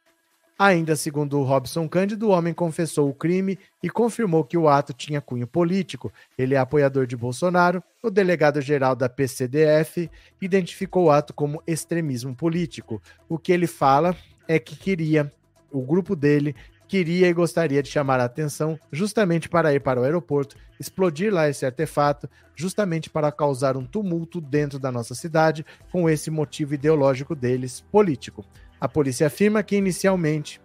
Ainda 0.60 0.96
segundo 0.96 1.40
Robson 1.44 1.88
Cândido, 1.88 2.26
o 2.26 2.30
homem 2.30 2.52
confessou 2.52 3.08
o 3.08 3.14
crime 3.14 3.56
e 3.80 3.88
confirmou 3.88 4.42
que 4.42 4.58
o 4.58 4.68
ato 4.68 4.92
tinha 4.92 5.20
cunho 5.20 5.46
político. 5.46 6.12
Ele 6.36 6.56
é 6.56 6.58
apoiador 6.58 7.06
de 7.06 7.16
Bolsonaro. 7.16 7.80
O 8.02 8.10
delegado-geral 8.10 8.96
da 8.96 9.08
PCDF 9.08 10.10
identificou 10.42 11.04
o 11.04 11.10
ato 11.12 11.32
como 11.32 11.62
extremismo 11.64 12.34
político. 12.34 13.00
O 13.28 13.38
que 13.38 13.52
ele 13.52 13.68
fala 13.68 14.16
é 14.48 14.58
que 14.58 14.74
queria, 14.74 15.32
o 15.70 15.80
grupo 15.80 16.16
dele 16.16 16.56
queria 16.88 17.28
e 17.28 17.32
gostaria 17.32 17.80
de 17.80 17.88
chamar 17.88 18.18
a 18.18 18.24
atenção 18.24 18.80
justamente 18.90 19.48
para 19.48 19.72
ir 19.72 19.80
para 19.80 20.00
o 20.00 20.04
aeroporto, 20.04 20.56
explodir 20.80 21.32
lá 21.32 21.48
esse 21.48 21.64
artefato, 21.64 22.28
justamente 22.56 23.08
para 23.08 23.30
causar 23.30 23.76
um 23.76 23.84
tumulto 23.84 24.40
dentro 24.40 24.78
da 24.78 24.90
nossa 24.90 25.14
cidade, 25.14 25.64
com 25.92 26.10
esse 26.10 26.32
motivo 26.32 26.74
ideológico 26.74 27.36
deles, 27.36 27.84
político. 27.92 28.44
A 28.80 28.88
polícia 28.88 29.26
afirma 29.26 29.62
que, 29.62 29.76
inicialmente, 29.76 30.60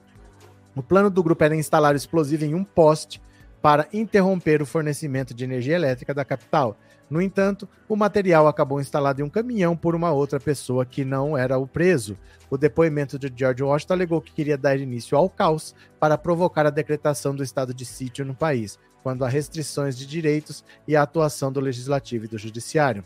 o 0.76 0.84
plano 0.84 1.10
do 1.10 1.24
grupo 1.24 1.44
era 1.44 1.56
instalar 1.56 1.94
o 1.94 1.98
explosivo 1.98 2.46
em 2.46 2.54
um 2.54 2.64
poste 2.64 3.22
para 3.62 3.88
interromper 3.94 4.62
o 4.62 4.66
fornecimento 4.66 5.34
de 5.34 5.44
energia 5.44 5.76
elétrica 5.76 6.14
da 6.14 6.26
capital. 6.26 6.78
No 7.10 7.22
entanto, 7.22 7.68
o 7.88 7.96
material 7.96 8.48
acabou 8.48 8.82
instalado 8.82 9.22
em 9.22 9.24
um 9.24 9.30
caminhão 9.30 9.76
por 9.76 9.96
uma 9.96 10.12
outra 10.12 10.40
pessoa 10.40 10.86
que 10.86 11.06
não 11.06 11.38
era 11.38 11.58
o 11.58 11.68
preso. 11.68 12.18
O 12.50 12.58
depoimento 12.58 13.18
de 13.18 13.32
George 13.36 13.64
Washington 13.64 13.94
alegou 13.94 14.22
que 14.22 14.34
queria 14.34 14.58
dar 14.58 14.80
início 14.80 15.18
ao 15.18 15.30
caos 15.30 15.74
para 16.00 16.18
provocar 16.18 16.66
a 16.66 16.72
decretação 16.72 17.36
do 17.36 17.44
estado 17.44 17.74
de 17.74 17.86
sítio 17.86 18.26
no 18.26 18.36
país, 18.36 18.78
quando 19.02 19.24
há 19.24 19.30
restrições 19.30 19.98
de 19.98 20.06
direitos 20.06 20.64
e 20.88 20.96
a 20.96 21.04
atuação 21.04 21.52
do 21.52 21.60
legislativo 21.60 22.26
e 22.26 22.28
do 22.28 22.38
judiciário. 22.38 23.04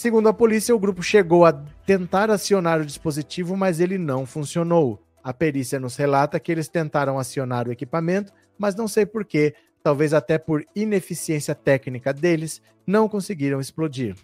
Segundo 0.00 0.30
a 0.30 0.32
polícia, 0.32 0.74
o 0.74 0.78
grupo 0.78 1.02
chegou 1.02 1.44
a 1.44 1.52
tentar 1.84 2.30
acionar 2.30 2.80
o 2.80 2.86
dispositivo, 2.86 3.54
mas 3.54 3.80
ele 3.80 3.98
não 3.98 4.24
funcionou. 4.24 4.98
A 5.22 5.30
perícia 5.30 5.78
nos 5.78 5.94
relata 5.94 6.40
que 6.40 6.50
eles 6.50 6.68
tentaram 6.68 7.18
acionar 7.18 7.68
o 7.68 7.70
equipamento, 7.70 8.32
mas 8.56 8.74
não 8.74 8.88
sei 8.88 9.04
porquê, 9.04 9.54
talvez 9.82 10.14
até 10.14 10.38
por 10.38 10.64
ineficiência 10.74 11.54
técnica 11.54 12.14
deles, 12.14 12.62
não 12.86 13.10
conseguiram 13.10 13.60
explodir. 13.60 14.16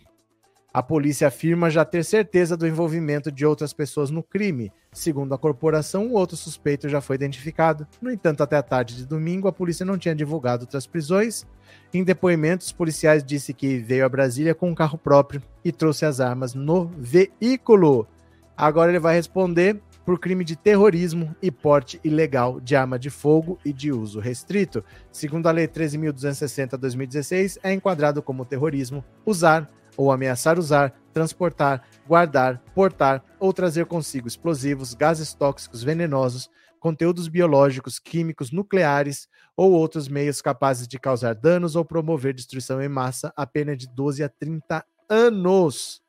A 0.77 0.83
polícia 0.83 1.29
afirma 1.29 1.71
já 1.71 1.87
ter 1.87 2.05
certeza 2.05 2.55
do 2.55 2.67
envolvimento 2.67 3.33
de 3.33 3.47
outras 3.47 3.73
pessoas 3.73 4.11
no 4.11 4.23
crime. 4.23 4.71
Segundo 4.93 5.33
a 5.33 5.39
corporação, 5.39 6.09
um 6.09 6.13
outro 6.13 6.37
suspeito 6.37 6.87
já 6.87 7.01
foi 7.01 7.17
identificado. 7.17 7.87
No 7.99 8.11
entanto, 8.11 8.43
até 8.43 8.59
a 8.59 8.63
tarde 8.63 8.95
de 8.95 9.07
domingo, 9.07 9.49
a 9.49 9.53
polícia 9.55 9.87
não 9.87 9.97
tinha 9.97 10.15
divulgado 10.15 10.65
outras 10.65 10.87
prisões. 10.87 11.47
Em 11.95 12.05
depoimentos, 12.05 12.73
policiais 12.73 13.25
disse 13.25 13.55
que 13.55 13.79
veio 13.79 14.05
a 14.05 14.09
Brasília 14.11 14.55
com 14.55 14.69
um 14.69 14.75
carro 14.75 14.99
próprio 14.99 15.43
e 15.65 15.73
trouxe 15.73 16.05
as 16.05 16.21
armas 16.21 16.53
no 16.53 16.91
veículo. 16.99 18.07
Agora 18.55 18.91
ele 18.91 18.99
vai 18.99 19.15
responder 19.15 19.81
por 20.05 20.21
crime 20.21 20.45
de 20.45 20.57
terrorismo 20.57 21.35
e 21.41 21.51
porte 21.51 21.99
ilegal 22.05 22.61
de 22.61 22.77
arma 22.77 22.99
de 22.99 23.09
fogo 23.09 23.59
e 23.65 23.73
de 23.73 23.91
uso 23.93 24.21
restrito. 24.21 24.85
Segundo 25.11 25.47
a 25.47 25.53
Lei 25.53 25.67
13.260-2016, 25.69 27.59
é 27.63 27.73
enquadrado 27.73 28.23
como 28.23 28.45
terrorismo 28.45 29.03
usar 29.25 29.71
ou 29.97 30.13
ameaçar 30.13 30.59
usar, 30.59 30.93
transportar, 31.13 31.83
guardar, 32.07 32.59
portar 32.75 33.25
ou 33.41 33.53
trazer 33.53 33.87
consigo 33.87 34.29
explosivos, 34.29 34.95
gases 34.95 35.33
tóxicos 35.33 35.83
venenosos, 35.83 36.51
conteúdos 36.79 37.29
biológicos, 37.29 37.99
químicos, 37.99 38.51
nucleares 38.51 39.29
ou 39.57 39.73
outros 39.73 40.09
meios 40.09 40.43
capazes 40.43 40.87
de 40.87 40.99
causar 40.99 41.35
danos 41.35 41.75
ou 41.75 41.85
promover 41.85 42.35
destruição 42.35 42.81
em 42.83 42.89
massa 42.89 43.33
a 43.37 43.47
pena 43.47 43.77
de 43.77 43.89
12 43.89 44.23
a 44.23 44.29
30 44.29 44.85
anos. 45.09 46.03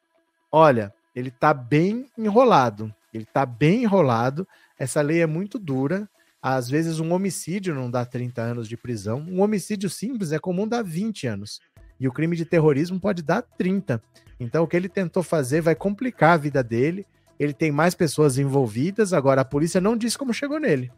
Olha, 0.52 0.94
ele 1.16 1.30
está 1.30 1.54
bem 1.54 2.06
enrolado. 2.18 2.94
Ele 3.14 3.24
está 3.24 3.46
bem 3.46 3.84
enrolado. 3.84 4.48
Essa 4.78 5.02
lei 5.02 5.22
é 5.22 5.26
muito 5.26 5.58
dura. 5.58 6.08
Às 6.42 6.70
vezes, 6.70 7.00
um 7.00 7.12
homicídio 7.12 7.74
não 7.74 7.90
dá 7.90 8.06
30 8.06 8.42
anos 8.42 8.70
de 8.70 8.78
prisão. 8.78 9.26
Um 9.28 9.42
homicídio 9.42 9.90
simples 9.90 10.32
é 10.32 10.40
comum 10.40 10.68
dar 10.68 10.84
20 10.84 11.28
anos. 11.28 11.60
E 12.00 12.08
o 12.08 12.12
crime 12.12 12.36
de 12.36 12.46
terrorismo 12.46 13.00
pode 13.00 13.22
dar 13.22 13.42
30. 13.42 14.02
Então, 14.40 14.64
o 14.64 14.68
que 14.68 14.78
ele 14.78 14.90
tentou 14.90 15.24
fazer 15.24 15.62
vai 15.62 15.76
complicar 15.76 16.34
a 16.34 16.38
vida 16.38 16.64
dele. 16.64 17.06
Ele 17.40 17.54
tem 17.54 17.72
mais 17.72 17.96
pessoas 17.96 18.38
envolvidas. 18.38 19.14
Agora, 19.14 19.42
a 19.42 19.46
polícia 19.46 19.82
não 19.82 19.98
disse 19.98 20.18
como 20.18 20.34
chegou 20.34 20.60
nele. 20.60 20.92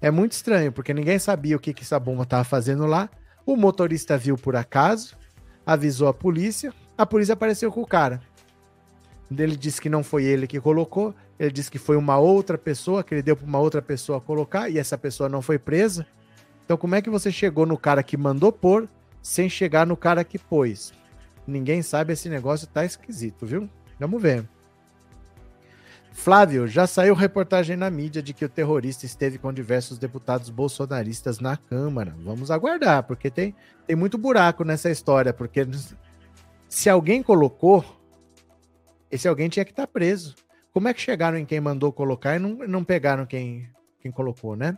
É 0.00 0.10
muito 0.10 0.32
estranho, 0.32 0.70
porque 0.70 0.94
ninguém 0.94 1.18
sabia 1.18 1.56
o 1.56 1.60
que, 1.60 1.74
que 1.74 1.82
essa 1.82 1.98
bomba 1.98 2.22
estava 2.22 2.44
fazendo 2.44 2.86
lá. 2.86 3.10
O 3.44 3.56
motorista 3.56 4.16
viu 4.16 4.36
por 4.36 4.54
acaso, 4.54 5.16
avisou 5.66 6.06
a 6.06 6.14
polícia. 6.14 6.72
A 6.96 7.04
polícia 7.04 7.32
apareceu 7.32 7.72
com 7.72 7.82
o 7.82 7.86
cara. 7.86 8.20
Ele 9.36 9.56
disse 9.56 9.80
que 9.80 9.88
não 9.88 10.04
foi 10.04 10.24
ele 10.24 10.46
que 10.46 10.60
colocou. 10.60 11.14
Ele 11.38 11.50
disse 11.50 11.70
que 11.70 11.78
foi 11.78 11.96
uma 11.96 12.16
outra 12.16 12.56
pessoa, 12.56 13.02
que 13.02 13.14
ele 13.14 13.22
deu 13.22 13.36
para 13.36 13.46
uma 13.46 13.58
outra 13.58 13.82
pessoa 13.82 14.20
colocar, 14.20 14.68
e 14.68 14.78
essa 14.78 14.96
pessoa 14.96 15.28
não 15.28 15.42
foi 15.42 15.58
presa. 15.58 16.06
Então, 16.64 16.76
como 16.76 16.94
é 16.94 17.02
que 17.02 17.10
você 17.10 17.30
chegou 17.30 17.64
no 17.64 17.78
cara 17.78 18.02
que 18.02 18.16
mandou 18.16 18.52
pôr 18.52 18.88
sem 19.22 19.48
chegar 19.48 19.86
no 19.86 19.96
cara 19.96 20.24
que 20.24 20.38
pôs. 20.38 20.92
Ninguém 21.46 21.82
sabe, 21.82 22.12
esse 22.12 22.28
negócio 22.28 22.66
tá 22.66 22.84
esquisito, 22.84 23.46
viu? 23.46 23.68
Vamos 23.98 24.20
ver. 24.20 24.46
Flávio, 26.12 26.66
já 26.66 26.86
saiu 26.86 27.14
reportagem 27.14 27.76
na 27.76 27.88
mídia 27.88 28.20
de 28.20 28.34
que 28.34 28.44
o 28.44 28.48
terrorista 28.48 29.06
esteve 29.06 29.38
com 29.38 29.52
diversos 29.52 29.98
deputados 29.98 30.50
bolsonaristas 30.50 31.38
na 31.38 31.56
Câmara. 31.56 32.14
Vamos 32.24 32.50
aguardar, 32.50 33.04
porque 33.04 33.30
tem, 33.30 33.54
tem 33.86 33.94
muito 33.94 34.18
buraco 34.18 34.64
nessa 34.64 34.90
história, 34.90 35.32
porque 35.32 35.66
se 36.68 36.90
alguém 36.90 37.22
colocou, 37.22 37.84
esse 39.10 39.28
alguém 39.28 39.48
tinha 39.48 39.64
que 39.64 39.70
estar 39.70 39.86
tá 39.86 39.92
preso. 39.92 40.34
Como 40.72 40.88
é 40.88 40.92
que 40.92 41.00
chegaram 41.00 41.38
em 41.38 41.46
quem 41.46 41.60
mandou 41.60 41.92
colocar 41.92 42.36
e 42.36 42.38
não, 42.38 42.50
não 42.66 42.84
pegaram 42.84 43.24
quem, 43.24 43.70
quem 44.00 44.10
colocou, 44.10 44.56
né? 44.56 44.76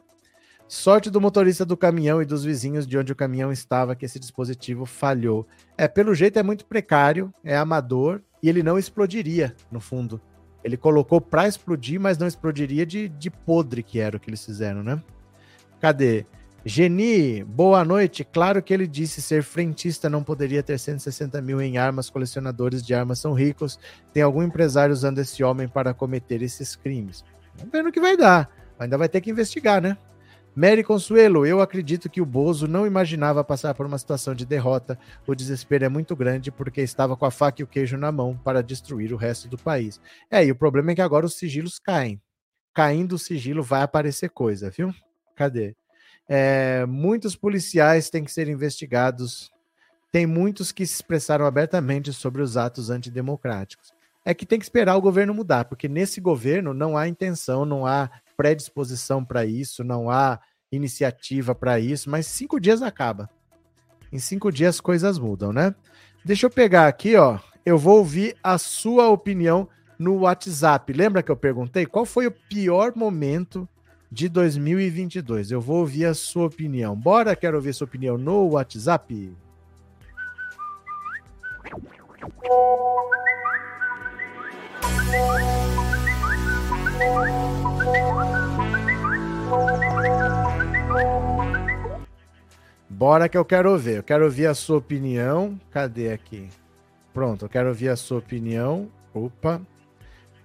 Sorte 0.71 1.11
do 1.11 1.21
motorista 1.21 1.67
do 1.67 1.77
caminhão 1.77 2.23
e 2.23 2.25
dos 2.25 2.45
vizinhos 2.45 2.87
de 2.87 2.97
onde 2.97 3.11
o 3.11 3.17
caminhão 3.17 3.51
estava 3.51 3.97
que 3.97 4.05
esse 4.05 4.21
dispositivo 4.21 4.87
falhou. 4.87 5.45
É, 5.77 5.89
pelo 5.89 6.15
jeito 6.15 6.39
é 6.39 6.45
muito 6.45 6.65
precário, 6.65 7.35
é 7.43 7.57
amador 7.57 8.23
e 8.41 8.49
ele 8.49 8.63
não 8.63 8.79
explodiria 8.79 9.53
no 9.69 9.81
fundo. 9.81 10.21
Ele 10.63 10.77
colocou 10.77 11.21
para 11.21 11.49
explodir, 11.49 11.99
mas 11.99 12.19
não 12.19 12.29
explodiria 12.29 12.87
de, 12.87 13.09
de 13.09 13.29
podre 13.33 13.83
que 13.83 13.99
era 13.99 14.17
o 14.17 14.21
que 14.21 14.31
eles 14.31 14.47
fizeram, 14.47 14.81
né? 14.81 15.03
Cadê? 15.81 16.25
Geni, 16.65 17.43
boa 17.43 17.85
noite. 17.85 18.23
Claro 18.23 18.63
que 18.63 18.73
ele 18.73 18.87
disse 18.87 19.21
ser 19.21 19.43
frentista 19.43 20.09
não 20.09 20.23
poderia 20.23 20.63
ter 20.63 20.79
160 20.79 21.43
mil 21.43 21.61
em 21.61 21.79
armas, 21.79 22.09
colecionadores 22.09 22.81
de 22.87 22.95
armas 22.95 23.19
são 23.19 23.33
ricos. 23.33 23.77
Tem 24.13 24.23
algum 24.23 24.41
empresário 24.41 24.93
usando 24.93 25.19
esse 25.19 25.43
homem 25.43 25.67
para 25.67 25.93
cometer 25.93 26.43
esses 26.43 26.77
crimes. 26.77 27.25
Vamos 27.57 27.73
ver 27.73 27.83
no 27.83 27.91
que 27.91 28.01
vai 28.01 28.17
dar. 28.17 28.49
Ainda 28.79 28.97
vai 28.97 29.09
ter 29.09 29.21
que 29.21 29.33
investigar, 29.33 29.83
né? 29.83 29.99
Mary 30.55 30.83
Consuelo, 30.83 31.47
eu 31.47 31.61
acredito 31.61 32.11
que 32.11 32.21
o 32.21 32.27
Bozo 32.27 32.67
não 32.67 32.87
imaginava 32.87 33.45
passar 33.45 33.73
por 33.73 33.87
uma 33.87 33.99
situação 33.99 34.35
de 34.35 34.45
derrota. 34.45 34.99
O 35.27 35.35
desespero 35.35 35.85
é 35.85 35.89
muito 35.89 36.17
grande 36.17 36.51
porque 36.51 36.81
estava 36.81 37.17
com 37.17 37.25
a 37.25 37.31
faca 37.31 37.63
e 37.63 37.65
o 37.65 37.69
queijo 37.69 37.97
na 37.97 38.11
mão 38.11 38.37
para 38.37 38.63
destruir 38.63 39.13
o 39.13 39.17
resto 39.17 39.49
do 39.49 39.57
país. 39.57 40.01
É, 40.31 40.45
e 40.45 40.51
o 40.51 40.57
problema 40.57 40.91
é 40.91 40.95
que 40.97 41.01
agora 41.01 41.25
os 41.25 41.37
sigilos 41.37 41.79
caem. 41.79 42.21
caindo 42.75 43.15
o 43.15 43.19
sigilo, 43.19 43.63
vai 43.63 43.83
aparecer 43.83 44.31
coisa, 44.31 44.71
viu? 44.71 44.93
Cadê? 45.37 45.75
É, 46.29 46.85
muitos 46.87 47.37
policiais 47.37 48.11
têm 48.11 48.25
que 48.25 48.33
ser 48.33 48.49
investigados. 48.49 49.51
Tem 50.13 50.27
muitos 50.27 50.73
que 50.73 50.85
se 50.87 50.95
expressaram 50.95 51.47
abertamente 51.47 52.13
sobre 52.13 52.43
os 52.43 52.57
atos 52.57 52.91
antidemocráticos. 52.91 53.93
É 54.25 54.35
que 54.35 54.45
tem 54.45 54.59
que 54.59 54.65
esperar 54.65 54.97
o 54.97 55.01
governo 55.01 55.35
mudar, 55.35 55.65
porque 55.65 55.89
nesse 55.89 56.21
governo 56.21 56.75
não 56.75 56.97
há 56.97 57.09
intenção, 57.09 57.65
não 57.65 57.87
há 57.87 58.11
predisposição 58.37 59.25
para 59.25 59.45
isso, 59.45 59.83
não 59.83 60.11
há 60.11 60.39
iniciativa 60.71 61.55
para 61.55 61.81
isso, 61.81 62.09
mas 62.09 62.27
cinco 62.27 62.61
dias 62.61 62.83
acaba. 62.83 63.29
Em 64.13 64.19
cinco 64.19 64.51
dias 64.53 64.81
coisas 64.81 65.19
mudam, 65.19 65.53
né? 65.53 65.75
Deixa 66.25 66.47
eu 66.47 66.51
pegar 66.51 66.87
aqui, 66.87 67.17
ó. 67.17 67.39
Eu 67.65 67.79
vou 67.79 67.99
ouvir 67.99 68.37
a 68.43 68.59
sua 68.59 69.09
opinião 69.09 69.69
no 69.99 70.21
WhatsApp. 70.21 70.93
Lembra 70.93 71.23
que 71.23 71.31
eu 71.31 71.37
perguntei 71.37 71.87
qual 71.87 72.05
foi 72.05 72.27
o 72.27 72.33
pior 72.33 72.93
momento 72.97 73.69
de 74.11 74.29
2022? 74.29 75.51
Eu 75.51 75.61
vou 75.61 75.79
ouvir 75.79 76.07
a 76.07 76.15
sua 76.15 76.47
opinião. 76.47 76.97
Bora, 76.97 77.37
quero 77.37 77.57
ouvir 77.57 77.71
a 77.71 77.75
sua 77.75 77.87
opinião 77.87 78.19
no 78.19 78.49
WhatsApp. 78.49 79.33
Bora 92.89 93.29
que 93.31 93.39
eu 93.39 93.45
quero 93.47 93.79
ver. 93.79 93.97
Eu 93.97 94.03
quero 94.03 94.25
ouvir 94.25 94.47
a 94.47 94.55
sua 94.55 94.77
opinião. 94.77 95.59
Cadê 95.71 96.13
aqui? 96.13 96.51
Pronto, 97.15 97.47
eu 97.47 97.49
quero 97.49 97.69
ouvir 97.69 97.89
a 97.89 97.97
sua 97.97 98.19
opinião. 98.19 98.91
Opa. 99.15 99.63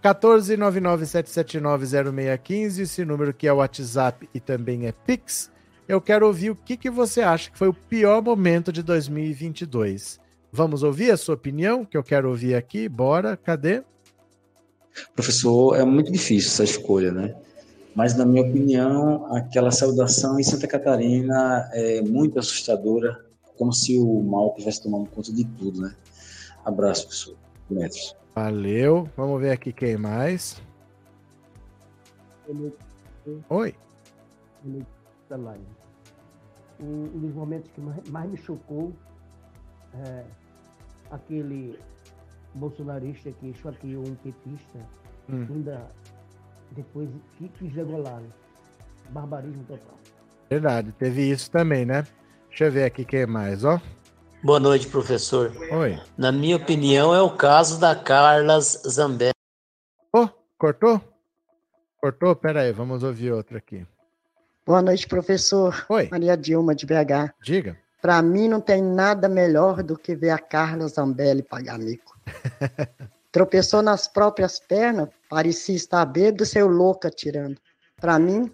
14997790615, 0.02 2.80
esse 2.80 3.04
número 3.04 3.34
que 3.34 3.48
é 3.48 3.52
o 3.52 3.58
WhatsApp 3.58 4.30
e 4.34 4.40
também 4.40 4.88
é 4.88 4.92
Pix. 4.92 5.52
Eu 5.88 6.00
quero 6.00 6.28
ouvir 6.28 6.52
o 6.52 6.56
que, 6.56 6.78
que 6.78 6.90
você 6.90 7.22
acha 7.22 7.52
que 7.52 7.58
foi 7.58 7.68
o 7.68 7.74
pior 7.74 8.22
momento 8.22 8.72
de 8.72 8.82
2022. 8.82 10.22
Vamos 10.52 10.82
ouvir 10.82 11.12
a 11.12 11.18
sua 11.18 11.36
opinião, 11.36 11.84
que 11.84 11.98
eu 11.98 12.04
quero 12.04 12.30
ouvir 12.30 12.56
aqui. 12.56 12.88
Bora, 12.88 13.36
cadê? 13.36 13.84
Professor, 15.16 15.76
é 15.76 15.84
muito 15.84 16.12
difícil 16.12 16.50
essa 16.50 16.64
escolha, 16.64 17.12
né? 17.12 17.36
Mas, 17.96 18.16
na 18.16 18.26
minha 18.26 18.44
opinião, 18.44 19.34
aquela 19.34 19.72
saudação 19.72 20.40
em 20.40 20.44
Santa 20.44 20.68
Catarina 20.68 21.70
é 21.74 22.02
muito 22.02 22.38
assustadora, 22.38 23.24
como 23.58 23.72
se 23.72 23.98
o 23.98 24.22
mal 24.22 24.54
tivesse 24.56 24.84
tomando 24.84 25.10
conta 25.10 25.32
de 25.32 25.46
tudo, 25.46 25.82
né? 25.82 25.96
Abraço, 26.66 27.04
professor. 27.04 27.36
Metros. 27.70 28.16
Valeu. 28.36 29.10
Vamos 29.16 29.40
ver 29.40 29.52
aqui 29.52 29.72
quem 29.72 29.98
mais. 29.98 30.62
Oi. 33.50 33.76
Um, 36.82 37.04
dos 37.08 37.34
momentos 37.34 37.72
que 37.72 37.82
mais 38.12 38.30
me 38.30 38.38
chocou 38.38 38.92
é 39.94 40.26
aquele 41.10 41.80
bolsonarista 42.56 43.32
que 43.32 43.50
esfaqueou 43.50 44.04
um 44.04 44.16
petista, 44.16 44.80
hum. 45.30 45.46
ainda 45.50 45.88
depois 46.72 47.10
que 47.38 47.48
quis 47.50 47.74
degolar. 47.74 48.22
Barbarismo 49.10 49.64
total. 49.66 50.00
Verdade, 50.50 50.92
teve 50.94 51.30
isso 51.30 51.52
também, 51.52 51.86
né? 51.86 52.06
Deixa 52.50 52.66
eu 52.66 52.72
ver 52.72 52.86
aqui 52.86 53.06
quem 53.06 53.26
mais, 53.26 53.64
ó. 53.64 53.80
Boa 54.44 54.60
noite, 54.60 54.88
professor. 54.88 55.52
Oi. 55.72 56.00
Na 56.18 56.32
minha 56.32 56.56
opinião, 56.56 57.14
é 57.14 57.22
o 57.22 57.32
caso 57.32 57.80
da 57.80 57.96
Carlas 57.96 58.82
Zambelli. 58.88 59.34
Oh, 60.14 60.28
cortou? 60.58 61.02
Cortou? 62.00 62.36
Pera 62.36 62.62
aí, 62.62 62.72
vamos 62.72 63.04
ouvir 63.04 63.32
outro 63.32 63.58
aqui. 63.58 63.86
Boa 64.66 64.82
noite, 64.82 65.08
professor. 65.08 65.86
Oi. 65.90 66.08
Maria 66.12 66.38
Dilma, 66.38 66.74
de 66.74 66.86
BH. 66.86 67.34
Diga. 67.44 67.78
Para 68.02 68.22
mim, 68.22 68.48
não 68.48 68.62
tem 68.62 68.82
nada 68.82 69.28
melhor 69.28 69.82
do 69.82 69.98
que 69.98 70.16
ver 70.16 70.30
a 70.30 70.40
Carla 70.40 70.88
Zambelli 70.88 71.42
pagar 71.42 71.78
mico. 71.80 72.15
Tropeçou 73.32 73.82
nas 73.82 74.08
próprias 74.08 74.60
pernas, 74.60 75.10
parecia 75.30 75.76
estar 75.76 76.06
bêbado, 76.06 76.46
seu 76.46 76.68
louca 76.68 77.10
tirando. 77.10 77.58
Para 78.00 78.18
mim, 78.18 78.50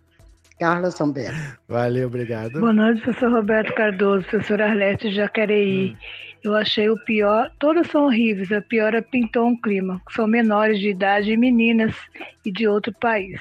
Carla 0.59 0.89
Zambelli. 0.89 1.37
Valeu, 1.67 2.07
obrigado. 2.07 2.59
Boa 2.59 2.73
noite, 2.73 3.01
professor 3.01 3.31
Roberto 3.31 3.73
Cardoso, 3.73 4.27
professor 4.27 4.61
Arlete 4.61 5.09
de 5.09 5.15
Jacareí. 5.15 5.91
Hum. 5.91 5.97
Eu 6.43 6.55
achei 6.55 6.89
o 6.89 6.97
pior, 7.05 7.51
todos 7.59 7.87
são 7.87 8.05
horríveis, 8.05 8.51
a 8.51 8.61
pior 8.61 8.95
é 8.95 9.01
Pintou 9.01 9.45
um 9.45 9.59
Clima, 9.59 10.01
que 10.07 10.13
são 10.13 10.25
menores 10.25 10.79
de 10.79 10.89
idade 10.89 11.31
e 11.31 11.37
meninas 11.37 11.95
e 12.43 12.51
de 12.51 12.67
outro 12.67 12.91
país. 12.99 13.39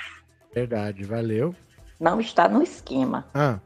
Verdade, 0.54 1.04
valeu. 1.04 1.54
Não 1.98 2.20
está 2.20 2.46
no 2.48 2.62
esquema. 2.62 3.26
Ah. 3.32 3.58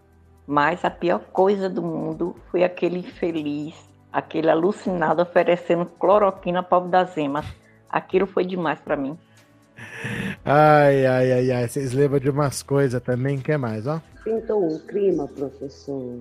Mas 0.46 0.84
a 0.84 0.90
pior 0.90 1.20
coisa 1.32 1.68
do 1.68 1.82
mundo 1.82 2.36
foi 2.50 2.62
aquele 2.62 2.98
infeliz, 2.98 3.74
aquele 4.14 4.48
alucinado 4.48 5.20
oferecendo 5.20 5.84
cloroquina 5.84 6.60
ao 6.60 6.64
povo 6.64 6.88
das 6.88 7.16
emas. 7.16 7.44
Aquilo 7.90 8.28
foi 8.28 8.46
demais 8.46 8.78
para 8.78 8.96
mim. 8.96 9.18
Ai, 10.44 11.04
ai, 11.04 11.32
ai, 11.32 11.50
ai. 11.50 11.68
Vocês 11.68 11.92
lembram 11.92 12.20
de 12.20 12.30
umas 12.30 12.62
coisas 12.62 13.02
também? 13.02 13.40
Quer 13.40 13.58
mais, 13.58 13.88
ó? 13.88 14.00
Pintou 14.22 14.64
um 14.64 14.78
clima, 14.86 15.26
professor, 15.26 16.16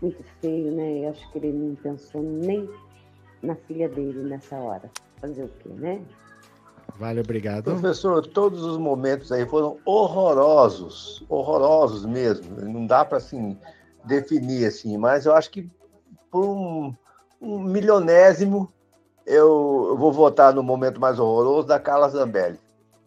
muito 0.00 0.24
feio, 0.40 0.72
né? 0.72 1.04
Eu 1.04 1.10
acho 1.10 1.30
que 1.30 1.38
ele 1.38 1.52
não 1.52 1.74
pensou 1.74 2.22
nem 2.22 2.68
na 3.42 3.54
filha 3.54 3.88
dele 3.88 4.22
nessa 4.22 4.56
hora. 4.56 4.90
Fazer 5.20 5.44
o 5.44 5.48
quê, 5.48 5.68
né? 5.68 6.00
Vale, 6.98 7.20
obrigado. 7.20 7.64
Professor, 7.64 8.26
todos 8.26 8.62
os 8.62 8.78
momentos 8.78 9.30
aí 9.30 9.46
foram 9.46 9.76
horrorosos, 9.84 11.22
horrorosos 11.28 12.06
mesmo. 12.06 12.56
Não 12.62 12.86
dá 12.86 13.04
para 13.04 13.18
assim 13.18 13.58
definir 14.04 14.64
assim, 14.64 14.96
mas 14.96 15.26
eu 15.26 15.34
acho 15.34 15.50
que 15.50 15.70
por 16.30 16.44
um, 16.44 16.94
um 17.40 17.58
milionésimo 17.58 18.72
eu, 19.26 19.96
vou 19.96 20.12
votar 20.12 20.52
no 20.52 20.62
momento 20.62 21.00
mais 21.00 21.18
horroroso 21.18 21.68
da 21.68 21.78
Carla 21.78 22.08
Zambelli. 22.08 22.58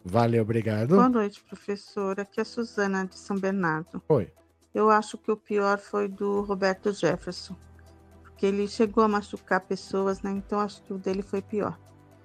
Vale, 0.04 0.40
obrigado. 0.40 0.94
Boa 0.94 1.08
noite, 1.08 1.42
professora. 1.42 2.22
Aqui 2.22 2.40
é 2.40 2.42
a 2.42 2.44
Suzana 2.44 3.06
de 3.06 3.18
São 3.18 3.38
Bernardo. 3.38 4.02
Oi. 4.08 4.30
Eu 4.74 4.90
acho 4.90 5.16
que 5.18 5.30
o 5.30 5.36
pior 5.36 5.78
foi 5.78 6.08
do 6.08 6.40
Roberto 6.42 6.92
Jefferson, 6.92 7.54
porque 8.22 8.46
ele 8.46 8.66
chegou 8.66 9.04
a 9.04 9.08
machucar 9.08 9.60
pessoas, 9.60 10.22
né? 10.22 10.30
Então 10.30 10.60
acho 10.60 10.82
que 10.82 10.92
o 10.92 10.98
dele 10.98 11.22
foi 11.22 11.40
pior. 11.40 11.78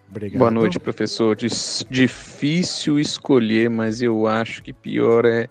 Obrigado. 0.09 0.39
Boa 0.39 0.51
noite, 0.51 0.79
professor. 0.79 1.35
Difícil 1.35 2.99
escolher, 2.99 3.69
mas 3.69 4.01
eu 4.01 4.27
acho 4.27 4.63
que 4.63 4.73
pior 4.73 5.25
é 5.25 5.47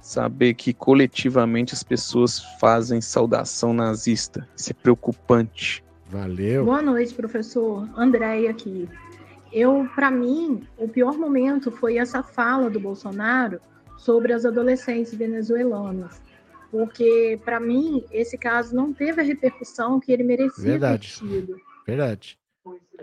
saber 0.00 0.54
que 0.54 0.72
coletivamente 0.72 1.74
as 1.74 1.82
pessoas 1.82 2.40
fazem 2.58 3.00
saudação 3.00 3.72
nazista. 3.72 4.48
Isso 4.56 4.70
é 4.70 4.74
preocupante. 4.74 5.84
Valeu. 6.10 6.64
Boa 6.64 6.82
noite, 6.82 7.14
professor. 7.14 7.88
Andréia 7.96 8.50
aqui. 8.50 8.88
Eu, 9.52 9.88
para 9.94 10.10
mim, 10.10 10.66
o 10.76 10.88
pior 10.88 11.16
momento 11.16 11.70
foi 11.70 11.98
essa 11.98 12.20
fala 12.20 12.68
do 12.68 12.80
Bolsonaro 12.80 13.60
sobre 13.96 14.32
as 14.32 14.44
adolescentes 14.44 15.14
venezuelanas. 15.14 16.20
Porque, 16.68 17.38
para 17.44 17.60
mim, 17.60 18.04
esse 18.10 18.36
caso 18.36 18.74
não 18.74 18.92
teve 18.92 19.20
a 19.20 19.24
repercussão 19.24 20.00
que 20.00 20.10
ele 20.10 20.24
merecia 20.24 20.64
Verdade. 20.64 21.20
ter 21.20 21.28
tido. 21.28 21.56
Verdade. 21.86 22.38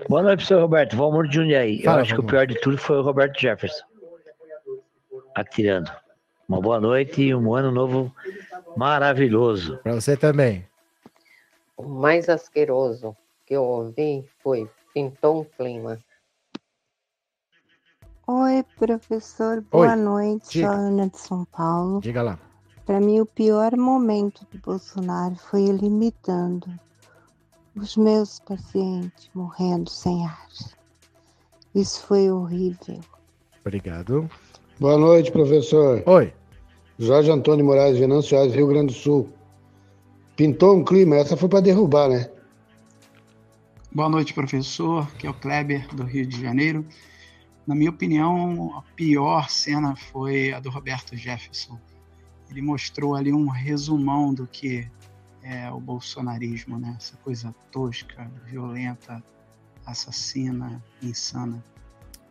Boa 0.10 0.22
noite, 0.22 0.40
professor 0.40 0.62
Roberto. 0.62 0.98
Valmor 0.98 1.28
de 1.30 1.56
aí. 1.56 1.82
Eu 1.84 1.92
acho 1.92 2.14
que 2.14 2.20
o 2.20 2.26
pior 2.26 2.46
de 2.46 2.60
tudo 2.60 2.78
foi 2.78 2.98
o 2.98 3.02
Roberto 3.02 3.40
Jefferson. 3.40 3.86
Atirando. 5.34 5.90
Uma 6.48 6.60
boa 6.60 6.80
noite 6.82 7.22
e 7.22 7.34
um 7.36 7.56
ano 7.56 7.72
novo 7.72 8.14
maravilhoso. 8.76 9.78
Para 9.78 9.96
você 9.96 10.18
também. 10.18 10.67
O 11.78 11.84
mais 11.88 12.28
asqueroso 12.28 13.16
que 13.46 13.54
eu 13.54 13.64
ouvi 13.64 14.28
foi 14.42 14.70
Pintou 14.94 15.42
um 15.42 15.44
Clima. 15.44 16.00
Oi, 18.26 18.66
professor. 18.78 19.62
Boa 19.62 19.92
Oi. 19.92 19.96
noite. 19.96 20.50
Diga. 20.54 20.68
Sou 20.68 20.76
a 20.76 20.80
Ana 20.80 21.10
de 21.10 21.18
São 21.20 21.46
Paulo. 21.46 22.02
Diga 22.02 22.24
lá. 22.24 22.40
Para 22.84 23.00
mim, 23.00 23.20
o 23.20 23.26
pior 23.26 23.78
momento 23.78 24.46
do 24.52 24.58
Bolsonaro 24.60 25.36
foi 25.36 25.64
ele 25.64 25.86
imitando 25.86 26.68
os 27.76 27.96
meus 27.96 28.40
pacientes 28.40 29.30
morrendo 29.36 29.90
sem 29.90 30.26
ar. 30.26 30.48
Isso 31.76 32.02
foi 32.04 32.32
horrível. 32.32 33.00
Obrigado. 33.62 34.28
Boa 34.80 34.98
noite, 34.98 35.32
professor. 35.32 36.02
Oi. 36.08 36.34
Jorge 36.98 37.30
Antônio 37.30 37.64
Moraes, 37.64 38.00
Venâncio 38.00 38.32
Soares, 38.32 38.56
Rio 38.56 38.68
Grande 38.68 38.94
do 38.94 39.00
Sul. 39.00 39.30
Pintou 40.38 40.78
um 40.78 40.86
clima, 40.86 41.16
essa 41.16 41.36
foi 41.36 41.50
para 41.50 41.62
derrubar, 41.62 42.08
né? 42.10 42.30
Boa 43.92 44.08
noite, 44.08 44.36
professor. 44.36 45.08
Aqui 45.12 45.26
é 45.26 45.30
o 45.32 45.34
Kleber, 45.34 45.88
do 45.96 46.04
Rio 46.04 46.28
de 46.28 46.40
Janeiro. 46.40 46.86
Na 47.66 47.74
minha 47.74 47.90
opinião, 47.90 48.78
a 48.78 48.84
pior 48.96 49.50
cena 49.50 49.96
foi 49.96 50.54
a 50.54 50.60
do 50.60 50.70
Roberto 50.70 51.18
Jefferson. 51.18 51.80
Ele 52.52 52.62
mostrou 52.62 53.16
ali 53.16 53.34
um 53.34 53.48
resumão 53.48 54.32
do 54.32 54.46
que 54.46 54.88
é 55.42 55.72
o 55.72 55.80
bolsonarismo, 55.80 56.78
né? 56.78 56.96
Essa 57.00 57.18
coisa 57.18 57.56
tosca, 57.72 58.30
violenta, 58.46 59.24
assassina, 59.88 60.84
insana. 61.02 61.64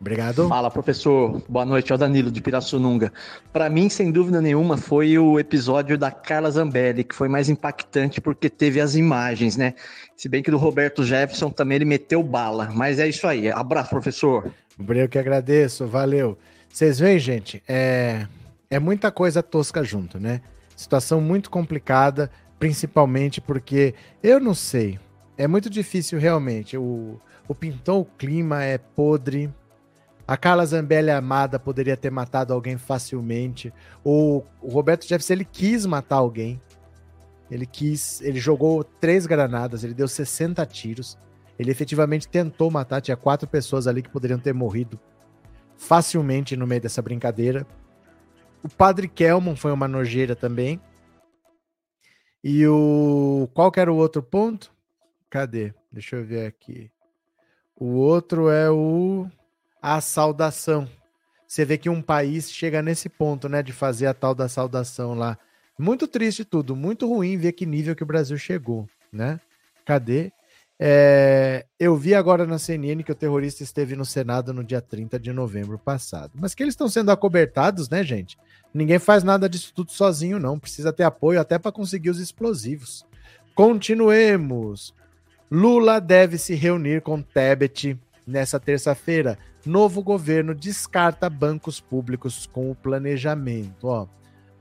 Obrigado. 0.00 0.48
Fala, 0.48 0.70
professor. 0.70 1.42
Boa 1.48 1.64
noite, 1.64 1.90
é 1.90 1.94
o 1.94 1.98
Danilo 1.98 2.30
de 2.30 2.40
Pirassununga. 2.40 3.12
Para 3.52 3.70
mim, 3.70 3.88
sem 3.88 4.12
dúvida 4.12 4.42
nenhuma, 4.42 4.76
foi 4.76 5.18
o 5.18 5.40
episódio 5.40 5.96
da 5.96 6.10
Carla 6.10 6.50
Zambelli, 6.50 7.02
que 7.02 7.14
foi 7.14 7.28
mais 7.28 7.48
impactante 7.48 8.20
porque 8.20 8.50
teve 8.50 8.80
as 8.80 8.94
imagens, 8.94 9.56
né? 9.56 9.74
Se 10.14 10.28
bem 10.28 10.42
que 10.42 10.50
do 10.50 10.58
Roberto 10.58 11.02
Jefferson 11.02 11.50
também 11.50 11.76
ele 11.76 11.84
meteu 11.86 12.22
bala. 12.22 12.70
Mas 12.74 12.98
é 12.98 13.08
isso 13.08 13.26
aí. 13.26 13.50
Abraço, 13.50 13.90
professor. 13.90 14.52
Eu 14.78 15.08
que 15.08 15.18
agradeço, 15.18 15.86
valeu. 15.86 16.36
Vocês 16.68 16.98
veem, 16.98 17.18
gente, 17.18 17.62
é, 17.66 18.26
é 18.68 18.78
muita 18.78 19.10
coisa 19.10 19.42
tosca 19.42 19.82
junto, 19.82 20.20
né? 20.20 20.42
Situação 20.76 21.22
muito 21.22 21.48
complicada, 21.48 22.30
principalmente 22.58 23.40
porque 23.40 23.94
eu 24.22 24.38
não 24.38 24.52
sei. 24.52 24.98
É 25.38 25.48
muito 25.48 25.70
difícil 25.70 26.18
realmente. 26.18 26.76
O, 26.76 27.18
o 27.48 27.54
pintou 27.54 28.02
o 28.02 28.04
clima 28.04 28.62
é 28.62 28.76
podre, 28.76 29.50
a 30.26 30.36
Carla 30.36 30.66
Zambelli 30.66 31.10
amada 31.10 31.58
poderia 31.58 31.96
ter 31.96 32.10
matado 32.10 32.52
alguém 32.52 32.76
facilmente. 32.76 33.72
O, 34.02 34.42
o 34.60 34.68
Roberto 34.68 35.02
Jefferson 35.02 35.34
ele 35.34 35.44
quis 35.44 35.86
matar 35.86 36.16
alguém. 36.16 36.60
Ele 37.48 37.64
quis, 37.64 38.20
ele 38.22 38.40
jogou 38.40 38.82
três 38.82 39.24
granadas, 39.24 39.84
ele 39.84 39.94
deu 39.94 40.08
60 40.08 40.66
tiros. 40.66 41.16
Ele 41.56 41.70
efetivamente 41.70 42.26
tentou 42.26 42.70
matar, 42.72 43.00
tinha 43.00 43.16
quatro 43.16 43.48
pessoas 43.48 43.86
ali 43.86 44.02
que 44.02 44.10
poderiam 44.10 44.38
ter 44.38 44.52
morrido 44.52 44.98
facilmente 45.76 46.56
no 46.56 46.66
meio 46.66 46.80
dessa 46.80 47.00
brincadeira. 47.00 47.64
O 48.64 48.68
Padre 48.68 49.06
Kelman 49.06 49.54
foi 49.54 49.70
uma 49.70 49.86
nojeira 49.86 50.34
também. 50.34 50.80
E 52.42 52.66
o 52.66 53.48
qual 53.54 53.70
que 53.70 53.78
era 53.78 53.92
o 53.92 53.96
outro 53.96 54.22
ponto? 54.22 54.72
Cadê? 55.30 55.72
Deixa 55.90 56.16
eu 56.16 56.24
ver 56.24 56.46
aqui. 56.46 56.90
O 57.76 57.94
outro 57.94 58.48
é 58.48 58.70
o 58.70 59.28
a 59.86 60.00
saudação. 60.00 60.88
Você 61.46 61.64
vê 61.64 61.78
que 61.78 61.88
um 61.88 62.02
país 62.02 62.50
chega 62.50 62.82
nesse 62.82 63.08
ponto, 63.08 63.48
né, 63.48 63.62
de 63.62 63.72
fazer 63.72 64.08
a 64.08 64.14
tal 64.14 64.34
da 64.34 64.48
saudação 64.48 65.14
lá. 65.14 65.38
Muito 65.78 66.08
triste 66.08 66.44
tudo, 66.44 66.74
muito 66.74 67.06
ruim 67.06 67.36
ver 67.36 67.52
que 67.52 67.64
nível 67.64 67.94
que 67.94 68.02
o 68.02 68.06
Brasil 68.06 68.36
chegou, 68.36 68.88
né? 69.12 69.38
Cadê? 69.84 70.32
É, 70.76 71.64
eu 71.78 71.96
vi 71.96 72.16
agora 72.16 72.44
na 72.44 72.58
CNN 72.58 73.04
que 73.04 73.12
o 73.12 73.14
terrorista 73.14 73.62
esteve 73.62 73.94
no 73.94 74.04
Senado 74.04 74.52
no 74.52 74.64
dia 74.64 74.80
30 74.80 75.20
de 75.20 75.32
novembro 75.32 75.78
passado. 75.78 76.32
Mas 76.34 76.52
que 76.52 76.64
eles 76.64 76.72
estão 76.72 76.88
sendo 76.88 77.12
acobertados, 77.12 77.88
né, 77.88 78.02
gente? 78.02 78.36
Ninguém 78.74 78.98
faz 78.98 79.22
nada 79.22 79.48
disso 79.48 79.72
tudo 79.72 79.92
sozinho, 79.92 80.40
não. 80.40 80.58
Precisa 80.58 80.92
ter 80.92 81.04
apoio 81.04 81.40
até 81.40 81.60
para 81.60 81.70
conseguir 81.70 82.10
os 82.10 82.18
explosivos. 82.18 83.06
Continuemos. 83.54 84.92
Lula 85.48 86.00
deve 86.00 86.38
se 86.38 86.56
reunir 86.56 87.02
com 87.02 87.22
Tebet 87.22 87.96
nessa 88.26 88.58
terça-feira 88.58 89.38
Novo 89.66 90.00
governo 90.00 90.54
descarta 90.54 91.28
bancos 91.28 91.80
públicos 91.80 92.48
com 92.52 92.70
o 92.70 92.74
planejamento. 92.74 93.88
Ó, 93.88 94.06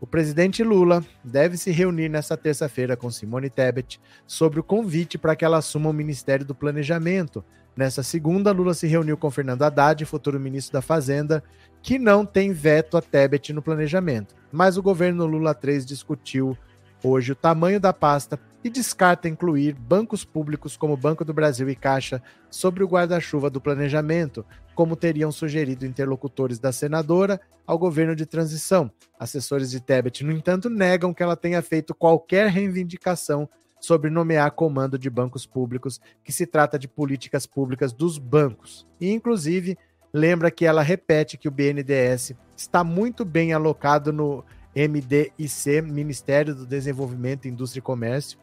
o 0.02 0.08
presidente 0.08 0.64
Lula 0.64 1.06
deve 1.24 1.58
se 1.58 1.70
reunir 1.70 2.10
nesta 2.10 2.36
terça-feira 2.36 2.98
com 2.98 3.12
Simone 3.12 3.48
Tebet 3.48 4.02
sobre 4.26 4.60
o 4.60 4.64
convite 4.64 5.16
para 5.16 5.36
que 5.36 5.46
ela 5.46 5.60
assuma 5.60 5.92
o 5.92 5.94
Ministério 5.94 6.44
do 6.44 6.56
Planejamento. 6.56 7.46
Nessa 7.78 8.02
segunda, 8.02 8.52
Lula 8.52 8.74
se 8.74 8.88
reuniu 8.88 9.16
com 9.16 9.30
Fernando 9.30 9.62
Haddad, 9.62 10.04
futuro 10.06 10.40
ministro 10.40 10.74
da 10.74 10.82
Fazenda, 10.82 11.44
que 11.84 12.00
não 12.00 12.26
tem 12.26 12.52
veto 12.52 12.98
a 12.98 13.02
Tebet 13.02 13.54
no 13.54 13.62
planejamento. 13.62 14.34
Mas 14.52 14.76
o 14.76 14.82
governo 14.82 15.28
Lula 15.28 15.54
3 15.54 15.86
discutiu 15.86 16.58
hoje 17.04 17.34
o 17.34 17.36
tamanho 17.36 17.80
da 17.80 17.94
pasta 17.94 18.40
e 18.66 18.70
descarta 18.70 19.30
incluir 19.30 19.76
bancos 19.76 20.26
públicos 20.26 20.76
como 20.76 20.98
Banco 20.98 21.24
do 21.24 21.36
Brasil 21.36 21.70
e 21.70 21.76
Caixa 21.76 22.20
sobre 22.50 22.84
o 22.84 22.88
guarda-chuva 22.88 23.48
do 23.48 23.62
planejamento, 23.62 24.44
como 24.74 24.96
teriam 24.96 25.32
sugerido 25.32 25.86
interlocutores 25.86 26.58
da 26.58 26.72
senadora 26.72 27.40
ao 27.68 27.78
governo 27.78 28.16
de 28.16 28.26
transição. 28.26 28.92
Assessores 29.20 29.70
de 29.70 29.80
Tebet, 29.80 30.24
no 30.24 30.32
entanto, 30.32 30.68
negam 30.68 31.14
que 31.14 31.22
ela 31.22 31.36
tenha 31.36 31.62
feito 31.62 31.94
qualquer 31.94 32.48
reivindicação 32.48 33.48
sobre 33.80 34.10
nomear 34.10 34.50
comando 34.50 34.98
de 34.98 35.12
bancos 35.12 35.46
públicos, 35.46 36.02
que 36.24 36.32
se 36.32 36.48
trata 36.48 36.80
de 36.80 36.88
políticas 36.88 37.46
públicas 37.46 37.94
dos 37.94 38.18
bancos. 38.18 38.88
E, 39.00 39.12
inclusive, 39.12 39.78
lembra 40.12 40.50
que 40.50 40.66
ela 40.66 40.82
repete 40.82 41.38
que 41.38 41.48
o 41.48 41.52
BNDES 41.52 42.34
está 42.58 42.84
muito 42.84 43.24
bem 43.24 43.54
alocado 43.54 44.12
no 44.12 44.44
MDIC, 44.76 45.84
Ministério 45.84 46.56
do 46.56 46.66
Desenvolvimento, 46.66 47.48
Indústria 47.48 47.80
e 47.80 47.84
Comércio, 47.84 48.40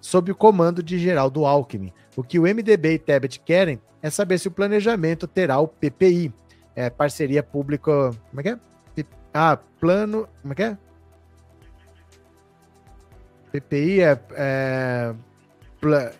sob 0.00 0.30
o 0.30 0.34
comando 0.34 0.82
de 0.82 0.98
Geraldo 0.98 1.44
Alckmin. 1.44 1.92
O 2.16 2.22
que 2.22 2.38
o 2.38 2.42
MDB 2.42 2.94
e 2.94 2.98
Tebet 2.98 3.40
querem 3.40 3.80
é 4.02 4.10
saber 4.10 4.38
se 4.38 4.48
o 4.48 4.50
planejamento 4.50 5.26
terá 5.26 5.58
o 5.58 5.68
PPI, 5.68 6.32
é, 6.74 6.90
parceria 6.90 7.42
pública. 7.42 8.10
Como 8.30 8.40
é 8.40 8.42
que 8.42 8.48
é? 8.50 8.58
Ah, 9.32 9.58
plano. 9.80 10.28
Como 10.40 10.52
é 10.52 10.56
que 10.56 10.62
é? 10.62 10.78
PPI 13.52 14.00
é, 14.00 14.20
é 14.32 15.14
pla, 15.80 16.12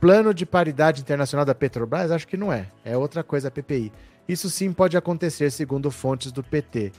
Plano 0.00 0.32
de 0.32 0.46
Paridade 0.46 1.00
Internacional 1.00 1.44
da 1.44 1.54
Petrobras? 1.54 2.10
Acho 2.10 2.26
que 2.26 2.36
não 2.36 2.52
é. 2.52 2.66
É 2.84 2.96
outra 2.96 3.24
coisa, 3.24 3.50
PPI. 3.50 3.92
Isso 4.28 4.48
sim 4.48 4.72
pode 4.72 4.96
acontecer, 4.96 5.50
segundo 5.50 5.90
fontes 5.90 6.30
do 6.30 6.42
PT. 6.42 6.92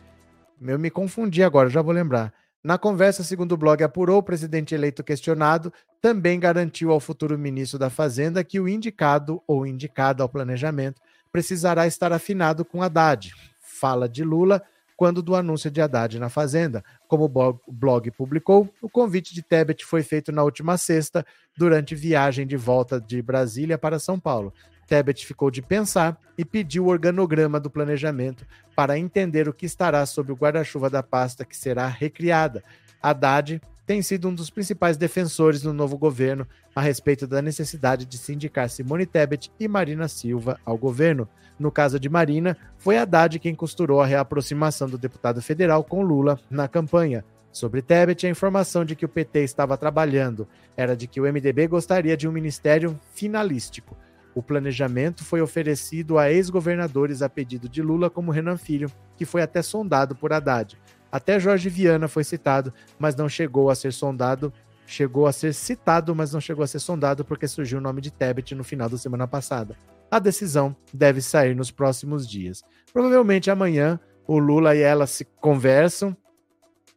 Eu 0.61 0.77
me 0.77 0.89
confundi 0.89 1.41
agora, 1.41 1.69
já 1.69 1.81
vou 1.81 1.93
lembrar. 1.93 2.33
Na 2.63 2.77
conversa, 2.77 3.23
segundo 3.23 3.53
o 3.53 3.57
blog 3.57 3.81
apurou, 3.83 4.17
o 4.17 4.23
presidente 4.23 4.75
eleito 4.75 5.03
questionado 5.03 5.71
também 6.01 6.37
garantiu 6.39 6.91
ao 6.91 6.99
futuro 6.99 7.37
ministro 7.37 7.79
da 7.79 7.89
Fazenda 7.89 8.43
que 8.43 8.59
o 8.59 8.67
indicado 8.67 9.41
ou 9.47 9.65
indicada 9.65 10.23
ao 10.23 10.29
planejamento 10.29 11.01
precisará 11.31 11.87
estar 11.87 12.11
afinado 12.11 12.65
com 12.65 12.83
Haddad. 12.83 13.33
Fala 13.61 14.09
de 14.09 14.23
Lula 14.23 14.61
quando 14.97 15.21
do 15.21 15.33
anúncio 15.33 15.71
de 15.71 15.79
Haddad 15.79 16.19
na 16.19 16.27
Fazenda. 16.27 16.83
Como 17.07 17.23
o 17.23 17.71
blog 17.71 18.11
publicou, 18.11 18.69
o 18.81 18.89
convite 18.89 19.33
de 19.33 19.41
Tebet 19.41 19.85
foi 19.85 20.03
feito 20.03 20.29
na 20.29 20.43
última 20.43 20.77
sexta, 20.77 21.25
durante 21.57 21.95
viagem 21.95 22.45
de 22.45 22.57
volta 22.57 22.99
de 22.99 23.21
Brasília 23.21 23.77
para 23.77 23.99
São 23.99 24.19
Paulo. 24.19 24.53
Tebet 24.89 25.23
ficou 25.23 25.51
de 25.51 25.61
pensar 25.61 26.19
e 26.35 26.43
pediu 26.43 26.85
o 26.85 26.89
organograma 26.89 27.59
do 27.59 27.69
planejamento 27.69 28.43
para 28.75 28.97
entender 28.97 29.47
o 29.47 29.53
que 29.53 29.67
estará 29.67 30.03
sob 30.07 30.31
o 30.31 30.35
guarda-chuva 30.35 30.89
da 30.89 31.03
pasta 31.03 31.45
que 31.45 31.55
será 31.55 31.87
recriada. 31.87 32.63
Haddad 33.01 33.61
tem 33.85 34.01
sido 34.01 34.27
um 34.27 34.33
dos 34.33 34.49
principais 34.49 34.97
defensores 34.97 35.61
no 35.61 35.73
novo 35.73 35.95
governo 35.95 36.47
a 36.75 36.81
respeito 36.81 37.27
da 37.27 37.39
necessidade 37.39 38.03
de 38.03 38.17
se 38.17 38.33
indicar 38.33 38.67
Simone 38.67 39.05
Tebet 39.05 39.51
e 39.59 39.67
Marina 39.67 40.07
Silva 40.07 40.59
ao 40.65 40.77
governo. 40.77 41.29
No 41.59 41.71
caso 41.71 41.99
de 41.99 42.09
Marina, 42.09 42.57
foi 42.77 42.97
Haddad 42.97 43.37
quem 43.37 43.53
costurou 43.53 44.01
a 44.01 44.05
reaproximação 44.05 44.89
do 44.89 44.97
deputado 44.97 45.39
federal 45.41 45.83
com 45.83 46.01
Lula 46.01 46.39
na 46.49 46.67
campanha. 46.67 47.23
Sobre 47.51 47.81
Tebet, 47.81 48.25
a 48.25 48.29
informação 48.29 48.83
de 48.83 48.95
que 48.95 49.05
o 49.05 49.09
PT 49.09 49.43
estava 49.43 49.77
trabalhando 49.77 50.47
era 50.75 50.95
de 50.95 51.07
que 51.07 51.19
o 51.19 51.23
MDB 51.23 51.67
gostaria 51.67 52.17
de 52.17 52.27
um 52.27 52.31
ministério 52.31 52.99
finalístico. 53.13 53.95
O 54.35 54.43
planejamento 54.43 55.23
foi 55.23 55.41
oferecido 55.41 56.17
a 56.17 56.31
ex-governadores 56.31 57.21
a 57.21 57.29
pedido 57.29 57.67
de 57.67 57.81
Lula, 57.81 58.09
como 58.09 58.31
Renan 58.31 58.57
Filho, 58.57 58.91
que 59.17 59.25
foi 59.25 59.41
até 59.41 59.61
sondado 59.61 60.15
por 60.15 60.31
Haddad. 60.31 60.77
Até 61.11 61.39
Jorge 61.39 61.69
Viana 61.69 62.07
foi 62.07 62.23
citado, 62.23 62.73
mas 62.97 63.15
não 63.15 63.27
chegou 63.27 63.69
a 63.69 63.75
ser 63.75 63.91
sondado. 63.91 64.53
Chegou 64.85 65.27
a 65.27 65.31
ser 65.31 65.53
citado, 65.53 66.15
mas 66.15 66.33
não 66.33 66.41
chegou 66.41 66.63
a 66.63 66.67
ser 66.67 66.79
sondado 66.79 67.23
porque 67.23 67.47
surgiu 67.47 67.77
o 67.77 67.81
nome 67.81 68.01
de 68.01 68.11
Tebet 68.11 68.55
no 68.55 68.63
final 68.63 68.89
da 68.89 68.97
semana 68.97 69.27
passada. 69.27 69.75
A 70.09 70.17
decisão 70.17 70.75
deve 70.91 71.21
sair 71.21 71.55
nos 71.55 71.69
próximos 71.69 72.27
dias. 72.27 72.63
Provavelmente 72.91 73.51
amanhã 73.51 73.99
o 74.27 74.39
Lula 74.39 74.75
e 74.75 74.81
ela 74.81 75.05
se 75.05 75.25
conversam 75.25 76.15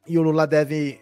e 0.06 0.18
o 0.18 0.22
Lula 0.22 0.46
deve 0.46 1.00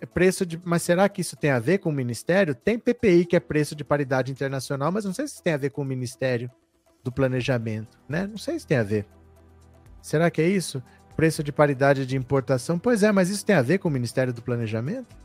é 0.00 0.06
preço 0.06 0.46
de. 0.46 0.60
Mas 0.64 0.82
será 0.82 1.08
que 1.08 1.20
isso 1.20 1.36
tem 1.36 1.50
a 1.50 1.58
ver 1.58 1.78
com 1.78 1.90
o 1.90 1.92
Ministério? 1.92 2.54
Tem 2.54 2.78
PPI, 2.78 3.26
que 3.26 3.36
é 3.36 3.40
preço 3.40 3.74
de 3.74 3.84
paridade 3.84 4.30
internacional, 4.30 4.92
mas 4.92 5.04
não 5.04 5.12
sei 5.12 5.26
se 5.26 5.42
tem 5.42 5.52
a 5.52 5.56
ver 5.56 5.70
com 5.70 5.82
o 5.82 5.84
Ministério 5.84 6.50
do 7.02 7.10
Planejamento, 7.10 7.98
né? 8.08 8.26
Não 8.26 8.38
sei 8.38 8.58
se 8.58 8.66
tem 8.66 8.78
a 8.78 8.82
ver. 8.82 9.06
Será 10.00 10.30
que 10.30 10.40
é 10.40 10.48
isso? 10.48 10.82
Preço 11.16 11.42
de 11.42 11.50
paridade 11.50 12.06
de 12.06 12.16
importação? 12.16 12.78
Pois 12.78 13.02
é, 13.02 13.10
mas 13.10 13.28
isso 13.28 13.44
tem 13.44 13.56
a 13.56 13.62
ver 13.62 13.78
com 13.78 13.88
o 13.88 13.90
Ministério 13.90 14.32
do 14.32 14.40
Planejamento? 14.40 15.16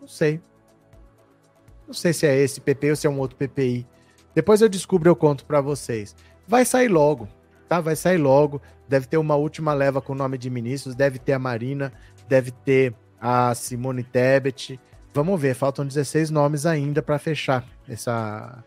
Não 0.00 0.08
sei. 0.08 0.40
Não 1.86 1.94
sei 1.94 2.12
se 2.12 2.26
é 2.26 2.36
esse 2.36 2.60
PPI 2.60 2.90
ou 2.90 2.96
se 2.96 3.06
é 3.06 3.10
um 3.10 3.18
outro 3.18 3.36
PPI. 3.36 3.86
Depois 4.34 4.60
eu 4.60 4.68
descubro 4.68 5.08
eu 5.08 5.16
conto 5.16 5.44
para 5.44 5.60
vocês. 5.60 6.14
Vai 6.46 6.64
sair 6.64 6.88
logo, 6.88 7.28
tá? 7.68 7.80
Vai 7.80 7.96
sair 7.96 8.18
logo. 8.18 8.60
Deve 8.88 9.06
ter 9.06 9.16
uma 9.16 9.36
última 9.36 9.72
leva 9.72 10.00
com 10.02 10.12
o 10.12 10.16
nome 10.16 10.36
de 10.36 10.50
ministros, 10.50 10.94
deve 10.94 11.18
ter 11.18 11.32
a 11.32 11.38
Marina, 11.38 11.92
deve 12.28 12.50
ter 12.50 12.94
a 13.20 13.54
Simone 13.54 14.02
Tebet. 14.02 14.80
Vamos 15.12 15.40
ver, 15.40 15.54
faltam 15.54 15.86
16 15.86 16.30
nomes 16.30 16.66
ainda 16.66 17.02
para 17.02 17.18
fechar 17.18 17.64
essa, 17.88 18.64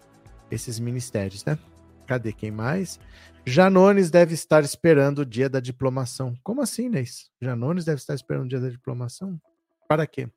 esses 0.51 0.79
ministérios, 0.79 1.43
né? 1.45 1.57
Cadê 2.05 2.33
quem 2.33 2.51
mais? 2.51 2.99
Janones 3.45 4.09
deve 4.09 4.33
estar 4.33 4.63
esperando 4.63 5.19
o 5.19 5.25
dia 5.25 5.49
da 5.49 5.59
diplomação. 5.59 6.33
Como 6.43 6.61
assim, 6.61 6.89
Neis? 6.89 7.29
Janones 7.41 7.85
deve 7.85 7.97
estar 7.97 8.13
esperando 8.13 8.45
o 8.45 8.49
dia 8.49 8.59
da 8.59 8.69
diplomação? 8.69 9.39
Para 9.87 10.05
quê? 10.07 10.29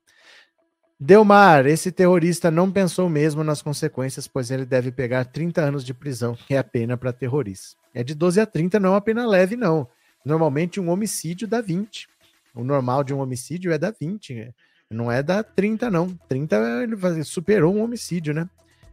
Delmar, 0.99 1.67
esse 1.67 1.91
terrorista 1.91 2.49
não 2.49 2.71
pensou 2.71 3.07
mesmo 3.07 3.43
nas 3.43 3.61
consequências, 3.61 4.27
pois 4.27 4.49
ele 4.49 4.65
deve 4.65 4.91
pegar 4.91 5.25
30 5.25 5.61
anos 5.61 5.85
de 5.85 5.93
prisão, 5.93 6.35
que 6.35 6.55
é 6.55 6.57
a 6.57 6.63
pena 6.63 6.97
para 6.97 7.13
terrorista. 7.13 7.77
É 7.93 8.03
de 8.03 8.15
12 8.15 8.41
a 8.41 8.45
30, 8.45 8.79
não 8.79 8.89
é 8.89 8.93
uma 8.93 9.01
pena 9.01 9.27
leve, 9.27 9.55
não. 9.55 9.87
Normalmente 10.25 10.79
um 10.79 10.89
homicídio 10.89 11.47
dá 11.47 11.61
20. 11.61 12.09
O 12.57 12.63
normal 12.63 13.03
de 13.03 13.13
um 13.13 13.19
homicídio 13.19 13.71
é 13.71 13.77
da 13.77 13.91
20, 13.91 14.33
né? 14.33 14.51
não 14.89 15.11
é 15.11 15.21
da 15.21 15.43
30, 15.43 15.91
não. 15.91 16.17
30 16.27 16.83
ele 16.83 17.23
superou 17.23 17.75
um 17.75 17.83
homicídio, 17.83 18.33
né? 18.33 18.49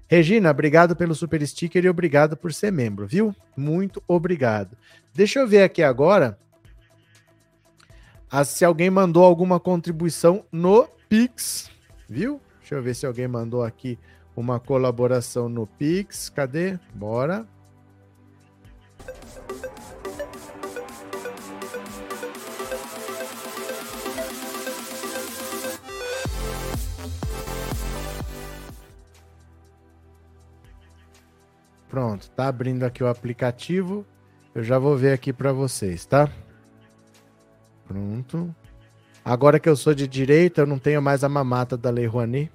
Regina, 0.07 0.51
obrigado 0.51 0.95
pelo 0.95 1.15
super 1.15 1.45
sticker 1.47 1.85
e 1.85 1.89
obrigado 1.89 2.37
por 2.37 2.53
ser 2.53 2.71
membro, 2.71 3.07
viu? 3.07 3.35
Muito 3.57 4.03
obrigado. 4.07 4.77
Deixa 5.15 5.41
eu 5.41 5.49
ver 5.49 5.63
aqui 5.63 5.83
agora 5.83 6.39
se 8.45 8.65
alguém 8.65 8.91
mandou 8.91 9.25
alguma 9.25 9.61
contribuição 9.61 10.45
no 10.53 10.89
Pix, 11.09 11.71
viu? 12.09 12.41
Deixa 12.59 12.75
eu 12.75 12.83
ver 12.83 12.95
se 12.95 13.07
alguém 13.07 13.29
mandou 13.29 13.63
aqui 13.63 13.99
uma 14.37 14.59
colaboração 14.59 15.49
no 15.49 15.67
Pix. 15.67 16.29
Cadê? 16.29 16.79
Bora. 16.95 17.47
Pronto, 31.95 32.29
tá 32.31 32.49
abrindo 32.49 32.83
aqui 32.83 33.05
o 33.05 33.07
aplicativo. 33.07 34.05
Eu 34.53 34.65
já 34.65 34.81
vou 34.81 34.97
ver 34.97 35.13
aqui 35.13 35.33
para 35.33 35.53
vocês, 35.53 36.05
tá? 36.05 36.29
Pronto. 37.87 38.53
Agora 39.25 39.61
que 39.61 39.69
eu 39.69 39.77
sou 39.77 39.95
de 39.95 40.09
direita, 40.09 40.63
eu 40.63 40.67
não 40.67 40.77
tenho 40.77 41.01
mais 41.01 41.23
a 41.23 41.29
mamata 41.29 41.77
da 41.77 41.91
Lei 41.91 42.05
Rouanet. 42.05 42.51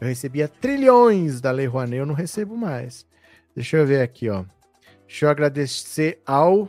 Eu 0.00 0.08
recebia 0.08 0.48
trilhões 0.48 1.40
da 1.40 1.52
Lei 1.52 1.66
Rouanet, 1.66 1.98
eu 1.98 2.06
não 2.06 2.12
recebo 2.12 2.56
mais. 2.56 3.06
Deixa 3.54 3.76
eu 3.76 3.86
ver 3.86 4.02
aqui, 4.02 4.28
ó. 4.28 4.44
Deixa 5.06 5.26
eu 5.26 5.30
agradecer 5.30 6.20
ao 6.26 6.68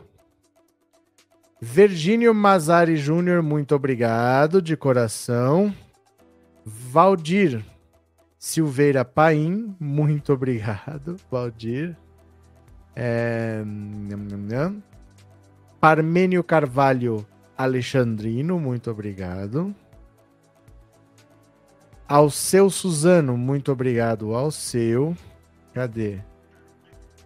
Virgínio 1.60 2.32
Mazari 2.32 2.96
Júnior, 2.96 3.42
muito 3.42 3.74
obrigado 3.74 4.62
de 4.62 4.76
coração. 4.76 5.74
Valdir 6.64 7.60
Silveira 8.38 9.04
Paim, 9.04 9.74
muito 9.80 10.32
obrigado, 10.32 11.16
Valdir. 11.30 11.96
É... 12.94 13.62
Parmênio 15.80 16.44
Carvalho 16.44 17.26
Alexandrino, 17.56 18.60
muito 18.60 18.90
obrigado. 18.90 19.74
Ao 22.06 22.30
seu 22.30 22.70
Suzano, 22.70 23.36
muito 23.36 23.72
obrigado 23.72 24.34
ao 24.34 24.50
seu. 24.50 25.16
Cadê? 25.74 26.20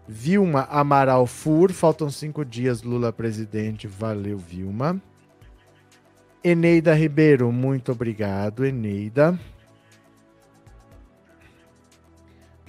Vilma 0.09 0.67
Amaral 0.71 1.27
Fur, 1.27 1.73
faltam 1.73 2.11
cinco 2.11 2.45
dias, 2.45 2.83
Lula 2.83 3.13
presidente. 3.13 3.87
Valeu, 3.87 4.39
Vilma. 4.39 5.01
Eneida 6.43 6.93
Ribeiro, 6.95 7.53
muito 7.53 7.93
obrigado, 7.93 8.65
Eneida. 8.65 9.39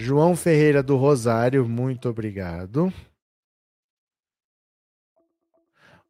João 0.03 0.35
Ferreira 0.35 0.83
do 0.83 0.97
Rosário, 0.97 1.65
muito 1.65 2.09
obrigado. 2.09 2.93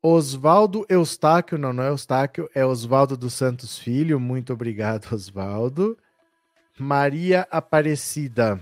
Oswaldo 0.02 0.84
Eustáquio, 0.90 1.60
não, 1.60 1.72
não 1.72 1.84
é 1.84 1.90
Eustáquio, 1.90 2.50
é 2.56 2.66
Oswaldo 2.66 3.16
dos 3.16 3.36
Santos 3.36 3.78
Filho, 3.78 4.20
muito 4.20 4.52
obrigado, 4.52 5.08
Oswaldo. 5.14 5.96
Maria 6.76 7.48
Aparecida 7.52 8.60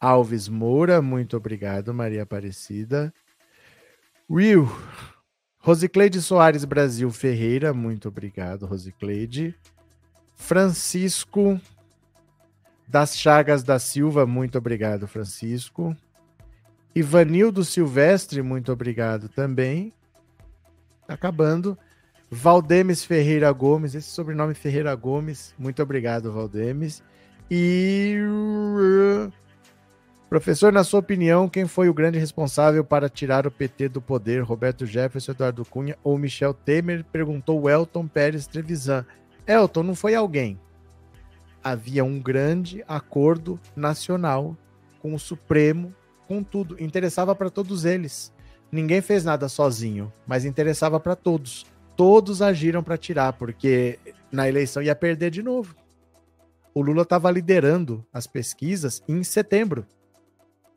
Alves 0.00 0.48
Moura, 0.48 1.02
muito 1.02 1.36
obrigado, 1.36 1.92
Maria 1.92 2.22
Aparecida. 2.22 3.12
Will, 4.30 4.66
Rosicleide 5.58 6.22
Soares 6.22 6.64
Brasil 6.64 7.10
Ferreira, 7.10 7.74
muito 7.74 8.08
obrigado, 8.08 8.64
Rosicleide. 8.64 9.54
Francisco 10.34 11.60
das 12.92 13.16
Chagas 13.16 13.62
da 13.62 13.78
Silva, 13.78 14.26
muito 14.26 14.58
obrigado, 14.58 15.08
Francisco. 15.08 15.96
Ivanildo 16.94 17.64
Silvestre, 17.64 18.42
muito 18.42 18.70
obrigado 18.70 19.30
também. 19.30 19.94
Tá 21.06 21.14
acabando. 21.14 21.76
Valdemes 22.30 23.02
Ferreira 23.02 23.50
Gomes, 23.50 23.94
esse 23.94 24.10
sobrenome 24.10 24.52
Ferreira 24.52 24.94
Gomes, 24.94 25.54
muito 25.58 25.82
obrigado, 25.82 26.30
Valdemes. 26.30 27.02
E. 27.50 28.18
Professor, 30.28 30.70
na 30.70 30.84
sua 30.84 31.00
opinião, 31.00 31.48
quem 31.48 31.66
foi 31.66 31.88
o 31.88 31.94
grande 31.94 32.18
responsável 32.18 32.84
para 32.84 33.08
tirar 33.08 33.46
o 33.46 33.50
PT 33.50 33.88
do 33.88 34.02
poder? 34.02 34.42
Roberto 34.42 34.84
Jefferson, 34.84 35.32
Eduardo 35.32 35.64
Cunha 35.64 35.96
ou 36.04 36.18
Michel 36.18 36.52
Temer? 36.52 37.06
Perguntou 37.10 37.70
Elton 37.70 38.06
Pérez 38.06 38.46
Trevisan. 38.46 39.06
Elton, 39.46 39.82
não 39.82 39.94
foi 39.94 40.14
alguém 40.14 40.60
havia 41.62 42.04
um 42.04 42.20
grande 42.20 42.84
acordo 42.88 43.58
nacional 43.76 44.56
com 45.00 45.14
o 45.14 45.18
Supremo, 45.18 45.94
com 46.26 46.42
tudo. 46.42 46.82
Interessava 46.82 47.34
para 47.34 47.50
todos 47.50 47.84
eles. 47.84 48.32
Ninguém 48.70 49.02
fez 49.02 49.24
nada 49.24 49.48
sozinho, 49.48 50.12
mas 50.26 50.44
interessava 50.44 50.98
para 50.98 51.14
todos. 51.14 51.66
Todos 51.96 52.40
agiram 52.40 52.82
para 52.82 52.96
tirar, 52.96 53.34
porque 53.34 53.98
na 54.30 54.48
eleição 54.48 54.82
ia 54.82 54.94
perder 54.94 55.30
de 55.30 55.42
novo. 55.42 55.76
O 56.74 56.80
Lula 56.80 57.02
estava 57.02 57.30
liderando 57.30 58.04
as 58.12 58.26
pesquisas 58.26 59.02
em 59.06 59.22
setembro. 59.22 59.86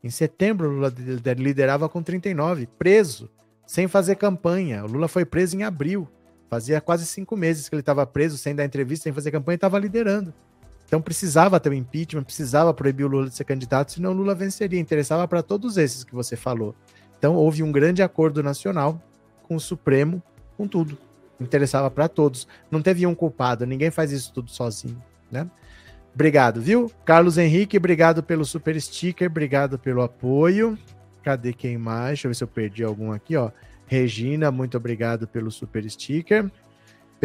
Em 0.04 0.10
setembro, 0.10 0.68
o 0.68 0.72
Lula 0.72 0.92
liderava 1.38 1.88
com 1.88 2.02
39, 2.02 2.66
preso, 2.78 3.30
sem 3.66 3.88
fazer 3.88 4.16
campanha. 4.16 4.84
O 4.84 4.88
Lula 4.88 5.08
foi 5.08 5.24
preso 5.24 5.56
em 5.56 5.62
abril. 5.62 6.06
Fazia 6.50 6.80
quase 6.80 7.06
cinco 7.06 7.34
meses 7.34 7.68
que 7.68 7.74
ele 7.74 7.80
estava 7.80 8.06
preso, 8.06 8.36
sem 8.36 8.54
dar 8.54 8.64
entrevista, 8.64 9.04
sem 9.04 9.12
fazer 9.12 9.30
campanha, 9.30 9.54
e 9.54 9.56
estava 9.56 9.78
liderando. 9.78 10.34
Então 10.86 11.02
precisava 11.02 11.58
ter 11.58 11.68
o 11.68 11.72
um 11.72 11.74
impeachment, 11.74 12.22
precisava 12.22 12.72
proibir 12.72 13.04
o 13.04 13.08
Lula 13.08 13.28
de 13.28 13.34
ser 13.34 13.44
candidato, 13.44 13.92
senão 13.92 14.12
o 14.12 14.14
Lula 14.14 14.34
venceria. 14.34 14.78
Interessava 14.78 15.26
para 15.26 15.42
todos 15.42 15.76
esses 15.76 16.04
que 16.04 16.14
você 16.14 16.36
falou. 16.36 16.74
Então 17.18 17.34
houve 17.34 17.62
um 17.62 17.72
grande 17.72 18.02
acordo 18.02 18.42
nacional 18.42 19.00
com 19.42 19.56
o 19.56 19.60
Supremo, 19.60 20.22
com 20.56 20.66
tudo. 20.66 20.96
Interessava 21.40 21.90
para 21.90 22.08
todos. 22.08 22.46
Não 22.70 22.80
teve 22.80 23.06
um 23.06 23.14
culpado, 23.14 23.66
ninguém 23.66 23.90
faz 23.90 24.12
isso 24.12 24.32
tudo 24.32 24.50
sozinho, 24.50 25.02
né? 25.30 25.50
Obrigado, 26.14 26.62
viu? 26.62 26.90
Carlos 27.04 27.36
Henrique, 27.36 27.76
obrigado 27.76 28.22
pelo 28.22 28.44
super 28.44 28.80
sticker, 28.80 29.28
obrigado 29.28 29.78
pelo 29.78 30.00
apoio. 30.00 30.78
Cadê 31.22 31.52
quem 31.52 31.76
mais? 31.76 32.10
Deixa 32.10 32.26
eu 32.26 32.30
ver 32.30 32.34
se 32.36 32.44
eu 32.44 32.48
perdi 32.48 32.84
algum 32.84 33.12
aqui, 33.12 33.36
ó. 33.36 33.50
Regina, 33.86 34.50
muito 34.50 34.76
obrigado 34.76 35.28
pelo 35.28 35.50
super 35.50 35.88
sticker. 35.90 36.50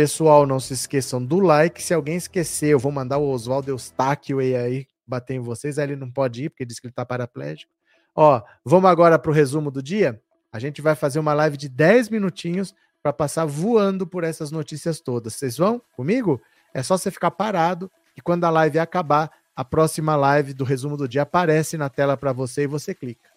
Pessoal, 0.02 0.48
não 0.48 0.60
se 0.60 0.74
esqueçam 0.74 1.24
do 1.24 1.40
like. 1.40 1.80
Se 1.80 1.94
alguém 1.94 2.16
esquecer, 2.16 2.70
eu 2.70 2.80
vou 2.80 2.92
mandar 2.92 3.20
o 3.20 3.30
Oswaldo 3.30 3.70
Eustáquio 3.70 4.40
aí 4.40 4.88
bater 5.06 5.36
em 5.36 5.40
vocês. 5.40 5.78
Aí 5.78 5.86
ele 5.86 5.96
não 5.96 6.10
pode 6.10 6.46
ir, 6.46 6.50
porque 6.50 6.66
diz 6.66 6.80
que 6.80 6.88
ele 6.88 6.92
tá 6.92 7.06
paraplégico. 7.06 7.72
Ó, 8.16 8.42
vamos 8.66 8.90
agora 8.90 9.20
para 9.20 9.30
o 9.30 9.34
resumo 9.34 9.70
do 9.70 9.80
dia? 9.80 10.20
A 10.52 10.58
gente 10.58 10.82
vai 10.82 10.96
fazer 10.96 11.20
uma 11.20 11.36
live 11.36 11.56
de 11.56 11.70
10 11.70 12.10
minutinhos 12.10 12.74
para 13.04 13.14
passar 13.14 13.46
voando 13.46 14.08
por 14.08 14.24
essas 14.24 14.50
notícias 14.50 15.00
todas. 15.00 15.36
Vocês 15.36 15.56
vão 15.56 15.80
comigo? 15.96 16.42
É 16.74 16.82
só 16.82 16.98
você 16.98 17.12
ficar 17.12 17.30
parado 17.30 17.88
e 18.18 18.22
quando 18.22 18.44
a 18.46 18.50
live 18.50 18.80
acabar, 18.80 19.30
a 19.56 19.64
próxima 19.64 20.16
live 20.16 20.56
do 20.56 20.64
resumo 20.64 20.98
do 20.98 21.08
dia 21.08 21.22
aparece 21.22 21.78
na 21.78 21.90
tela 21.90 22.18
para 22.18 22.34
você 22.34 22.64
e 22.64 22.68
você 22.68 22.96
clica. 22.96 23.30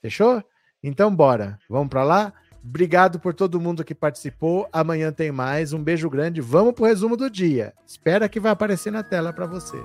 Fechou? 0.00 0.40
Então 0.80 1.12
bora. 1.12 1.58
Vamos 1.68 1.88
para 1.88 2.04
lá? 2.04 2.32
Obrigado 2.64 3.18
por 3.18 3.34
todo 3.34 3.60
mundo 3.60 3.84
que 3.84 3.94
participou. 3.94 4.68
Amanhã 4.72 5.12
tem 5.12 5.32
mais. 5.32 5.72
Um 5.72 5.82
beijo 5.82 6.08
grande. 6.08 6.40
Vamos 6.40 6.72
pro 6.72 6.84
resumo 6.84 7.16
do 7.16 7.28
dia. 7.28 7.74
Espera 7.86 8.28
que 8.28 8.40
vai 8.40 8.52
aparecer 8.52 8.92
na 8.92 9.02
tela 9.02 9.32
para 9.32 9.46
você. 9.46 9.76